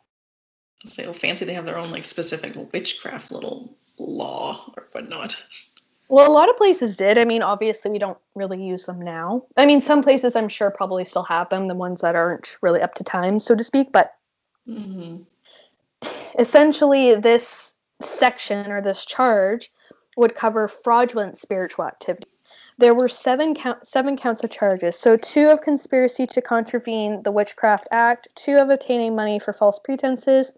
So 0.89 1.13
fancy 1.13 1.45
they 1.45 1.55
have 1.55 1.67
their 1.67 1.79
own 1.79 1.93
like 1.93 2.05
specific 2.05 2.55
witchcraft 2.73 3.31
little 3.31 3.77
law 3.97 4.73
or 4.77 4.89
whatnot. 4.91 5.41
Well, 6.09 6.29
a 6.29 6.35
lot 6.35 6.51
of 6.51 6.57
places 6.57 6.97
did. 6.97 7.17
I 7.17 7.25
mean, 7.25 7.43
obviously, 7.43 7.93
we 7.93 7.99
don't 7.99 8.19
really 8.35 8.63
use 8.63 8.85
them 8.87 9.01
now. 9.01 9.45
I 9.57 9.67
mean, 9.67 9.81
some 9.81 10.03
places 10.03 10.37
I'm 10.37 10.49
sure 10.49 10.71
probably 10.71 11.05
still 11.05 11.23
have 11.23 11.49
them, 11.49 11.67
the 11.67 11.75
ones 11.75 12.03
that 12.03 12.15
aren't 12.17 12.59
really 12.61 12.83
up 12.83 12.95
to 12.97 13.05
time, 13.05 13.39
so 13.39 13.55
to 13.55 13.65
speak. 13.65 13.91
But 13.91 14.13
mm-hmm. 14.69 15.23
essentially, 16.39 17.15
this 17.15 17.75
section 18.05 18.71
or 18.71 18.81
this 18.81 19.05
charge 19.05 19.71
would 20.17 20.35
cover 20.35 20.69
fraudulent 20.69 21.39
spiritual 21.39 21.85
activity. 21.85 22.29
There 22.79 22.95
were 22.95 23.09
seven 23.09 23.55
count, 23.55 23.87
seven 23.87 24.17
counts 24.17 24.45
of 24.45 24.51
charges. 24.51 24.99
So 24.99 25.17
two 25.17 25.49
of 25.49 25.63
conspiracy 25.63 26.27
to 26.29 26.43
contravene 26.43 27.23
the 27.23 27.33
Witchcraft 27.33 27.89
Act, 27.91 28.29
two 28.35 28.57
of 28.57 28.71
obtaining 28.71 29.15
money 29.15 29.39
for 29.39 29.53
false 29.53 29.79
pretenses, 29.79 30.53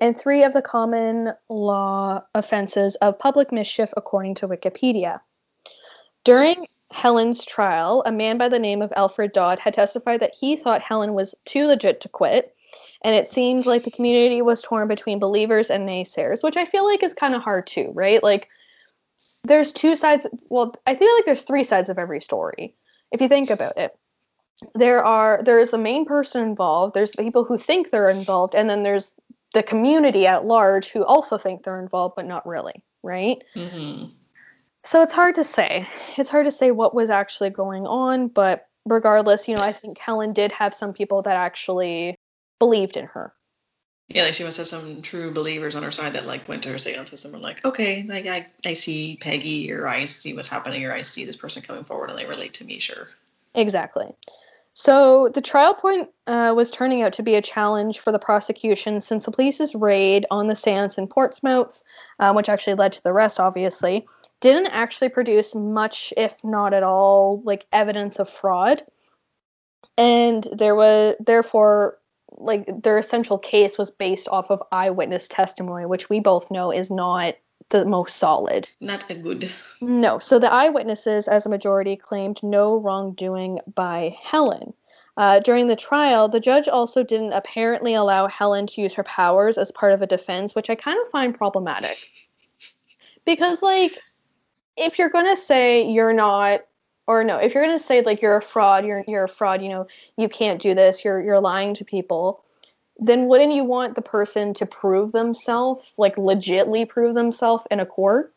and 0.00 0.16
three 0.16 0.44
of 0.44 0.52
the 0.52 0.62
common 0.62 1.32
law 1.48 2.22
offenses 2.34 2.94
of 2.96 3.18
public 3.18 3.52
mischief, 3.52 3.92
according 3.96 4.36
to 4.36 4.48
Wikipedia. 4.48 5.20
During 6.24 6.66
Helen's 6.90 7.44
trial, 7.44 8.02
a 8.06 8.12
man 8.12 8.38
by 8.38 8.48
the 8.48 8.58
name 8.58 8.82
of 8.82 8.92
Alfred 8.96 9.32
Dodd 9.32 9.58
had 9.58 9.74
testified 9.74 10.20
that 10.20 10.34
he 10.34 10.56
thought 10.56 10.82
Helen 10.82 11.14
was 11.14 11.34
too 11.44 11.66
legit 11.66 12.00
to 12.00 12.08
quit 12.08 12.55
and 13.02 13.14
it 13.14 13.28
seemed 13.28 13.66
like 13.66 13.84
the 13.84 13.90
community 13.90 14.42
was 14.42 14.62
torn 14.62 14.88
between 14.88 15.18
believers 15.18 15.70
and 15.70 15.88
naysayers, 15.88 16.42
which 16.42 16.56
I 16.56 16.64
feel 16.64 16.84
like 16.84 17.02
is 17.02 17.14
kind 17.14 17.34
of 17.34 17.42
hard 17.42 17.66
too, 17.66 17.90
right? 17.94 18.22
Like 18.22 18.48
there's 19.44 19.72
two 19.72 19.96
sides. 19.96 20.26
Well, 20.48 20.74
I 20.86 20.94
feel 20.94 21.12
like 21.14 21.24
there's 21.24 21.42
three 21.42 21.64
sides 21.64 21.88
of 21.88 21.98
every 21.98 22.20
story. 22.20 22.74
If 23.12 23.20
you 23.20 23.28
think 23.28 23.50
about 23.50 23.78
it, 23.78 23.96
there 24.74 25.04
are 25.04 25.40
there's 25.42 25.72
a 25.72 25.78
main 25.78 26.04
person 26.04 26.42
involved. 26.42 26.94
There's 26.94 27.14
people 27.14 27.44
who 27.44 27.58
think 27.58 27.90
they're 27.90 28.10
involved, 28.10 28.54
and 28.54 28.68
then 28.68 28.82
there's 28.82 29.14
the 29.54 29.62
community 29.62 30.26
at 30.26 30.44
large 30.44 30.90
who 30.90 31.04
also 31.04 31.38
think 31.38 31.62
they're 31.62 31.80
involved, 31.80 32.16
but 32.16 32.26
not 32.26 32.46
really, 32.46 32.82
right? 33.02 33.42
Mm-hmm. 33.54 34.06
So 34.84 35.02
it's 35.02 35.12
hard 35.12 35.34
to 35.36 35.44
say. 35.44 35.88
It's 36.16 36.30
hard 36.30 36.44
to 36.44 36.50
say 36.50 36.70
what 36.70 36.94
was 36.94 37.10
actually 37.10 37.50
going 37.50 37.86
on, 37.86 38.28
but 38.28 38.68
regardless, 38.84 39.48
you 39.48 39.56
know, 39.56 39.62
I 39.62 39.72
think 39.72 39.98
Helen 39.98 40.32
did 40.32 40.52
have 40.52 40.74
some 40.74 40.92
people 40.92 41.22
that 41.22 41.36
actually 41.36 42.16
believed 42.58 42.96
in 42.96 43.06
her. 43.06 43.32
Yeah, 44.08 44.22
like 44.22 44.34
she 44.34 44.44
must 44.44 44.58
have 44.58 44.68
some 44.68 45.02
true 45.02 45.32
believers 45.32 45.74
on 45.74 45.82
her 45.82 45.90
side 45.90 46.12
that 46.12 46.26
like 46.26 46.48
went 46.48 46.62
to 46.62 46.68
her 46.70 46.78
seances 46.78 47.24
and 47.24 47.34
were 47.34 47.40
like, 47.40 47.64
okay, 47.64 48.04
like 48.04 48.26
I, 48.26 48.46
I 48.64 48.74
see 48.74 49.18
Peggy 49.20 49.72
or 49.72 49.88
I 49.88 50.04
see 50.04 50.32
what's 50.34 50.48
happening 50.48 50.84
or 50.84 50.92
I 50.92 51.02
see 51.02 51.24
this 51.24 51.36
person 51.36 51.62
coming 51.62 51.84
forward 51.84 52.10
and 52.10 52.18
they 52.18 52.26
relate 52.26 52.54
to 52.54 52.64
me, 52.64 52.78
sure. 52.78 53.08
Exactly. 53.54 54.14
So 54.74 55.30
the 55.32 55.40
trial 55.40 55.74
point 55.74 56.10
uh, 56.26 56.52
was 56.54 56.70
turning 56.70 57.02
out 57.02 57.14
to 57.14 57.22
be 57.22 57.34
a 57.34 57.42
challenge 57.42 57.98
for 57.98 58.12
the 58.12 58.18
prosecution 58.18 59.00
since 59.00 59.24
the 59.24 59.30
police's 59.30 59.74
raid 59.74 60.26
on 60.30 60.46
the 60.46 60.54
seance 60.54 60.98
in 60.98 61.08
Portsmouth, 61.08 61.82
um, 62.20 62.36
which 62.36 62.50
actually 62.50 62.74
led 62.74 62.92
to 62.92 63.02
the 63.02 63.08
arrest, 63.10 63.40
obviously, 63.40 64.06
didn't 64.40 64.66
actually 64.66 65.08
produce 65.08 65.54
much, 65.54 66.12
if 66.16 66.44
not 66.44 66.74
at 66.74 66.82
all, 66.82 67.40
like 67.42 67.66
evidence 67.72 68.18
of 68.18 68.28
fraud. 68.28 68.82
And 69.96 70.46
there 70.52 70.74
was 70.74 71.16
therefore 71.20 71.98
like 72.38 72.82
their 72.82 72.98
essential 72.98 73.38
case 73.38 73.78
was 73.78 73.90
based 73.90 74.28
off 74.28 74.50
of 74.50 74.62
eyewitness 74.72 75.28
testimony, 75.28 75.86
which 75.86 76.08
we 76.08 76.20
both 76.20 76.50
know 76.50 76.70
is 76.70 76.90
not 76.90 77.34
the 77.68 77.84
most 77.84 78.16
solid. 78.16 78.68
Not 78.80 79.10
a 79.10 79.14
good. 79.14 79.50
No. 79.80 80.18
So 80.18 80.38
the 80.38 80.52
eyewitnesses, 80.52 81.28
as 81.28 81.46
a 81.46 81.50
majority, 81.50 81.96
claimed 81.96 82.42
no 82.42 82.76
wrongdoing 82.76 83.60
by 83.74 84.16
Helen. 84.22 84.72
Uh, 85.16 85.40
during 85.40 85.66
the 85.66 85.76
trial, 85.76 86.28
the 86.28 86.40
judge 86.40 86.68
also 86.68 87.02
didn't 87.02 87.32
apparently 87.32 87.94
allow 87.94 88.28
Helen 88.28 88.66
to 88.68 88.82
use 88.82 88.94
her 88.94 89.02
powers 89.02 89.56
as 89.56 89.72
part 89.72 89.92
of 89.92 90.02
a 90.02 90.06
defense, 90.06 90.54
which 90.54 90.68
I 90.68 90.74
kind 90.74 90.98
of 91.00 91.10
find 91.10 91.36
problematic. 91.36 91.96
Because, 93.24 93.62
like, 93.62 93.98
if 94.76 94.98
you're 94.98 95.08
going 95.08 95.26
to 95.26 95.36
say 95.36 95.90
you're 95.90 96.12
not 96.12 96.60
or 97.06 97.24
no, 97.24 97.38
if 97.38 97.54
you're 97.54 97.64
gonna 97.64 97.78
say 97.78 98.02
like 98.02 98.22
you're 98.22 98.36
a 98.36 98.42
fraud, 98.42 98.84
you're 98.84 99.04
you're 99.06 99.24
a 99.24 99.28
fraud, 99.28 99.62
you 99.62 99.68
know, 99.68 99.86
you 100.16 100.28
can't 100.28 100.60
do 100.60 100.74
this, 100.74 101.04
you're 101.04 101.20
you're 101.20 101.40
lying 101.40 101.74
to 101.74 101.84
people, 101.84 102.44
then 102.98 103.26
wouldn't 103.26 103.52
you 103.52 103.64
want 103.64 103.94
the 103.94 104.02
person 104.02 104.54
to 104.54 104.66
prove 104.66 105.12
themselves, 105.12 105.90
like 105.96 106.16
legitly 106.16 106.88
prove 106.88 107.14
themselves 107.14 107.64
in 107.70 107.80
a 107.80 107.86
court? 107.86 108.32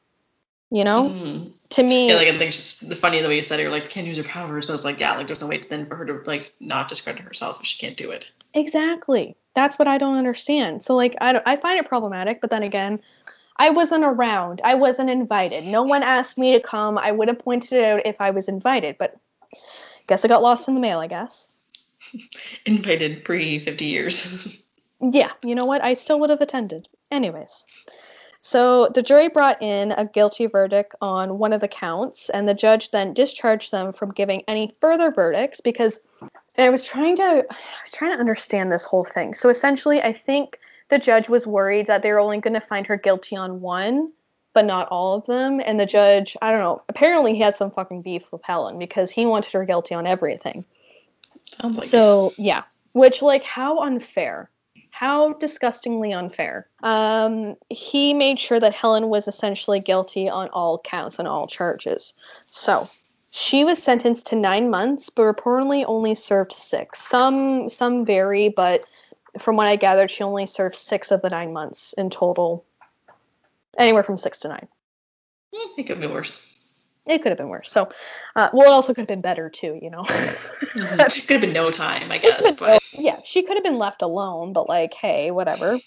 You 0.72 0.84
know? 0.84 1.09
Mm. 1.09 1.51
To 1.70 1.84
me 1.84 2.09
Yeah, 2.09 2.15
like 2.15 2.28
I 2.28 2.32
think 2.32 2.49
it's 2.49 2.57
just 2.57 2.89
the 2.89 2.95
funny 2.95 3.22
the 3.22 3.28
way 3.28 3.38
you 3.38 3.41
said 3.41 3.59
it, 3.59 3.63
you're 3.63 3.72
like, 3.72 3.89
can't 3.89 4.05
use 4.05 4.17
her 4.17 4.24
powers, 4.24 4.67
but 4.67 4.74
it's 4.74 4.86
like, 4.86 4.99
yeah, 4.99 5.15
like 5.15 5.28
there's 5.28 5.41
no 5.41 5.47
way 5.47 5.57
to 5.57 5.70
then 5.70 5.86
for 5.88 5.95
her 5.95 6.05
to 6.05 6.22
like 6.26 6.53
not 6.59 6.89
discredit 6.89 7.22
herself 7.22 7.59
if 7.59 7.65
she 7.65 7.80
can't 7.80 7.97
do 7.97 8.11
it. 8.11 8.32
Exactly. 8.53 9.36
That's 9.55 9.80
what 9.80 9.88
I 9.88 9.97
don't 9.97 10.17
understand. 10.17 10.84
So 10.84 10.95
like 10.95 11.15
I 11.22 11.41
I 11.45 11.55
find 11.55 11.80
it 11.80 11.88
problematic, 11.88 12.41
but 12.41 12.49
then 12.49 12.63
again, 12.63 13.01
I 13.60 13.72
wasn't 13.72 14.05
around. 14.05 14.62
I 14.64 14.76
wasn't 14.76 15.10
invited. 15.10 15.66
No 15.66 15.84
one 15.84 16.01
asked 16.01 16.38
me 16.38 16.53
to 16.53 16.62
come. 16.62 16.97
I 16.97 17.12
would 17.12 17.28
have 17.28 17.39
pointed 17.39 17.74
it 17.74 17.84
out 17.84 18.01
if 18.05 18.22
I 18.22 18.32
was 18.32 18.47
invited, 18.47 18.97
but 18.97 19.18
guess 20.07 20.24
I 20.24 20.30
got 20.30 20.41
lost 20.41 20.70
in 20.70 20.76
the 20.76 20.80
mail, 20.80 20.99
I 20.99 21.07
guess. 21.07 21.47
Invited 22.66 23.26
pre 23.26 23.60
50 23.60 23.86
years. 23.86 24.57
yeah, 25.01 25.34
you 25.43 25.55
know 25.55 25.66
what? 25.66 25.84
I 25.84 25.93
still 25.93 26.22
would 26.22 26.30
have 26.30 26.41
attended. 26.41 26.88
Anyways. 27.12 27.66
So 28.41 28.88
the 28.88 29.03
jury 29.03 29.28
brought 29.28 29.62
in 29.62 29.91
a 29.91 30.05
guilty 30.05 30.45
verdict 30.45 30.95
on 31.01 31.38
one 31.38 31.51
of 31.51 31.60
the 31.60 31.68
counts, 31.68 32.30
and 32.30 32.47
the 32.47 32.53
judge 32.53 32.91
then 32.91 33.14
discharged 33.14 33.72
them 33.72 33.91
from 33.91 34.14
giving 34.14 34.43
any 34.47 34.74
further 34.80 35.12
verdicts 35.12 35.60
because 35.60 35.99
I 36.57 36.70
was 36.70 36.88
trying 36.88 37.18
to 37.18 37.24
I 37.24 37.82
was 37.84 37.91
trying 37.91 38.14
to 38.14 38.20
understand 38.20 38.72
this 38.72 38.86
whole 38.86 39.03
thing. 39.03 39.34
So 39.34 39.49
essentially, 39.49 40.01
I 40.01 40.14
think 40.14 40.57
the 40.89 40.99
judge 40.99 41.29
was 41.29 41.47
worried 41.47 41.87
that 41.87 42.01
they 42.01 42.11
were 42.11 42.19
only 42.19 42.39
going 42.39 42.53
to 42.53 42.61
find 42.61 42.87
her 42.87 42.97
guilty 42.97 43.35
on 43.35 43.61
one, 43.61 44.11
but 44.53 44.65
not 44.65 44.87
all 44.89 45.15
of 45.15 45.25
them. 45.25 45.61
And 45.63 45.79
the 45.79 45.85
judge, 45.85 46.35
I 46.41 46.51
don't 46.51 46.59
know, 46.59 46.81
apparently 46.89 47.33
he 47.33 47.41
had 47.41 47.55
some 47.55 47.71
fucking 47.71 48.01
beef 48.01 48.23
with 48.31 48.41
Helen 48.43 48.79
because 48.79 49.11
he 49.11 49.25
wanted 49.25 49.53
her 49.53 49.65
guilty 49.65 49.95
on 49.95 50.07
everything. 50.07 50.65
Sounds 51.45 51.77
like 51.77 51.87
so, 51.87 52.29
it. 52.29 52.39
yeah. 52.39 52.63
Which, 52.93 53.21
like, 53.21 53.43
how 53.43 53.79
unfair. 53.79 54.49
How 54.91 55.33
disgustingly 55.33 56.13
unfair. 56.13 56.67
Um, 56.81 57.55
he 57.69 58.15
made 58.15 58.39
sure 58.39 58.59
that 58.59 58.73
Helen 58.73 59.09
was 59.09 59.27
essentially 59.27 59.79
guilty 59.79 60.27
on 60.27 60.49
all 60.49 60.79
counts 60.79 61.19
and 61.19 61.27
all 61.27 61.45
charges. 61.45 62.13
So, 62.49 62.89
she 63.31 63.63
was 63.63 63.81
sentenced 63.81 64.27
to 64.27 64.35
nine 64.35 64.69
months, 64.71 65.11
but 65.11 65.23
reportedly 65.23 65.85
only 65.87 66.15
served 66.15 66.51
six. 66.51 67.01
Some 67.01 67.69
some 67.69 68.03
vary, 68.03 68.49
but 68.49 68.87
from 69.38 69.55
what 69.55 69.67
I 69.67 69.75
gathered, 69.75 70.11
she 70.11 70.23
only 70.23 70.47
served 70.47 70.75
six 70.75 71.11
of 71.11 71.21
the 71.21 71.30
nine 71.30 71.53
months 71.53 71.93
in 71.93 72.09
total. 72.09 72.65
Anywhere 73.77 74.03
from 74.03 74.17
six 74.17 74.39
to 74.39 74.47
nine. 74.49 74.67
it 75.53 75.86
could 75.86 75.89
have 75.89 76.01
been 76.01 76.11
worse. 76.11 76.45
It 77.05 77.21
could 77.21 77.30
have 77.30 77.38
been 77.38 77.49
worse. 77.49 77.71
So, 77.71 77.89
uh, 78.36 78.49
well, 78.53 78.67
it 78.67 78.73
also 78.73 78.93
could 78.93 79.01
have 79.01 79.07
been 79.07 79.21
better 79.21 79.49
too. 79.49 79.80
You 79.82 79.89
know, 79.89 80.03
mm-hmm. 80.03 80.97
could 80.97 81.32
have 81.32 81.41
been 81.41 81.53
no 81.53 81.71
time, 81.71 82.11
I 82.11 82.17
guess. 82.19 82.51
But 82.53 82.82
yeah, 82.91 83.19
she 83.23 83.43
could 83.43 83.55
have 83.57 83.63
been 83.63 83.77
left 83.77 84.01
alone. 84.01 84.53
But 84.53 84.67
like, 84.67 84.93
hey, 84.93 85.32
whatever. 85.32 85.80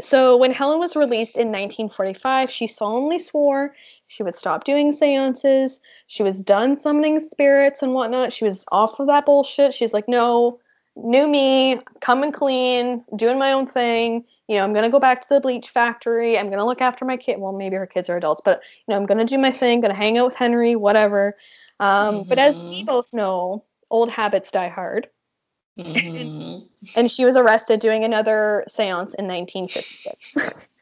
So 0.00 0.36
when 0.36 0.50
Helen 0.50 0.80
was 0.80 0.96
released 0.96 1.36
in 1.36 1.48
1945, 1.48 2.50
she 2.50 2.66
solemnly 2.66 3.18
swore 3.18 3.74
she 4.06 4.22
would 4.22 4.34
stop 4.34 4.64
doing 4.64 4.92
seances. 4.92 5.80
She 6.06 6.22
was 6.22 6.40
done 6.40 6.80
summoning 6.80 7.20
spirits 7.20 7.82
and 7.82 7.94
whatnot. 7.94 8.32
She 8.32 8.44
was 8.44 8.64
off 8.70 9.00
of 9.00 9.06
that 9.06 9.26
bullshit. 9.26 9.74
She's 9.74 9.92
like, 9.92 10.08
no, 10.08 10.60
new 10.96 11.26
me, 11.26 11.80
coming 12.00 12.32
clean, 12.32 13.04
doing 13.16 13.38
my 13.38 13.52
own 13.52 13.66
thing. 13.66 14.24
You 14.48 14.56
know, 14.56 14.64
I'm 14.64 14.72
gonna 14.72 14.90
go 14.90 15.00
back 15.00 15.20
to 15.22 15.28
the 15.28 15.40
bleach 15.40 15.70
factory. 15.70 16.38
I'm 16.38 16.48
gonna 16.48 16.66
look 16.66 16.80
after 16.80 17.04
my 17.04 17.16
kid. 17.16 17.40
Well, 17.40 17.52
maybe 17.52 17.76
her 17.76 17.86
kids 17.86 18.10
are 18.10 18.16
adults, 18.16 18.42
but 18.44 18.62
you 18.86 18.92
know, 18.92 19.00
I'm 19.00 19.06
gonna 19.06 19.24
do 19.24 19.38
my 19.38 19.50
thing. 19.50 19.80
Gonna 19.80 19.94
hang 19.94 20.18
out 20.18 20.26
with 20.26 20.36
Henry, 20.36 20.76
whatever. 20.76 21.36
Um, 21.80 22.14
mm-hmm. 22.14 22.28
But 22.28 22.38
as 22.38 22.58
we 22.58 22.64
mm-hmm. 22.64 22.86
both 22.86 23.06
know, 23.12 23.64
old 23.90 24.10
habits 24.10 24.50
die 24.50 24.68
hard. 24.68 25.08
Mm-hmm. 25.78 26.66
and 26.94 27.10
she 27.10 27.24
was 27.24 27.36
arrested 27.36 27.80
doing 27.80 28.04
another 28.04 28.64
séance 28.68 29.16
in 29.16 29.26
1956. 29.26 30.34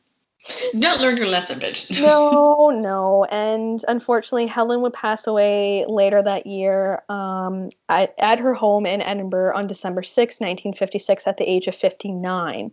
Not 0.75 1.01
learned 1.01 1.19
your 1.19 1.29
lesson, 1.29 1.61
bitch. 1.61 2.01
no, 2.03 2.71
no. 2.71 3.25
And 3.25 3.83
unfortunately, 3.87 4.47
Helen 4.47 4.83
would 4.83 4.93
pass 4.93 5.27
away 5.27 5.85
later 5.87 6.23
that 6.23 6.47
year 6.47 7.03
um, 7.09 7.71
at, 7.89 8.15
at 8.19 8.41
her 8.41 8.55
home 8.55 8.87
in 8.87 9.01
Edinburgh 9.01 9.57
on 9.57 9.67
December 9.67 10.03
6, 10.03 10.41
1956, 10.41 11.27
at 11.27 11.37
the 11.37 11.49
age 11.49 11.69
of 11.69 11.75
59. 11.75 12.73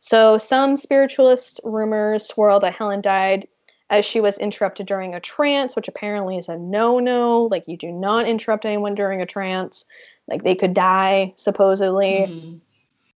So 0.00 0.38
some 0.38 0.76
spiritualist 0.76 1.60
rumors 1.64 2.26
swirl 2.26 2.60
that 2.60 2.74
Helen 2.74 3.00
died 3.00 3.48
as 3.88 4.04
she 4.04 4.20
was 4.20 4.38
interrupted 4.38 4.86
during 4.86 5.14
a 5.14 5.20
trance, 5.20 5.76
which 5.76 5.88
apparently 5.88 6.36
is 6.36 6.48
a 6.48 6.56
no 6.56 6.98
no. 6.98 7.44
Like, 7.44 7.68
you 7.68 7.76
do 7.76 7.92
not 7.92 8.26
interrupt 8.26 8.64
anyone 8.64 8.94
during 8.94 9.22
a 9.22 9.26
trance. 9.26 9.84
Like, 10.26 10.42
they 10.42 10.54
could 10.54 10.74
die, 10.74 11.34
supposedly. 11.36 12.26
Mhm. 12.28 12.60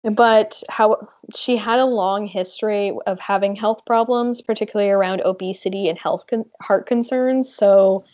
But 0.09 0.61
how 0.69 1.07
she 1.35 1.57
had 1.57 1.79
a 1.79 1.85
long 1.85 2.27
history 2.27 2.95
of 3.07 3.19
having 3.19 3.55
health 3.55 3.85
problems, 3.85 4.41
particularly 4.41 4.91
around 4.91 5.21
obesity 5.21 5.89
and 5.89 5.97
health 5.97 6.25
con- 6.27 6.45
heart 6.61 6.85
concerns. 6.85 7.53
So, 7.53 8.05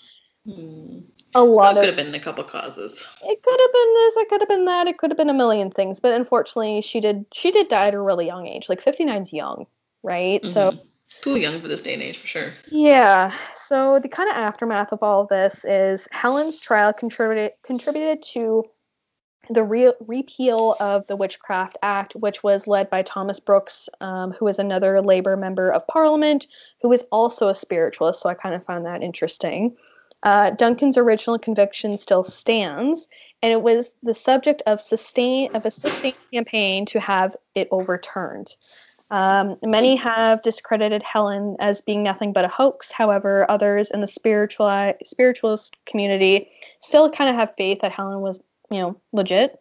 Hmm. 0.45 0.99
a 1.35 1.39
So 1.39 1.45
lot 1.45 1.77
it 1.77 1.81
could 1.81 1.89
of 1.89 1.97
have 1.97 2.05
been 2.05 2.15
a 2.15 2.19
couple 2.19 2.43
causes. 2.45 3.05
it 3.21 3.43
could 3.43 3.59
have 3.59 3.73
been 3.73 3.93
this, 3.93 4.17
it 4.17 4.29
could 4.29 4.41
have 4.41 4.49
been 4.49 4.65
that, 4.65 4.87
it 4.87 4.97
could 4.97 5.11
have 5.11 5.17
been 5.17 5.29
a 5.29 5.33
million 5.33 5.69
things. 5.69 5.99
But 5.99 6.13
unfortunately, 6.13 6.81
she 6.81 6.99
did 6.99 7.25
she 7.33 7.51
did 7.51 7.67
die 7.67 7.87
at 7.89 7.93
a 7.93 8.01
really 8.01 8.25
young 8.25 8.47
age. 8.47 8.69
Like 8.69 8.81
59 8.81 9.21
is 9.23 9.33
young, 9.33 9.67
right? 10.01 10.43
So 10.45 10.71
Mhm. 10.71 10.79
too 11.21 11.35
young 11.37 11.59
for 11.59 11.67
this 11.67 11.81
day 11.81 11.93
and 11.93 12.01
age 12.01 12.17
for 12.17 12.27
sure. 12.27 12.53
Yeah. 12.71 13.35
So 13.53 13.99
the 13.99 14.09
kind 14.09 14.29
of 14.29 14.35
aftermath 14.37 14.93
of 14.93 15.03
all 15.03 15.21
of 15.21 15.27
this 15.27 15.65
is 15.65 16.07
Helen's 16.11 16.59
trial 16.59 16.93
contributed 16.93 17.51
contributed 17.63 18.23
to 18.33 18.63
the 19.49 19.63
re- 19.63 19.93
repeal 20.05 20.75
of 20.79 21.07
the 21.07 21.15
Witchcraft 21.15 21.77
Act, 21.81 22.13
which 22.13 22.43
was 22.43 22.67
led 22.67 22.89
by 22.89 23.01
Thomas 23.01 23.39
Brooks, 23.39 23.89
um, 23.99 24.33
was 24.39 24.59
another 24.59 25.01
Labour 25.01 25.35
member 25.35 25.71
of 25.71 25.87
Parliament, 25.87 26.47
who 26.81 26.89
was 26.89 27.03
also 27.11 27.47
a 27.47 27.55
spiritualist. 27.55 28.21
So 28.21 28.29
I 28.29 28.33
kind 28.33 28.55
of 28.55 28.63
found 28.63 28.85
that 28.85 29.03
interesting. 29.03 29.75
Uh, 30.23 30.51
Duncan's 30.51 30.97
original 30.97 31.39
conviction 31.39 31.97
still 31.97 32.23
stands, 32.23 33.07
and 33.41 33.51
it 33.51 33.61
was 33.61 33.89
the 34.03 34.13
subject 34.13 34.61
of 34.67 34.79
sustain 34.79 35.55
of 35.55 35.65
a 35.65 35.71
sustained 35.71 36.15
campaign 36.31 36.85
to 36.87 36.99
have 36.99 37.35
it 37.55 37.67
overturned. 37.71 38.55
Um, 39.11 39.57
many 39.61 39.97
have 39.97 40.41
discredited 40.41 41.03
Helen 41.03 41.57
as 41.59 41.81
being 41.81 42.01
nothing 42.01 42.31
but 42.31 42.45
a 42.45 42.47
hoax. 42.47 42.91
However, 42.91 43.45
others 43.49 43.91
in 43.91 43.99
the 43.99 44.07
spiritual 44.07 44.93
spiritualist 45.03 45.75
community 45.85 46.49
still 46.79 47.09
kind 47.09 47.29
of 47.29 47.35
have 47.35 47.53
faith 47.57 47.81
that 47.81 47.91
Helen 47.91 48.21
was, 48.21 48.39
you 48.71 48.79
know, 48.79 48.97
legit. 49.11 49.59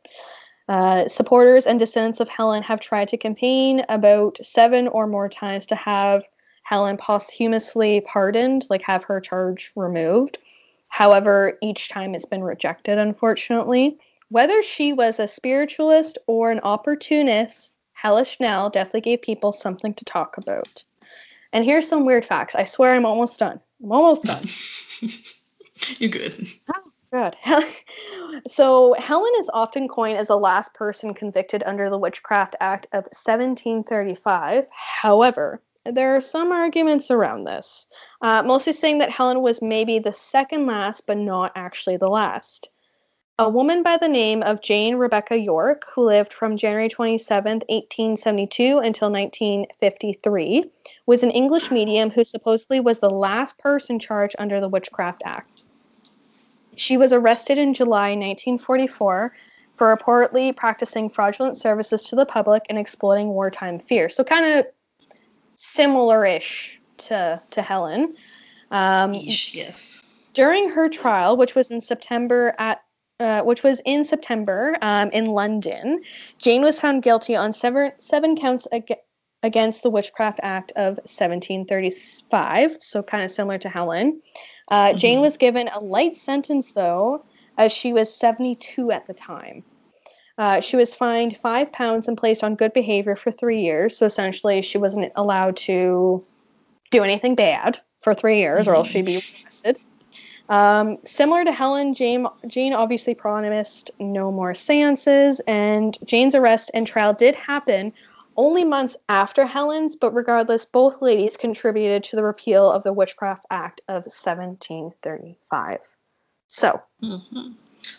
Uh, 0.69 1.09
supporters 1.09 1.67
and 1.67 1.79
descendants 1.79 2.21
of 2.21 2.29
Helen 2.29 2.63
have 2.63 2.81
tried 2.81 3.09
to 3.09 3.17
campaign 3.17 3.85
about 3.89 4.39
seven 4.41 4.87
or 4.87 5.07
more 5.07 5.29
times 5.29 5.67
to 5.67 5.75
have 5.75 6.23
Helen 6.63 6.97
posthumously 6.97 8.01
pardoned, 8.03 8.67
like 8.71 8.83
have 8.83 9.05
her 9.05 9.21
charge 9.21 9.73
removed. 9.75 10.39
However, 10.89 11.59
each 11.61 11.89
time 11.89 12.15
it's 12.15 12.27
been 12.27 12.43
rejected, 12.43 12.99
unfortunately. 12.99 13.99
Whether 14.29 14.63
she 14.63 14.93
was 14.93 15.19
a 15.19 15.27
spiritualist 15.27 16.19
or 16.29 16.53
an 16.53 16.61
opportunist, 16.61 17.75
Hellish 17.93 18.39
Nell 18.39 18.71
definitely 18.71 19.01
gave 19.01 19.23
people 19.23 19.51
something 19.51 19.95
to 19.95 20.05
talk 20.05 20.39
about. 20.39 20.85
And 21.53 21.65
here's 21.65 21.89
some 21.89 22.07
weird 22.07 22.25
facts. 22.25 22.55
I 22.55 22.63
swear 22.63 22.95
I'm 22.95 23.07
almost 23.07 23.41
done. 23.41 23.61
I'm 23.83 23.91
almost 23.91 24.23
done. 24.23 24.47
you 25.99 26.09
good. 26.09 26.49
God. 27.13 27.37
so 28.49 28.95
Helen 28.95 29.33
is 29.39 29.51
often 29.53 29.89
coined 29.89 30.17
as 30.17 30.29
the 30.29 30.39
last 30.39 30.75
person 30.75 31.13
convicted 31.13 31.63
under 31.65 31.91
the 31.91 31.99
Witchcraft 31.99 32.55
Act 32.61 32.87
of 32.93 33.05
1735. 33.05 34.67
However, 34.71 35.61
there 35.85 36.15
are 36.15 36.21
some 36.21 36.53
arguments 36.53 37.11
around 37.11 37.45
this, 37.45 37.87
uh, 38.21 38.43
mostly 38.45 38.73
saying 38.73 38.99
that 38.99 39.11
Helen 39.11 39.43
was 39.43 39.61
maybe 39.61 39.99
the 39.99 40.13
second 40.13 40.67
last, 40.67 41.07
but 41.07 41.17
not 41.17 41.53
actually 41.57 41.97
the 41.97 42.09
last. 42.09 42.71
A 43.39 43.49
woman 43.49 43.83
by 43.83 43.97
the 43.97 44.07
name 44.07 44.43
of 44.43 44.61
Jane 44.61 44.97
Rebecca 44.97 45.35
Yorke, 45.37 45.87
who 45.95 46.05
lived 46.05 46.33
from 46.33 46.59
January 46.59 46.91
27, 46.91 47.63
1872 47.69 48.79
until 48.79 49.11
1953, 49.11 50.65
was 51.07 51.23
an 51.23 51.31
English 51.31 51.71
medium 51.71 52.11
who 52.11 52.23
supposedly 52.23 52.81
was 52.81 52.99
the 52.99 53.09
last 53.09 53.59
person 53.59 53.99
charged 53.99 54.37
under 54.39 54.61
the 54.61 54.69
Witchcraft 54.69 55.23
Act. 55.25 55.65
She 56.81 56.97
was 56.97 57.13
arrested 57.13 57.59
in 57.59 57.75
July 57.75 58.11
1944 58.11 59.35
for 59.75 59.97
reportedly 59.97 60.57
practicing 60.57 61.11
fraudulent 61.11 61.59
services 61.59 62.07
to 62.07 62.17
the 62.17 62.25
public 62.25 62.65
and 62.71 62.79
exploiting 62.79 63.29
wartime 63.29 63.79
fear. 63.79 64.09
So, 64.09 64.25
kind 64.25 64.47
of 64.47 64.67
similar 65.55 66.25
ish 66.25 66.81
to, 67.09 67.43
to 67.51 67.63
Helen. 67.63 68.17
Um, 68.71 69.13
Yeesh, 69.13 69.55
yes. 69.55 70.03
during 70.33 70.71
her 70.71 70.89
trial, 70.89 71.37
which 71.37 71.55
was 71.55 71.71
in 71.71 71.83
September 71.83 72.55
at 72.59 72.81
uh, 73.19 73.43
which 73.43 73.63
was 73.63 73.83
in 73.85 74.03
September 74.03 74.75
um, 74.81 75.11
in 75.11 75.27
London, 75.27 76.01
Jane 76.39 76.63
was 76.63 76.81
found 76.81 77.03
guilty 77.03 77.37
on 77.37 77.53
seven, 77.53 77.93
seven 77.99 78.35
counts 78.35 78.67
ag- 78.73 78.97
against 79.43 79.83
the 79.83 79.91
Witchcraft 79.91 80.41
Act 80.43 80.73
of 80.73 80.97
1735, 81.05 82.79
so 82.81 83.03
kind 83.03 83.23
of 83.23 83.31
similar 83.31 83.59
to 83.59 83.69
Helen. 83.69 84.23
Uh, 84.71 84.93
Jane 84.93 85.19
Mhm. 85.19 85.23
was 85.23 85.37
given 85.37 85.69
a 85.69 85.81
light 85.81 86.17
sentence, 86.17 86.73
though, 86.73 87.25
as 87.59 87.73
she 87.73 87.93
was 87.93 88.15
72 88.15 88.93
at 88.93 89.07
the 89.07 89.15
time. 89.15 89.65
Uh, 90.39 90.61
she 90.61 90.77
was 90.77 90.95
fined 90.95 91.37
five 91.37 91.73
pounds 91.73 92.09
and 92.09 92.17
placed 92.17 92.43
on 92.43 92.55
good 92.55 92.73
behavior 92.73 93.17
for 93.17 93.31
three 93.31 93.61
years. 93.63 93.97
So 93.97 94.07
essentially, 94.07 94.63
she 94.63 94.79
wasn't 94.79 95.13
allowed 95.17 95.57
to 95.59 96.25
do 96.91 97.03
anything 97.03 97.35
bad 97.35 97.79
for 97.99 98.15
three 98.15 98.39
years, 98.39 98.67
or 98.67 98.75
else 98.75 98.89
she'd 98.89 99.05
be 99.05 99.21
arrested. 99.45 99.77
Um, 100.49 100.99
similar 101.05 101.45
to 101.45 101.53
Helen, 101.53 101.95
Jane, 101.95 102.27
Jane 102.47 102.73
obviously 102.73 103.15
promised 103.15 103.91
no 104.01 104.33
more 104.33 104.55
seances, 104.55 105.41
and 105.47 105.97
Jane's 106.05 106.35
arrest 106.35 106.71
and 106.75 106.87
trial 106.87 107.13
did 107.13 107.37
happen 107.37 107.93
only 108.37 108.65
months 108.65 108.97
after 109.09 109.45
Helen's, 109.45 109.97
but 109.97 110.13
regardless, 110.13 110.65
both 110.65 111.03
ladies 111.03 111.37
contributed 111.37 112.05
to 112.05 112.17
the 112.17 112.23
repeal 112.23 112.71
of 112.71 112.83
the 112.83 112.93
Witchcraft 112.93 113.45
Act 113.51 113.81
of 113.89 114.05
1735. 114.05 115.79
So, 116.49 116.83
hmm 117.01 117.17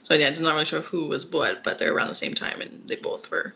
So 0.04 0.14
yeah, 0.14 0.28
it's 0.28 0.40
not 0.40 0.54
really 0.54 0.66
sure 0.66 0.82
who 0.82 1.08
was 1.08 1.32
what, 1.32 1.64
but 1.64 1.80
they're 1.80 1.94
around 1.94 2.10
the 2.10 2.16
same 2.16 2.34
time, 2.34 2.62
and 2.62 2.88
they 2.88 2.96
both 2.96 3.30
were 3.32 3.54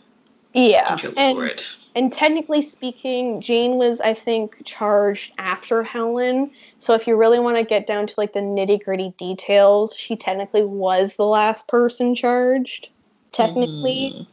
yeah. 0.55 0.97
And, 1.17 1.37
for 1.37 1.45
it. 1.45 1.67
and 1.95 2.13
technically 2.13 2.61
speaking, 2.61 3.41
Jane 3.41 3.75
was, 3.75 3.99
I 3.99 4.13
think, 4.13 4.55
charged 4.63 5.33
after 5.37 5.83
Helen. 5.83 6.51
So 6.77 6.93
if 6.93 7.07
you 7.07 7.17
really 7.17 7.39
want 7.39 7.57
to 7.57 7.63
get 7.63 7.87
down 7.87 8.07
to 8.07 8.13
like 8.17 8.31
the 8.31 8.39
nitty 8.39 8.83
gritty 8.83 9.13
details, 9.17 9.93
she 9.95 10.15
technically 10.15 10.63
was 10.63 11.17
the 11.17 11.25
last 11.25 11.67
person 11.67 12.15
charged, 12.15 12.89
technically. 13.33 14.13
Mhm. 14.15 14.27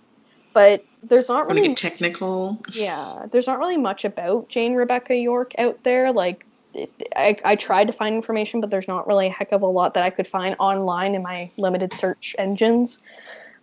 But 0.53 0.85
there's 1.03 1.29
not 1.29 1.49
really 1.49 1.69
get 1.69 1.77
technical? 1.77 2.61
Yeah, 2.73 3.27
there's 3.31 3.47
not 3.47 3.59
really 3.59 3.77
much 3.77 4.05
about 4.05 4.49
Jane 4.49 4.75
Rebecca 4.75 5.15
Yorke 5.15 5.55
out 5.59 5.83
there. 5.83 6.13
Like, 6.13 6.47
it, 6.75 6.91
I, 7.17 7.37
I 7.45 7.57
tried 7.57 7.87
to 7.87 7.93
find 7.93 8.15
information, 8.15 8.61
but 8.61 8.71
there's 8.71 8.89
not 8.89 9.07
really 9.07 9.27
a 9.29 9.31
heck 9.31 9.53
of 9.53 9.63
a 9.63 9.67
lot 9.67 9.95
that 9.95 10.05
I 10.05 10.11
could 10.11 10.27
find 10.27 10.57
online 10.59 11.15
in 11.15 11.23
my 11.23 11.51
limited 11.57 11.93
search 11.95 12.37
engines. 12.39 13.01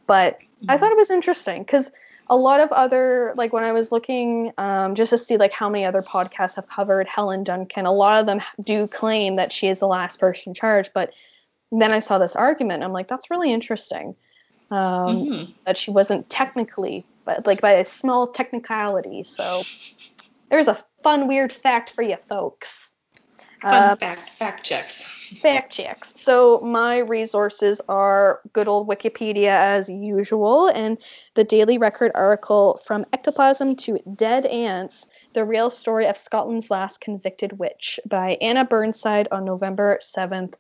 But 0.07 0.39
I 0.67 0.77
thought 0.77 0.91
it 0.91 0.97
was 0.97 1.11
interesting 1.11 1.63
because 1.63 1.91
a 2.29 2.37
lot 2.37 2.59
of 2.59 2.71
other, 2.71 3.33
like 3.35 3.53
when 3.53 3.63
I 3.63 3.71
was 3.71 3.91
looking 3.91 4.51
um, 4.57 4.95
just 4.95 5.09
to 5.11 5.17
see 5.17 5.37
like 5.37 5.51
how 5.51 5.69
many 5.69 5.85
other 5.85 6.01
podcasts 6.01 6.55
have 6.57 6.67
covered 6.67 7.07
Helen 7.07 7.43
Duncan, 7.43 7.85
a 7.85 7.91
lot 7.91 8.19
of 8.19 8.25
them 8.25 8.41
do 8.63 8.87
claim 8.87 9.37
that 9.37 9.51
she 9.51 9.67
is 9.67 9.79
the 9.79 9.87
last 9.87 10.19
person 10.19 10.53
charged. 10.53 10.91
But 10.93 11.13
then 11.71 11.91
I 11.91 11.99
saw 11.99 12.17
this 12.17 12.35
argument. 12.35 12.83
I'm 12.83 12.91
like, 12.91 13.07
that's 13.07 13.31
really 13.31 13.51
interesting. 13.51 14.15
Um, 14.71 15.25
Mhm. 15.25 15.53
that 15.65 15.77
she 15.77 15.89
wasn't 15.91 16.29
technically, 16.29 17.05
but 17.25 17.47
like 17.47 17.59
by 17.61 17.73
a 17.73 17.85
small 17.85 18.27
technicality. 18.27 19.23
So 19.23 19.63
there's 20.49 20.67
a 20.67 20.77
fun, 21.03 21.27
weird 21.27 21.51
fact 21.51 21.89
for 21.89 22.01
you 22.03 22.17
folks. 22.27 22.93
Fun 23.61 23.83
Uh, 23.83 23.95
fact 23.97 24.29
fact 24.29 24.63
checks. 24.63 25.03
fact 25.41 25.73
checks. 25.73 26.13
So 26.15 26.59
my 26.61 26.99
resources 26.99 27.81
are 27.89 28.39
good 28.53 28.67
old 28.67 28.87
Wikipedia 28.87 29.47
as 29.49 29.89
usual, 29.89 30.67
and 30.67 30.97
the 31.33 31.43
Daily 31.43 31.77
Record 31.77 32.11
article 32.15 32.79
from 32.85 33.05
Ectoplasm 33.11 33.75
to 33.77 33.99
Dead 34.15 34.45
Ants: 34.45 35.07
The 35.33 35.43
Real 35.43 35.69
Story 35.69 36.07
of 36.07 36.15
Scotland's 36.15 36.71
Last 36.71 37.01
Convicted 37.01 37.59
Witch 37.59 37.99
by 38.05 38.37
Anna 38.39 38.63
Burnside 38.65 39.27
on 39.31 39.45
November 39.45 39.97
seventh. 40.01 40.55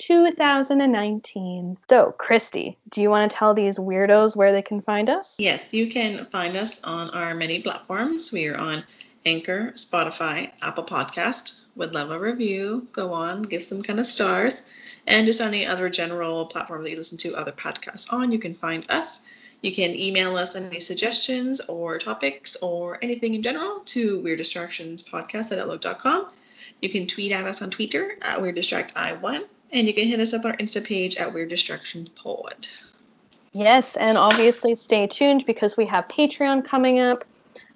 2019. 0.00 1.76
So, 1.88 2.14
Christy, 2.18 2.78
do 2.88 3.02
you 3.02 3.10
want 3.10 3.30
to 3.30 3.36
tell 3.36 3.54
these 3.54 3.78
weirdos 3.78 4.34
where 4.34 4.52
they 4.52 4.62
can 4.62 4.80
find 4.80 5.10
us? 5.10 5.36
Yes, 5.38 5.72
you 5.72 5.88
can 5.88 6.24
find 6.26 6.56
us 6.56 6.82
on 6.82 7.10
our 7.10 7.34
many 7.34 7.60
platforms. 7.60 8.32
We 8.32 8.48
are 8.48 8.56
on 8.56 8.84
Anchor, 9.26 9.72
Spotify, 9.74 10.50
Apple 10.62 10.84
Podcast. 10.84 11.66
Would 11.76 11.94
love 11.94 12.10
a 12.10 12.18
review. 12.18 12.88
Go 12.92 13.12
on, 13.12 13.42
give 13.42 13.62
some 13.62 13.82
kind 13.82 14.00
of 14.00 14.06
stars. 14.06 14.62
And 15.06 15.26
just 15.26 15.40
any 15.40 15.66
other 15.66 15.90
general 15.90 16.46
platform 16.46 16.82
that 16.82 16.90
you 16.90 16.96
listen 16.96 17.18
to 17.18 17.34
other 17.34 17.52
podcasts 17.52 18.12
on, 18.12 18.32
you 18.32 18.38
can 18.38 18.54
find 18.54 18.90
us. 18.90 19.26
You 19.62 19.74
can 19.74 19.94
email 19.94 20.36
us 20.36 20.56
any 20.56 20.80
suggestions 20.80 21.60
or 21.60 21.98
topics 21.98 22.56
or 22.56 22.98
anything 23.02 23.34
in 23.34 23.42
general 23.42 23.80
to 23.86 24.20
Weird 24.20 24.38
Distractions 24.38 25.02
Podcast 25.02 25.52
at 25.52 25.58
outlook.com. 25.58 26.28
You 26.80 26.88
can 26.88 27.06
tweet 27.06 27.32
at 27.32 27.44
us 27.44 27.60
on 27.60 27.70
Twitter 27.70 28.16
at 28.22 28.42
Distract 28.54 28.94
I1, 28.94 29.44
and 29.72 29.86
you 29.86 29.94
can 29.94 30.06
hit 30.06 30.20
us 30.20 30.32
up 30.32 30.44
on 30.44 30.52
our 30.52 30.56
Insta 30.56 30.84
page 30.84 31.16
at 31.16 31.32
Weird 31.32 31.48
Distractions 31.48 32.08
Pod. 32.10 32.66
Yes, 33.52 33.96
and 33.96 34.16
obviously 34.16 34.74
stay 34.74 35.06
tuned 35.06 35.44
because 35.44 35.76
we 35.76 35.86
have 35.86 36.06
Patreon 36.08 36.64
coming 36.64 37.00
up. 37.00 37.24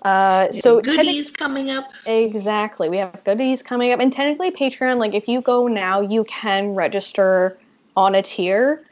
Uh, 0.02 0.50
so 0.52 0.80
goodies 0.80 1.30
coming 1.30 1.70
up. 1.70 1.90
Exactly, 2.06 2.88
we 2.88 2.98
have 2.98 3.24
goodies 3.24 3.62
coming 3.62 3.92
up, 3.92 4.00
and 4.00 4.12
technically 4.12 4.50
Patreon. 4.50 4.98
Like 4.98 5.14
if 5.14 5.28
you 5.28 5.40
go 5.40 5.66
now, 5.66 6.00
you 6.00 6.24
can 6.24 6.74
register 6.74 7.58
on 7.96 8.14
a 8.14 8.22
tier, 8.22 8.84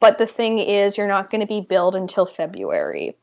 but 0.00 0.18
the 0.18 0.26
thing 0.26 0.58
is, 0.58 0.96
you're 0.96 1.08
not 1.08 1.30
going 1.30 1.40
to 1.40 1.46
be 1.46 1.60
billed 1.60 1.96
until 1.96 2.26
February. 2.26 3.16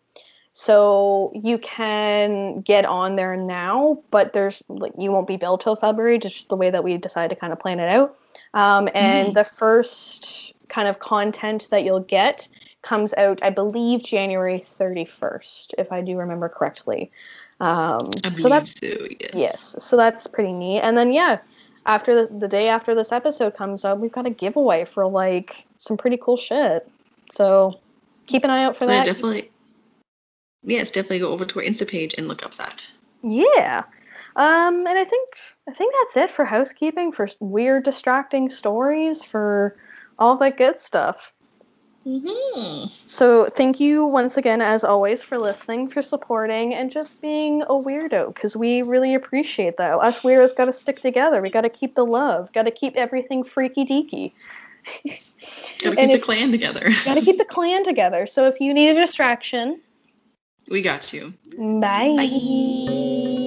So 0.54 1.32
you 1.36 1.60
can 1.60 2.62
get 2.62 2.84
on 2.86 3.16
there 3.16 3.38
now, 3.38 4.02
but 4.10 4.34
there's 4.34 4.64
like 4.68 4.94
you 4.98 5.12
won't 5.12 5.28
be 5.28 5.38
billed 5.38 5.62
till 5.62 5.76
February, 5.76 6.18
just 6.18 6.50
the 6.50 6.56
way 6.56 6.72
that 6.72 6.84
we 6.84 6.98
decided 6.98 7.36
to 7.36 7.40
kind 7.40 7.54
of 7.54 7.60
plan 7.60 7.80
it 7.80 7.88
out. 7.88 8.18
Um, 8.54 8.90
and 8.94 9.32
Mhm. 9.32 9.34
the 9.36 9.44
first 9.44 10.54
kind 10.70 10.88
of 10.88 11.00
content 11.00 11.68
that 11.72 11.84
you'll 11.84 12.02
get 12.02 12.48
comes 12.82 13.14
out, 13.16 13.40
I 13.44 13.50
believe, 13.50 14.04
January 14.04 14.60
31st, 14.60 15.74
if 15.78 15.92
I 15.92 16.02
do 16.02 16.18
remember 16.18 16.50
correctly. 16.50 17.12
Um, 17.60 18.10
I 18.24 18.30
so 18.30 18.36
believe 18.36 18.50
that's 18.50 18.80
so, 18.80 19.08
yes. 19.20 19.32
yes, 19.34 19.76
so 19.80 19.98
that's 19.98 20.28
pretty 20.28 20.54
neat. 20.54 20.82
And 20.82 20.98
then 20.98 21.12
yeah, 21.12 21.40
after 21.86 22.28
the, 22.28 22.34
the 22.34 22.48
day 22.48 22.70
after 22.70 22.94
this 22.94 23.12
episode 23.12 23.56
comes 23.56 23.84
out, 23.84 24.00
we've 24.00 24.12
got 24.12 24.26
a 24.28 24.30
giveaway 24.30 24.86
for 24.86 25.08
like 25.08 25.66
some 25.78 25.98
pretty 25.98 26.18
cool 26.18 26.38
shit. 26.38 26.88
So 27.32 27.80
keep 28.28 28.44
an 28.44 28.50
eye 28.50 28.64
out 28.64 28.78
for 28.78 28.86
So 28.86 28.92
yeah, 28.92 29.00
that. 29.00 29.06
definitely. 29.06 29.52
Yes, 30.64 30.92
definitely 30.92 31.20
go 31.20 31.32
over 31.32 31.46
to 31.46 31.60
our 31.60 31.66
Insta 31.66 31.88
page 31.88 32.16
and 32.18 32.28
look 32.28 32.44
up 32.46 32.54
that. 32.56 32.92
Yeah. 33.24 33.84
Um, 34.36 34.86
and 34.86 34.98
I 34.98 35.06
think 35.06 35.30
I 35.68 35.74
think 35.74 35.94
that's 36.02 36.18
it 36.18 36.32
for 36.36 36.46
housekeeping, 36.46 37.12
for 37.12 37.28
weird, 37.40 37.84
distracting 37.84 38.50
stories, 38.50 39.22
for 39.24 39.76
all 40.18 40.38
that 40.38 40.58
good 40.58 40.80
stuff. 40.80 41.34
Mm-hmm. 42.06 42.88
So 43.06 43.46
thank 43.46 43.82
you 43.82 44.06
once 44.06 44.38
again, 44.38 44.62
as 44.62 44.86
always, 44.86 45.22
for 45.22 45.38
listening, 45.38 45.90
for 45.90 46.02
supporting, 46.02 46.74
and 46.74 46.90
just 46.90 47.22
being 47.22 47.64
a 47.64 47.68
weirdo, 47.74 48.34
because 48.34 48.56
we 48.56 48.82
really 48.84 49.14
appreciate 49.14 49.76
that. 49.78 50.00
Us 50.00 50.22
weirdos 50.22 50.56
got 50.56 50.66
to 50.66 50.74
stick 50.74 51.02
together. 51.02 51.42
We 51.42 51.50
got 51.50 51.62
to 51.62 51.70
keep 51.70 51.96
the 51.96 52.06
love. 52.06 52.54
Got 52.54 52.64
to 52.64 52.72
keep 52.72 52.96
everything 52.96 53.44
freaky 53.44 53.84
deaky. 53.86 54.32
Gotta 55.80 55.90
And 55.90 55.98
keep 55.98 56.10
the 56.12 56.16
if- 56.16 56.22
clan 56.24 56.52
together. 56.54 56.90
got 57.04 57.16
to 57.16 57.22
keep 57.22 57.38
the 57.38 57.46
clan 57.46 57.84
together. 57.84 58.26
So 58.26 58.48
if 58.48 58.62
you 58.62 58.74
need 58.74 58.90
a 58.90 58.94
distraction, 58.96 59.82
we 60.70 60.82
got 60.82 61.12
you. 61.12 61.34
bye. 61.58 62.14
Bye. 62.16 63.44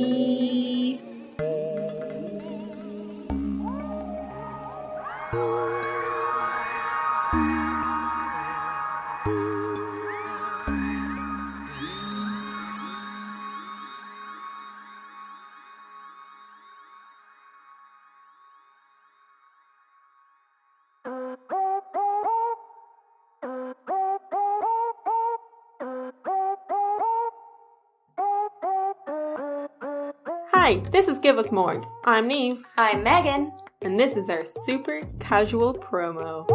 This 31.00 31.08
is 31.08 31.18
Give 31.18 31.38
Us 31.38 31.50
More. 31.50 31.80
I'm 32.04 32.28
Neve, 32.28 32.62
I'm 32.76 33.02
Megan. 33.02 33.52
and 33.80 33.98
this 33.98 34.16
is 34.16 34.28
our 34.28 34.44
super 34.66 35.00
casual 35.18 35.72
promo. 35.72 36.46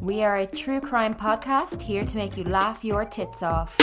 We 0.00 0.22
are 0.22 0.36
a 0.36 0.46
true 0.46 0.80
crime 0.80 1.12
podcast 1.12 1.82
here 1.82 2.04
to 2.04 2.16
make 2.16 2.38
you 2.38 2.44
laugh 2.44 2.82
your 2.82 3.04
tits 3.04 3.42
off. 3.42 3.76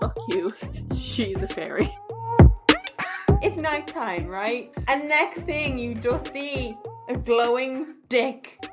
Fuck 0.00 0.18
you. 0.28 0.54
She's 0.96 1.42
a 1.42 1.48
fairy. 1.48 1.92
It's 3.42 3.56
nighttime, 3.56 4.28
right? 4.28 4.70
And 4.86 5.08
next 5.08 5.40
thing 5.40 5.80
you 5.80 5.96
just 5.96 6.32
see 6.32 6.76
a 7.08 7.18
glowing 7.18 7.96
dick. 8.08 8.64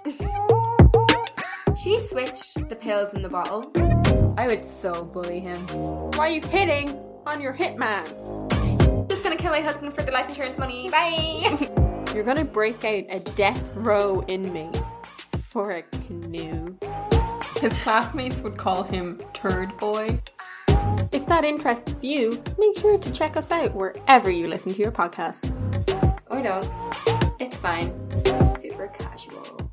She 1.76 2.00
switched 2.00 2.70
the 2.70 2.76
pills 2.76 3.16
in 3.16 3.24
the 3.24 3.30
bottle. 3.30 3.72
I 4.38 4.46
would 4.46 4.64
so 4.64 5.06
bully 5.06 5.40
him. 5.40 5.66
Why 6.14 6.28
are 6.28 6.30
you 6.30 6.42
hitting 6.42 7.04
on 7.28 7.42
your 7.42 7.54
hitman? 7.54 8.27
Just 9.38 9.50
gonna 9.50 9.56
kill 9.56 9.62
my 9.62 9.72
husband 9.72 9.94
for 9.94 10.02
the 10.02 10.12
life 10.12 10.30
insurance 10.30 10.58
money. 10.58 10.90
Bye. 10.90 12.06
You're 12.16 12.24
gonna 12.24 12.44
break 12.44 12.84
out 12.84 13.04
a 13.10 13.20
death 13.36 13.62
row 13.76 14.22
in 14.22 14.52
me 14.52 14.72
for 15.44 15.74
a 15.74 15.84
canoe. 15.84 16.76
His 17.62 17.72
classmates 17.84 18.42
would 18.42 18.58
call 18.58 18.82
him 18.82 19.20
Turd 19.34 19.78
Boy. 19.78 20.20
If 21.12 21.28
that 21.28 21.46
interests 21.46 22.04
you, 22.04 22.42
make 22.58 22.80
sure 22.80 22.98
to 22.98 23.12
check 23.12 23.38
us 23.38 23.52
out 23.52 23.76
wherever 23.76 24.32
you 24.32 24.48
listen 24.48 24.74
to 24.74 24.80
your 24.80 24.92
podcasts. 24.92 25.46
or 26.32 26.42
don't. 26.42 26.68
It's 27.40 27.56
fine. 27.58 27.94
Super 28.60 28.88
casual. 28.88 29.67